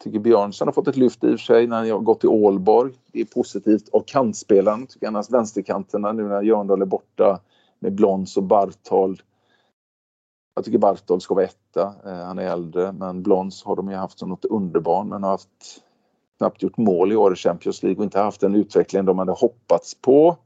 [0.05, 2.29] tycker Björnsson har fått ett lyft i och för sig när han har gått till
[2.29, 2.93] Ålborg.
[3.13, 3.89] Det är positivt.
[3.89, 7.41] Och kantspelaren, tycker annars vänsterkanterna nu när Jörndal är borta
[7.79, 9.21] med Blons och Barthold.
[10.55, 11.95] Jag tycker Barthold ska vara etta.
[12.05, 15.31] Eh, han är äldre, men Blons har de ju haft som något underbarn men har
[15.31, 15.83] haft
[16.39, 19.33] knappt gjort mål i år i Champions League och inte haft den utveckling de hade
[19.33, 20.37] hoppats på.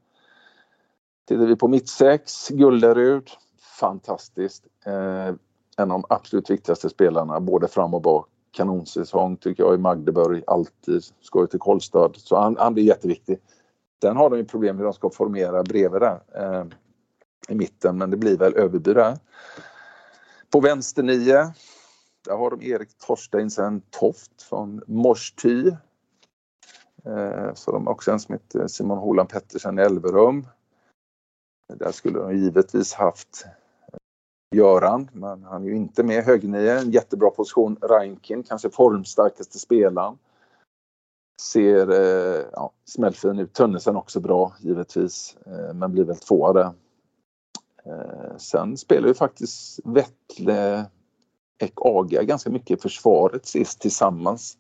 [1.28, 3.30] Tittar vi på mittsex, Gullerud,
[3.80, 4.64] fantastiskt.
[4.86, 5.28] Eh,
[5.76, 8.28] en av de absolut viktigaste spelarna både fram och bak.
[8.50, 11.02] Kanonsäsong tycker jag i Magdeburg, alltid.
[11.20, 13.38] Ska ju till Kolstad, Så han, han blir jätteviktig.
[14.02, 16.64] Sen har de ju problem hur de ska formera bredvid där eh,
[17.48, 19.18] i mitten men det blir väl Överby där.
[20.50, 21.52] På vänster nio
[22.24, 25.68] där har de Erik Torsteinsen Toft från Morsty.
[27.04, 30.46] Eh, så de har också en som heter Simon Holand Pettersen i Elverum.
[31.74, 33.44] Där skulle de givetvis haft
[33.92, 33.98] eh,
[34.56, 36.24] Göran, men han är ju inte med.
[36.24, 37.76] Högnio, en jättebra position.
[37.82, 40.18] Rankin, kanske formstarkaste spelaren.
[41.42, 43.52] Ser eh, ja, smällfin ut.
[43.52, 46.72] Tönnesen också bra givetvis, eh, men blir väl tvåa där.
[47.84, 50.86] Eh, sen spelar ju faktiskt Vettle
[51.58, 54.58] Ek Aga ganska mycket i försvaret sist tillsammans.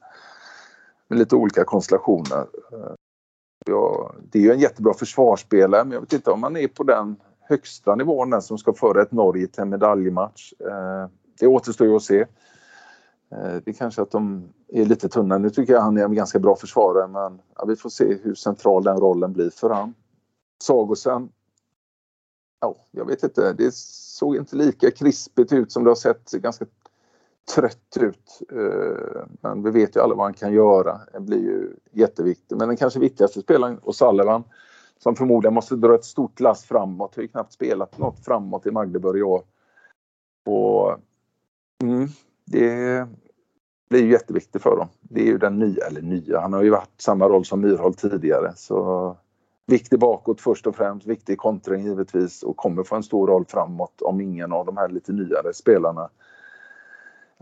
[1.08, 2.46] Med lite olika konstellationer.
[2.72, 2.94] Eh,
[3.68, 6.82] jag, det är ju en jättebra försvarsspelare men jag vet inte om han är på
[6.82, 10.52] den högsta nivån den som ska föra ett Norge till en medaljmatch.
[10.60, 12.20] Eh, det återstår ju att se.
[13.32, 15.38] Eh, det är kanske att de är lite tunna.
[15.38, 18.34] Nu tycker jag han är en ganska bra försvarare men ja, vi får se hur
[18.34, 19.94] central den rollen blir för han.
[20.62, 21.28] Sagosen.
[22.60, 23.52] Ja, jag vet inte.
[23.52, 26.64] Det såg inte lika krispigt ut som det har sett ganska
[27.54, 28.42] trött ut.
[28.52, 31.00] Eh, men vi vet ju alla vad han kan göra.
[31.12, 32.58] Det blir ju jätteviktigt.
[32.58, 34.44] Men den kanske viktigaste spelaren, och Sullivan,
[34.98, 37.16] som förmodligen måste dra ett stort lass framåt.
[37.16, 39.42] Har ju knappt spelat något framåt i Magdeburg i år.
[40.46, 40.96] Och,
[41.82, 42.08] mm,
[42.44, 43.06] det
[43.90, 44.88] blir ju jätteviktigt för dem.
[45.00, 47.96] Det är ju den nya, eller nya, han har ju varit samma roll som Myrhold
[47.96, 48.52] tidigare.
[48.56, 49.16] Så
[49.66, 54.02] viktig bakåt först och främst, viktig kontring givetvis och kommer få en stor roll framåt
[54.02, 56.10] om ingen av de här lite nyare spelarna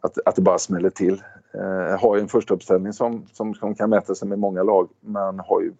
[0.06, 1.22] att, att det bara smäller till.
[1.54, 4.88] Eh, har ju en första uppställning som, som, som kan mäta sig med många lag
[5.00, 5.72] men har ju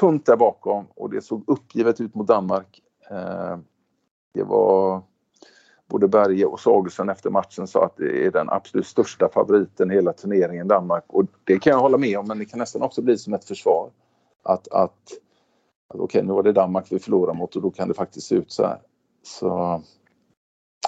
[0.00, 2.82] tunt där bakom och det såg uppgivet ut mot Danmark.
[3.10, 3.58] Eh,
[4.34, 5.02] det var
[5.88, 9.94] både Berge och Sagosen efter matchen sa att det är den absolut största favoriten i
[9.94, 13.02] hela turneringen Danmark och det kan jag hålla med om men det kan nästan också
[13.02, 13.90] bli som ett försvar.
[14.42, 14.90] Att, att,
[15.88, 18.26] att okej okay, nu var det Danmark vi förlorade mot och då kan det faktiskt
[18.26, 18.78] se ut så här.
[19.22, 19.80] Så eh,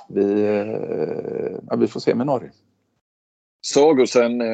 [0.08, 2.52] vi, eh, ja, vi får se med Norge.
[3.72, 4.46] Sagosen eh,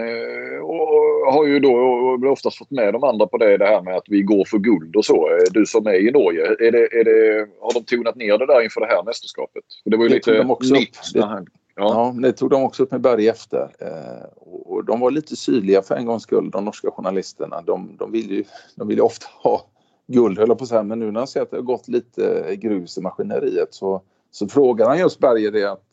[1.32, 4.22] har ju då oftast fått med de andra på det, det här med att vi
[4.22, 5.28] går för guld och så.
[5.28, 8.46] Eh, du som är i Norge, är det, är det, har de tonat ner det
[8.46, 9.64] där inför det här mästerskapet?
[9.84, 10.88] det var ju det lite de också nytt.
[10.88, 11.12] Upp.
[11.14, 11.44] Det, ja.
[11.76, 13.68] ja, det tog de också upp med Berg efter.
[13.78, 17.62] Eh, och de var lite sydliga för en gångs skull, de norska journalisterna.
[17.62, 18.44] De, de vill ju
[18.76, 19.62] de vill ju ofta ha
[20.06, 20.82] guld, höll jag på att säga.
[20.82, 24.48] Men nu när han ser att det har gått lite grus i maskineriet så, så
[24.48, 25.91] frågar han just Berge det att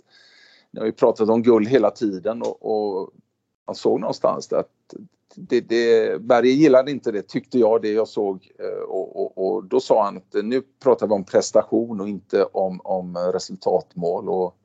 [0.72, 3.10] ni har ju pratat om guld hela tiden och, och
[3.68, 4.70] man såg någonstans att
[5.36, 9.64] det, det, Berge gillade inte det tyckte jag det jag såg eh, och, och, och,
[9.64, 14.30] då sa han att eh, nu pratar vi om prestation och inte om, om resultatmål
[14.30, 14.56] och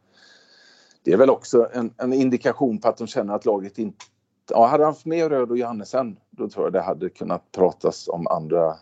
[1.02, 4.04] det är väl också en, en, indikation på att de känner att laget inte
[4.50, 8.08] Ja, hade han haft med Röd och Johannesen då tror jag det hade kunnat pratas
[8.08, 8.74] om andra,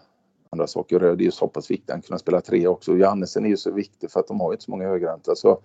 [0.51, 0.99] andra saker.
[0.99, 2.97] Röd är ju så pass viktig, han kunde spela tre också.
[2.97, 5.35] Johannesen är ju så viktig för att de har inte så många högräntor.
[5.35, 5.61] Så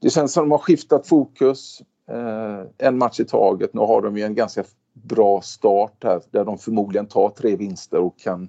[0.00, 1.82] det känns som att de har skiftat fokus.
[2.08, 3.74] Eh, en match i taget.
[3.74, 7.98] Nu har de ju en ganska bra start här där de förmodligen tar tre vinster
[7.98, 8.48] och kan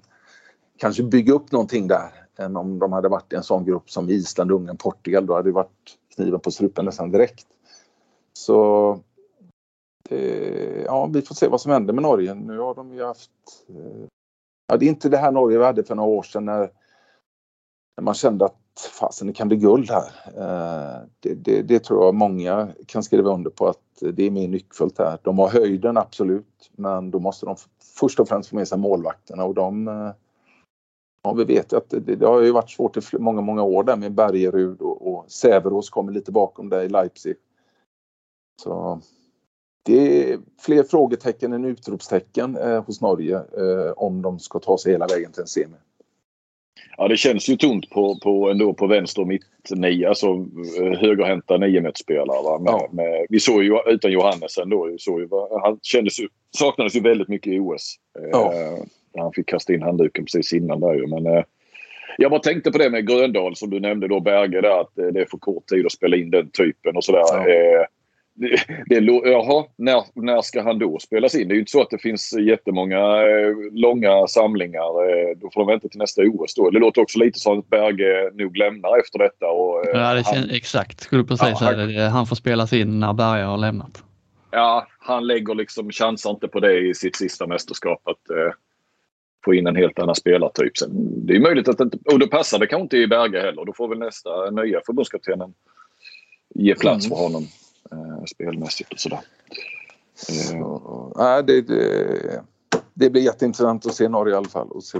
[0.77, 4.09] kanske bygga upp någonting där än om de hade varit i en sån grupp som
[4.09, 5.25] Island, Ungern, Portugal.
[5.25, 7.47] Då hade det varit kniven på strupen nästan direkt.
[8.33, 8.99] Så
[10.09, 12.33] det, ja, vi får se vad som händer med Norge.
[12.33, 13.31] Nu har de ju haft...
[13.69, 14.07] Eh,
[14.67, 16.71] ja, det är inte det här Norge vi hade för några år sedan när,
[17.97, 20.11] när man kände att fasen det kan bli guld här.
[20.37, 23.79] Eh, det, det, det, tror jag många kan skriva under på att
[24.13, 25.17] det är mer nyckfullt här.
[25.23, 27.55] De har höjden absolut men då måste de
[27.99, 30.11] först och främst få med sig målvakterna och de eh,
[31.21, 33.83] Ja, vi vet ju att det, det, har ju varit svårt i många, många år
[33.83, 37.35] där med Bergerud och, och Säverås kommer lite bakom där i Leipzig.
[38.63, 39.01] Så
[39.83, 44.91] det är fler frågetecken än utropstecken eh, hos Norge eh, om de ska ta sig
[44.91, 45.77] hela vägen till en semi.
[46.97, 50.99] Ja, det känns ju tomt på, på, ändå på vänster och mitt nio, alltså eh,
[50.99, 52.59] högerhänta niometersspelare.
[52.59, 52.89] Med, ja.
[52.91, 55.27] med, vi såg ju utan Johannesen då, såg ju,
[55.63, 57.95] han kändes ju, saknades ju väldigt mycket i OS.
[58.19, 58.53] Eh, ja.
[58.53, 58.83] Eh,
[59.17, 61.07] han fick kasta in handduken precis innan där ju.
[61.07, 61.43] Men, eh,
[62.17, 65.21] jag bara tänkte på det med Gröndal som du nämnde då, Berge, där, att det
[65.21, 67.23] är för kort tid att spela in den typen och sådär.
[67.31, 67.49] Ja.
[67.49, 67.85] Eh,
[68.37, 71.47] det, jaha, när, när ska han då spelas in?
[71.47, 75.09] Det är ju inte så att det finns jättemånga eh, långa samlingar.
[75.09, 76.69] Eh, då får de vänta till nästa OS då.
[76.69, 79.45] Det låter också lite som att Berge nog lämnar efter detta.
[79.45, 80.99] Och, eh, ja, det känns, han, exakt.
[81.01, 82.09] Skulle precis ja, säga det.
[82.09, 84.03] Han får spelas in när Berge har lämnat.
[84.51, 88.01] Ja, han lägger liksom, chansar inte på det i sitt sista mästerskap.
[88.07, 88.53] Att, eh,
[89.45, 90.77] få in en helt annan spelartyp.
[90.77, 90.89] Sen,
[91.27, 91.97] det är möjligt att det inte...
[92.13, 93.65] Och då passar det kanske inte i Berge heller.
[93.65, 95.53] Då får väl nästa nya förbundskaptenen
[96.55, 97.17] ge plats mm.
[97.17, 97.47] för honom
[97.91, 99.21] eh, spelmässigt och sådär.
[100.15, 102.43] Så, nej, det, det,
[102.93, 104.71] det blir jätteintressant att se Norge i alla fall.
[104.71, 104.99] Och se.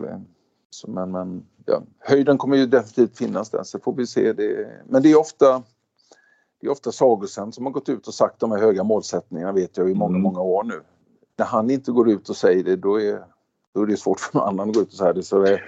[0.70, 4.68] Så, men men ja, höjden kommer ju definitivt finnas där så får vi se det.
[4.86, 5.64] Men det är ofta
[6.62, 9.78] det är ofta Sagosen som har gått ut och sagt de här höga målsättningarna vet
[9.78, 10.22] jag i många, mm.
[10.22, 10.82] många år nu.
[11.38, 13.24] När han inte går ut och säger det då är,
[13.74, 15.24] då är det svårt för någon annan att gå ut och säga det.
[15.24, 15.62] Så det,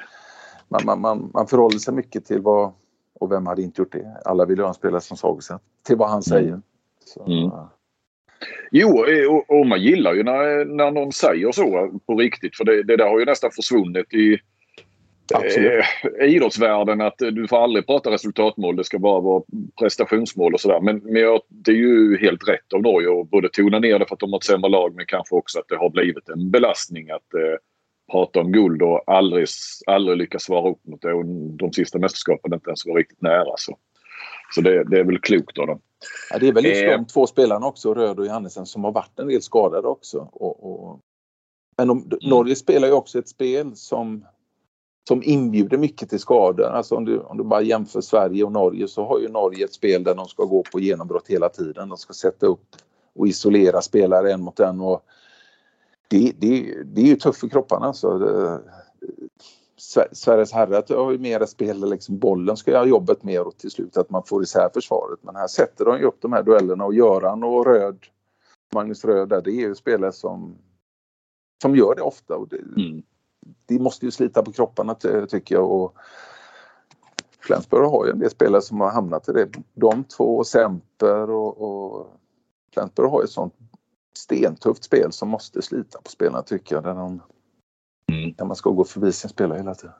[0.67, 2.71] man, man, man, man förhåller sig mycket till vad,
[3.19, 4.21] och vem hade inte gjort det?
[4.25, 5.59] Alla vill ju ha en spelare som Sagosen.
[5.83, 6.47] Till vad han säger.
[6.47, 6.61] Mm.
[7.09, 7.49] Så, mm.
[8.71, 12.57] Jo, och, och, man gillar ju när, när någon säger så på riktigt.
[12.57, 14.39] För det, det där har ju nästan försvunnit i
[15.33, 17.01] eh, idrottsvärlden.
[17.01, 18.75] Att du får aldrig prata resultatmål.
[18.75, 19.43] Det ska bara vara
[19.79, 20.79] prestationsmål och sådär.
[20.81, 24.05] Men, men jag, det är ju helt rätt av Norge att både tona ner det
[24.05, 26.51] för att de har ett sämre lag men kanske också att det har blivit en
[26.51, 27.57] belastning att eh,
[28.11, 29.47] prata om guld och aldrig,
[29.87, 31.13] aldrig lyckas svara upp mot det.
[31.13, 31.25] Och
[31.57, 33.53] de sista mästerskapen inte ens var riktigt nära.
[33.57, 33.77] Så,
[34.55, 35.81] så det, det är väl klokt av dem.
[36.31, 38.91] Ja, det är väl just eh, de två spelarna också, Röd och Johannesen, som har
[38.91, 40.29] varit en del skadade också.
[40.31, 40.99] Och, och...
[41.77, 42.17] Men de, mm.
[42.21, 44.25] Norge spelar ju också ett spel som,
[45.07, 46.65] som inbjuder mycket till skador.
[46.65, 49.73] Alltså om du, om du bara jämför Sverige och Norge så har ju Norge ett
[49.73, 51.89] spel där de ska gå på genombrott hela tiden.
[51.89, 52.75] De ska sätta upp
[53.15, 54.81] och isolera spelare en mot en.
[54.81, 55.05] Och
[56.07, 57.85] det, det, det är ju tufft för kropparna.
[57.85, 58.17] Alltså.
[58.17, 58.61] Det,
[60.11, 63.97] Sveriges herrar har ju mer spel, liksom bollen ska göra jobbet mer och till slut
[63.97, 65.19] att man får isär försvaret.
[65.21, 68.05] Men här sätter de ju upp de här duellerna och Göran och Röd,
[68.73, 70.57] Magnus Röd där, det är ju spelare som,
[71.61, 72.35] som gör det ofta.
[72.35, 73.03] Och det, mm.
[73.65, 74.95] det måste ju slita på kropparna
[75.29, 75.71] tycker jag.
[75.71, 75.95] Och
[77.39, 79.49] Flensburg har ju en del spelare som har hamnat i det.
[79.73, 82.07] De två, Semper och, och
[82.73, 83.53] Flensburg har ju ett sånt
[84.13, 86.83] stentufft spel som måste slita på spelarna tycker jag.
[86.83, 87.21] Där de,
[88.13, 88.33] Mm.
[88.37, 89.93] Där man ska gå förbi sin spelare hela tiden.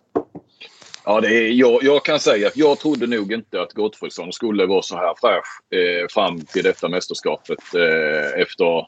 [1.06, 4.66] Ja, det är, jag, jag kan säga att jag trodde nog inte att Gottfridsson skulle
[4.66, 8.88] vara så här fräsch eh, fram till detta mästerskapet eh, efter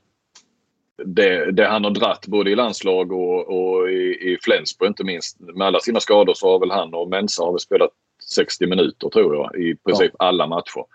[1.06, 5.40] det, det, han har dratt både i landslag och, och i, i Flensburg inte minst.
[5.40, 7.90] Med alla sina skador så har väl han och Mensa har väl spelat
[8.24, 10.26] 60 minuter tror jag i princip ja.
[10.26, 10.86] alla matcher.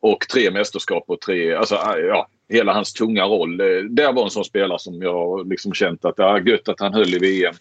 [0.00, 1.74] Och tre mästerskap och tre, alltså
[2.08, 3.56] ja, hela hans tunga roll.
[3.90, 6.94] Det var en sån spelare som jag liksom känt att det är gött att han
[6.94, 7.54] höll i VM.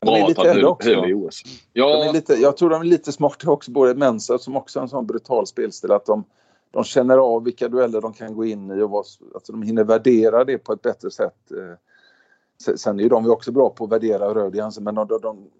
[0.00, 0.94] Bra är lite äldre också.
[0.94, 1.42] Höll i OS.
[1.72, 2.04] Ja.
[2.04, 4.88] Är lite, jag tror de är lite smarta också, både Mensa som också har en
[4.88, 6.24] sån brutal spelstil att de,
[6.70, 9.04] de känner av vilka dueller de kan gå in i och vad,
[9.34, 11.50] alltså de hinner värdera det på ett bättre sätt.
[11.50, 15.50] Eh, sen är ju de också bra på att värdera röd men de, de, de,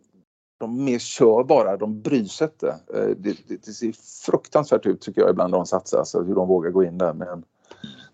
[0.59, 2.69] de mer kör bara, de bryr sig inte.
[2.69, 3.93] Eh, det, det, det, ser
[4.27, 7.13] fruktansvärt ut tycker jag ibland de satsar, alltså hur de vågar gå in där.
[7.13, 7.45] Men,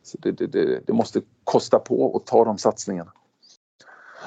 [0.05, 3.13] så det, det, det, måste kosta på att ta de satsningarna.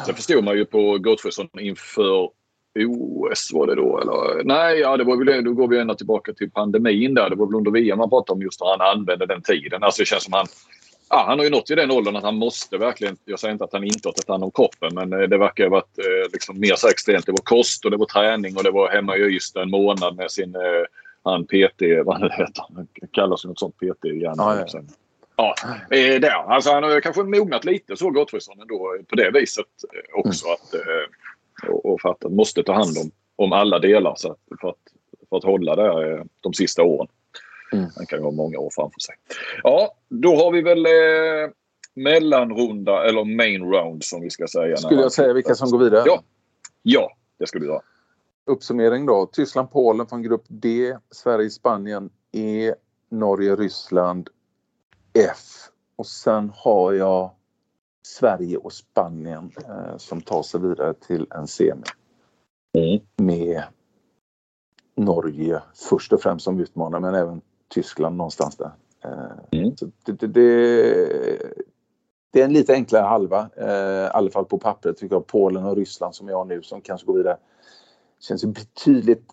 [0.05, 2.29] Sen förstod man ju på Gottfridsson inför
[2.85, 4.43] OS var det då eller?
[4.43, 7.29] Nej, ja, det var väl Då går vi ända tillbaka till pandemin där.
[7.29, 9.83] Det var väl under VM man pratade om just hur han använde den tiden.
[9.83, 10.47] Alltså det känns som han
[11.09, 13.63] Ja, han har ju nått till den åldern att han måste verkligen, jag säger inte
[13.63, 16.31] att han inte har tagit hand om kroppen, men eh, det verkar ha varit eh,
[16.33, 17.25] liksom mer så extremt.
[17.25, 20.15] Det var kost och det var träning och det var hemma i Ystad en månad
[20.15, 20.61] med sin eh,
[21.23, 24.33] han PT, vad det heter, han kallas ju något sånt PT igen.
[24.37, 24.81] Ja, ja.
[25.37, 25.55] Ja,
[25.91, 26.53] eh, där.
[26.53, 30.45] Alltså han har kanske mognat lite så Gottfridsson ändå på det viset eh, också.
[30.45, 30.55] Mm.
[30.55, 34.31] Att, eh, och, och för att han måste ta hand om, om alla delar så
[34.31, 34.75] att, för, att,
[35.29, 37.07] för att hålla det de sista åren.
[37.73, 37.85] Mm.
[37.95, 39.15] Han kan ju ha många år framför sig.
[39.63, 41.51] Ja, då har vi väl eh,
[41.93, 44.77] mellanrunda eller main round som vi ska säga.
[44.77, 46.03] Skulle jag säga vilka som går vidare?
[46.05, 46.23] Ja,
[46.83, 47.81] ja det ska du göra.
[48.45, 49.25] Uppsummering då.
[49.25, 50.95] Tyskland, Polen från grupp D.
[51.11, 52.73] Sverige, Spanien E.
[53.09, 54.29] Norge, Ryssland
[55.19, 55.69] F.
[55.95, 57.31] Och sen har jag
[58.07, 61.83] Sverige och Spanien eh, som tar sig vidare till en semi.
[62.77, 62.99] Mm.
[63.17, 63.63] Med
[64.95, 68.71] Norge först och främst som utmanare men även Tyskland någonstans där.
[69.03, 69.77] Eh, mm.
[69.77, 70.43] så det, det, det,
[72.31, 75.27] det, är en lite enklare halva, eh, i alla fall på pappret tycker jag.
[75.27, 77.37] Polen och Ryssland som jag har nu som kanske går vidare.
[78.19, 79.25] Känns ju betydligt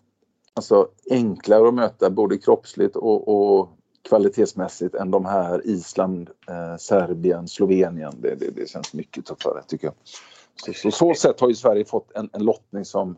[0.53, 3.69] alltså, enklare att möta både kroppsligt och, och
[4.09, 8.13] kvalitetsmässigt än de här Island, eh, Serbien, Slovenien.
[8.21, 9.93] Det, det, det, känns mycket tuffare tycker jag.
[10.55, 13.17] Så, så, så sätt har ju Sverige fått en, en lottning som,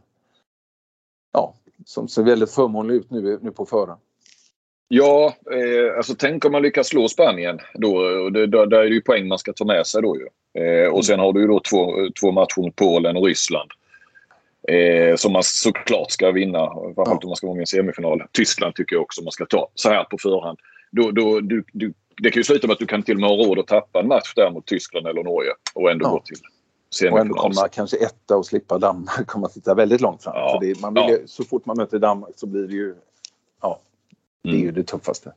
[1.33, 1.53] ja,
[1.85, 4.01] som ser väldigt förmånlig ut nu, nu på förhand.
[4.87, 7.59] Ja, eh, alltså tänk om man lyckas slå Spanien.
[7.73, 10.27] Då, det, då, där är det ju poäng man ska ta med sig då ju.
[10.63, 13.71] Eh, och sen har du ju då två, två matcher mot Polen och Ryssland.
[14.67, 18.23] Eh, som man såklart ska vinna, framförallt om man ska vara med i en semifinal.
[18.31, 20.57] Tyskland tycker jag också man ska ta så här på förhand
[20.91, 23.29] då, då, du, du, det kan ju sluta med att du kan till och med
[23.29, 26.09] ha råd att tappa en match där mot Tyskland eller Norge och ändå ja.
[26.09, 26.37] gå till
[26.95, 27.13] semifinal.
[27.13, 30.33] Och ändå komma kanske etta och slippa Danmark komma sitta väldigt långt fram.
[30.35, 30.59] Ja.
[30.61, 31.17] För det, man vill ja.
[31.25, 32.95] Så fort man möter Danmark så blir det ju...
[33.61, 33.79] Ja,
[34.43, 34.65] det är mm.
[34.65, 35.33] ju det tuffaste.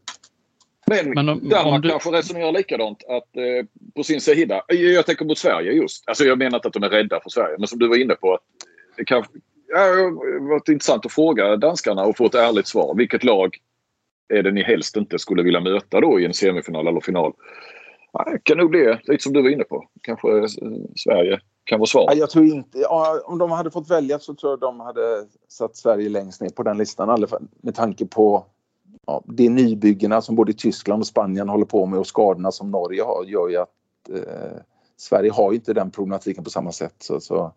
[0.87, 1.89] Men, men om, Danmark om du...
[1.89, 3.67] kanske resonerar likadant att eh,
[3.97, 4.63] på sin sida.
[4.69, 6.09] Jag tänker mot Sverige just.
[6.09, 8.15] Alltså jag menar inte att de är rädda för Sverige men som du var inne
[8.15, 8.35] på.
[8.35, 8.41] Att
[8.97, 9.25] det kan
[9.69, 10.11] ja,
[10.41, 12.95] varit intressant att fråga danskarna och få ett ärligt svar.
[12.97, 13.59] Vilket lag
[14.31, 17.33] är det ni helst inte skulle vilja möta då i en semifinal eller final?
[18.13, 19.89] Ja, det kan nog bli lite som du var inne på.
[20.03, 20.47] Kanske eh,
[20.97, 22.19] Sverige kan vara svaret.
[22.19, 22.85] Jag tror inte,
[23.25, 26.63] om de hade fått välja så tror jag de hade satt Sverige längst ner på
[26.63, 27.27] den listan.
[27.63, 28.45] Med tanke på
[29.07, 33.03] ja, de nybyggena som både Tyskland och Spanien håller på med och skadorna som Norge
[33.03, 33.69] har gör ju att
[34.15, 34.61] eh,
[34.97, 36.95] Sverige har inte den problematiken på samma sätt.
[36.99, 37.53] Så, så,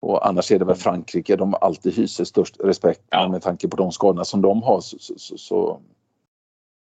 [0.00, 3.28] och annars är det väl Frankrike de alltid hyser störst respekt ja.
[3.28, 5.80] med tanke på de skadorna som de har så, så, så,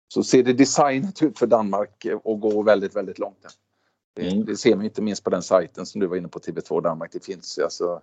[0.08, 3.46] så ser det designat ut för Danmark och går väldigt, väldigt långt.
[4.14, 4.44] Det, mm.
[4.44, 7.12] det ser man inte minst på den sajten som du var inne på, TV2 Danmark.
[7.12, 8.02] Det finns alltså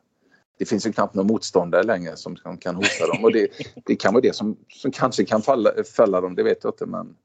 [0.58, 3.48] det finns ju knappt någon motståndare längre som kan hota dem och det,
[3.86, 6.86] det kan vara det som, som kanske kan falla, fälla dem, det vet jag inte
[6.86, 7.16] men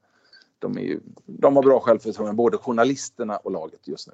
[0.59, 4.13] de, är ju, de har bra självförtroende, både journalisterna och laget just nu.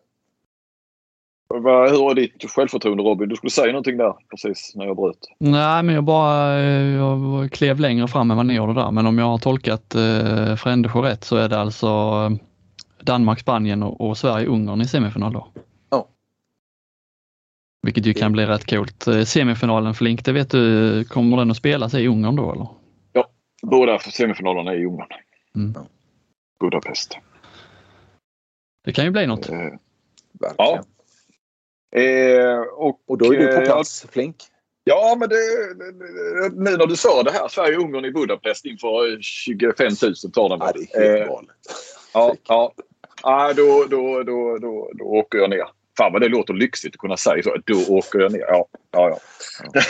[1.54, 3.30] Hur är ditt självförtroende Robin?
[3.30, 5.18] Du skulle säga någonting där precis när jag bröt.
[5.38, 8.92] Nej, men jag bara jag klev längre fram än vad ni gjorde där.
[8.92, 12.46] Men om jag har tolkat eh, Frändesjö rätt så är det alltså eh,
[13.02, 15.48] Danmark, Spanien och, och Sverige-Ungern i semifinal då?
[15.90, 16.08] Ja.
[17.82, 19.08] Vilket ju kan bli rätt coolt.
[19.08, 22.68] Eh, semifinalen Flink, det vet du, kommer den att spelas i Ungern då eller?
[23.14, 23.28] Ja,
[23.62, 25.08] båda semifinalerna är i Ungern.
[25.56, 25.76] Mm.
[26.60, 27.18] Budapest.
[28.86, 29.50] Det kan ju bli något.
[29.50, 29.58] Eh,
[30.58, 30.84] ja.
[31.92, 34.36] Eh, och, och då är du på eh, plats, eh, Flink.
[34.84, 35.36] Ja, men det,
[36.54, 40.60] nu när du sa det här, Sverige-Ungern i Budapest inför 25 000 tar den.
[40.60, 41.50] Ja, det är helt galet.
[42.14, 42.74] Ja, ja.
[43.24, 45.66] ja då, då, då, då, då åker jag ner.
[45.98, 47.56] Fan vad det låter lyxigt att kunna säga så.
[47.66, 48.40] Då åker jag ner.
[48.48, 49.20] Ja, ja, ja.
[49.74, 49.82] ja.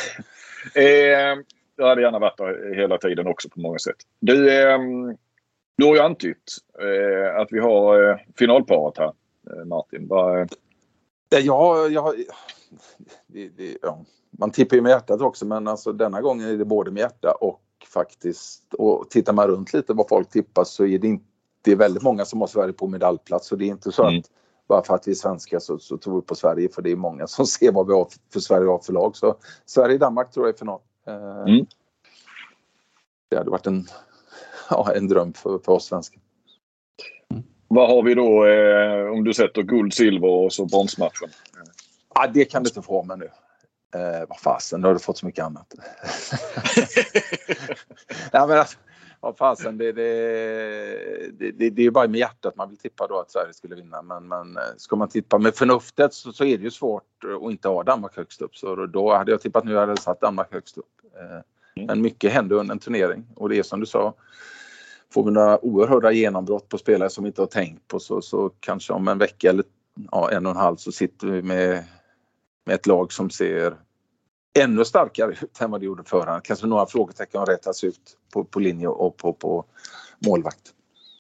[0.81, 1.37] eh,
[1.75, 3.97] jag hade gärna varit där hela tiden också på många sätt.
[4.19, 4.79] Du, eh,
[5.77, 9.13] du har ju antytt eh, att vi har eh, finalparet här,
[9.51, 10.07] eh, Martin.
[10.07, 10.47] Var,
[11.29, 12.15] Ja, jag,
[13.27, 14.05] det, det, ja.
[14.31, 17.31] Man tippar ju med hjärtat också men alltså denna gången är det både med hjärta
[17.41, 17.61] och
[17.93, 21.25] faktiskt och tittar man runt lite vad folk tippar så är det inte
[21.61, 24.19] det är väldigt många som har Sverige på medaljplats så det är inte så mm.
[24.19, 24.25] att
[24.69, 26.95] bara för att vi är svenskar så, så tror vi på Sverige för det är
[26.95, 29.15] många som ser vad vi har för Sverige har för lag.
[29.15, 29.35] Så
[29.65, 30.79] Sverige-Danmark tror jag är final.
[31.07, 31.65] Eh, mm.
[33.29, 33.87] Det hade varit en,
[34.69, 36.21] ja, en dröm för, för oss svenskar.
[37.71, 41.29] Vad har vi då eh, om du sätter guld, silver och så bronsmatchen?
[42.15, 43.29] Ja, det kan du inte få med nu.
[43.95, 45.73] Eh, vad fasen, nu har du fått så mycket annat.
[48.31, 48.77] ja, men alltså,
[49.19, 53.31] vad fasen, det, det, det, det, är bara med hjärtat man vill tippa då att
[53.31, 54.01] Sverige skulle vinna.
[54.01, 57.51] Men, men eh, ska man tippa med förnuftet så, så är det ju svårt att
[57.51, 58.55] inte ha Danmark högst upp.
[58.55, 60.85] Så då hade jag tippat nu hade jag satt Danmark högst upp.
[61.19, 61.87] Eh, mm.
[61.87, 64.13] Men mycket händer under en turnering och det är som du sa
[65.13, 68.51] får vi några oerhörda genombrott på spelare som vi inte har tänkt på så, så
[68.59, 69.65] kanske om en vecka eller
[70.11, 71.83] ja, en och en halv så sitter vi med,
[72.65, 73.73] med ett lag som ser
[74.59, 76.43] ännu starkare ut än vad det gjorde förhand.
[76.43, 79.65] Kanske några frågetecken har rättats ut på, på linje och på, på
[80.25, 80.73] målvakt.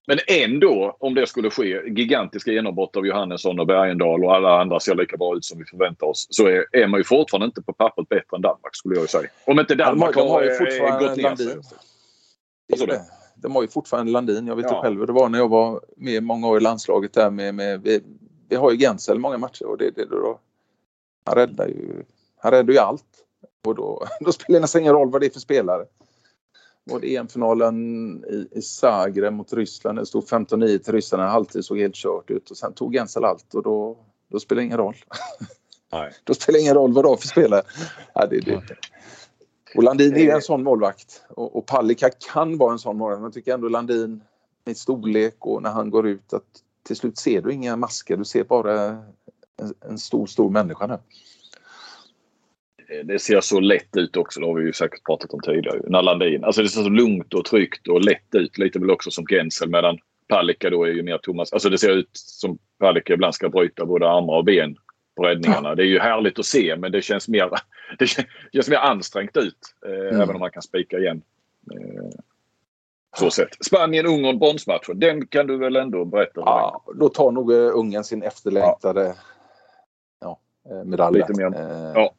[0.07, 4.79] Men ändå, om det skulle ske, gigantiska genombrott av Johannesson och Bergendahl och alla andra
[4.79, 6.27] ser lika bra ut som vi förväntar oss.
[6.29, 9.29] Så är, är man ju fortfarande inte på pappret bättre än Danmark skulle jag säga.
[9.45, 12.99] Om inte Danmark de har, har ju fortfarande gått ner sig.
[13.41, 14.47] De har ju fortfarande Landin.
[14.47, 14.81] Jag vet ja.
[14.81, 17.81] själv hur det var när jag var med många år i landslaget där med, med
[17.81, 18.03] vi,
[18.49, 20.39] vi har ju Gensel många matcher och det, det då,
[21.25, 22.03] han räddar ju,
[22.37, 23.05] han räddar ju allt.
[23.65, 25.85] Och då, då spelar det nästan ingen roll vad det är för spelare.
[27.01, 27.75] Det EM-finalen
[28.25, 32.51] i, i Zagreb mot Ryssland, det stod 15-9 till ryssarna, halvtid såg helt kört ut
[32.51, 33.97] och sen tog Gensel allt och då,
[34.31, 34.95] då spelar det ingen roll.
[35.91, 36.11] Nej.
[36.23, 37.61] då spelar det ingen roll vad det var för spelare.
[38.13, 38.61] Ja, det, det,
[39.75, 43.19] och Landin är en sån målvakt och, och Palicka kan vara en sån målvakt.
[43.19, 44.21] Men jag tycker ändå Landin
[44.65, 46.43] med storlek och när han går ut att
[46.87, 48.17] till slut ser du inga masker.
[48.17, 48.81] Du ser bara
[49.61, 50.97] en, en stor, stor människa nu.
[53.03, 54.39] Det ser så lätt ut också.
[54.39, 55.81] Det har vi ju säkert pratat om tidigare.
[55.87, 58.57] När Landin, alltså det ser så lugnt och tryggt och lätt ut.
[58.57, 59.97] Lite väl också som Gensel medan
[60.27, 61.53] Palicka då är ju mer Thomas.
[61.53, 64.75] Alltså det ser ut som Palicka ibland ska bryta både armar och ben
[65.19, 65.75] på räddningarna.
[65.75, 67.49] Det är ju härligt att se men det känns mer,
[67.99, 68.07] det
[68.53, 69.75] känns mer ansträngt ut.
[69.85, 70.21] Eh, mm.
[70.21, 71.21] Även om man kan spika igen.
[71.71, 72.19] Eh,
[73.17, 73.65] så sett.
[73.65, 74.99] Spanien-Ungern bronsmatchen.
[74.99, 76.41] Den kan du väl ändå berätta?
[76.45, 79.15] Ja, då tar nog uh, Ungern sin efterlängtade
[80.19, 80.39] ja.
[80.69, 81.17] ja medalj.
[81.17, 81.59] Lite mer.
[81.59, 82.13] Eh, ja.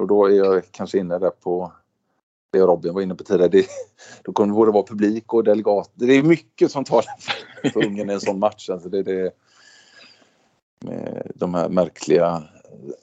[0.00, 1.72] Och då är jag kanske inne där på
[2.52, 3.48] det Robin var inne på tidigare.
[3.48, 3.66] Det,
[4.22, 5.92] då kommer det både vara publik och delegater.
[5.94, 7.14] Det är mycket som talar
[7.72, 8.70] för Ungern i en sån match.
[8.70, 9.32] Alltså det, det,
[11.42, 12.42] de här märkliga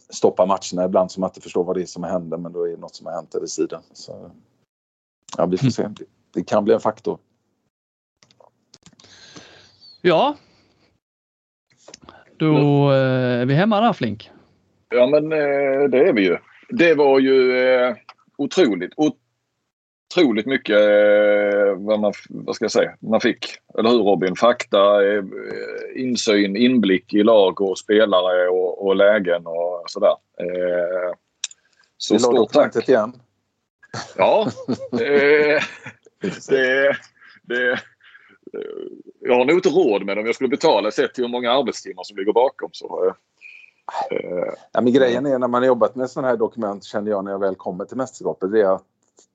[0.09, 2.71] stoppa matcherna ibland som man inte förstår vad det är som händer men då är
[2.71, 3.81] det något som har hänt över sidan.
[3.93, 4.31] Så,
[5.37, 5.83] ja, vi får se.
[5.83, 7.19] Det, det kan bli en faktor.
[10.01, 10.35] Ja.
[12.37, 14.31] Då eh, är vi hemma där Flink.
[14.89, 16.37] Ja men eh, det är vi ju.
[16.69, 17.95] Det var ju eh,
[18.37, 18.93] otroligt,
[20.09, 23.57] otroligt mycket eh, vad, man, vad ska jag säga, man fick.
[23.77, 24.35] Eller hur Robin?
[24.35, 25.23] Fakta, eh,
[25.95, 30.15] insyn, inblick i lag och spelare och, och lägen och sådär.
[30.39, 31.13] Eh,
[31.97, 32.89] så vi stort tack.
[32.89, 33.13] igen.
[34.17, 34.51] Ja.
[36.49, 36.97] Det,
[37.43, 37.79] det,
[39.19, 41.51] jag har nog inte råd med det om jag skulle betala sett till hur många
[41.51, 42.69] arbetstimmar som ligger bakom.
[42.73, 43.15] Så,
[44.71, 47.31] ja, men grejen är när man har jobbat med sådana här dokument kände jag när
[47.31, 48.83] jag väl kommer till mästerskapet det är att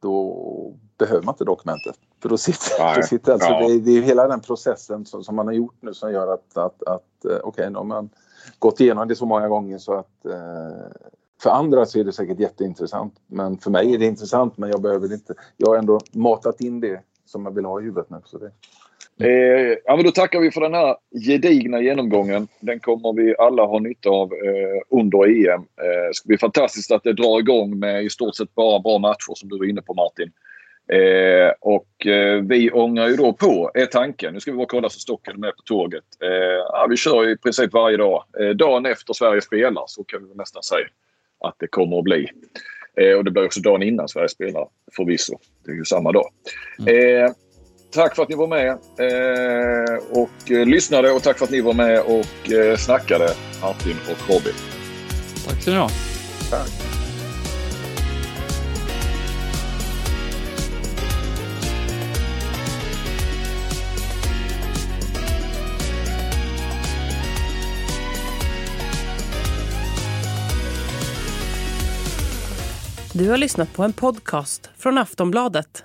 [0.01, 1.97] då behöver man inte dokumentet.
[2.23, 3.69] För då sitter, då sitter alltså, ja.
[3.69, 6.35] det, är, det är hela den processen som, som, man har gjort nu som gör
[6.35, 8.11] att, att, att eh, okej, okay, nu har man
[8.59, 11.13] gått igenom det så många gånger så att eh,
[11.43, 13.15] för andra så är det säkert jätteintressant.
[13.27, 15.35] Men för mig är det intressant men jag behöver inte.
[15.57, 18.21] Jag har ändå matat in det som jag vill ha i huvudet nu.
[18.25, 18.51] Så det.
[19.21, 20.97] Eh, ja, men då tackar vi för den här
[21.27, 22.49] gedigna genomgången.
[22.61, 25.61] Den kommer vi alla ha nytta av eh, under EM.
[25.61, 28.99] Eh, det ska bli fantastiskt att det drar igång med i stort sett bara bra
[28.99, 30.33] matcher som du var inne på Martin.
[30.93, 34.35] Eh, och eh, vi ångar ju då på, är tanken.
[34.35, 36.05] Nu ska vi bara kolla så Stocken är med på tåget.
[36.23, 36.29] Eh,
[36.73, 38.25] ja, vi kör i princip varje dag.
[38.41, 40.87] Eh, dagen efter Sverige spelar så kan vi nästan säga
[41.41, 42.29] att det kommer att bli.
[43.17, 45.39] Och det blir också dagen innan Sverige spelar förvisso.
[45.65, 46.31] Det är ju samma dag.
[46.79, 47.35] Mm.
[47.95, 51.61] Tack för att ni var med eh, och eh, lyssnade och tack för att ni
[51.61, 54.53] var med och eh, snackade Martin och Robin.
[55.47, 55.89] Tack så ni ha.
[56.51, 56.71] Tack.
[73.13, 75.85] Du har lyssnat på en podcast från Aftonbladet.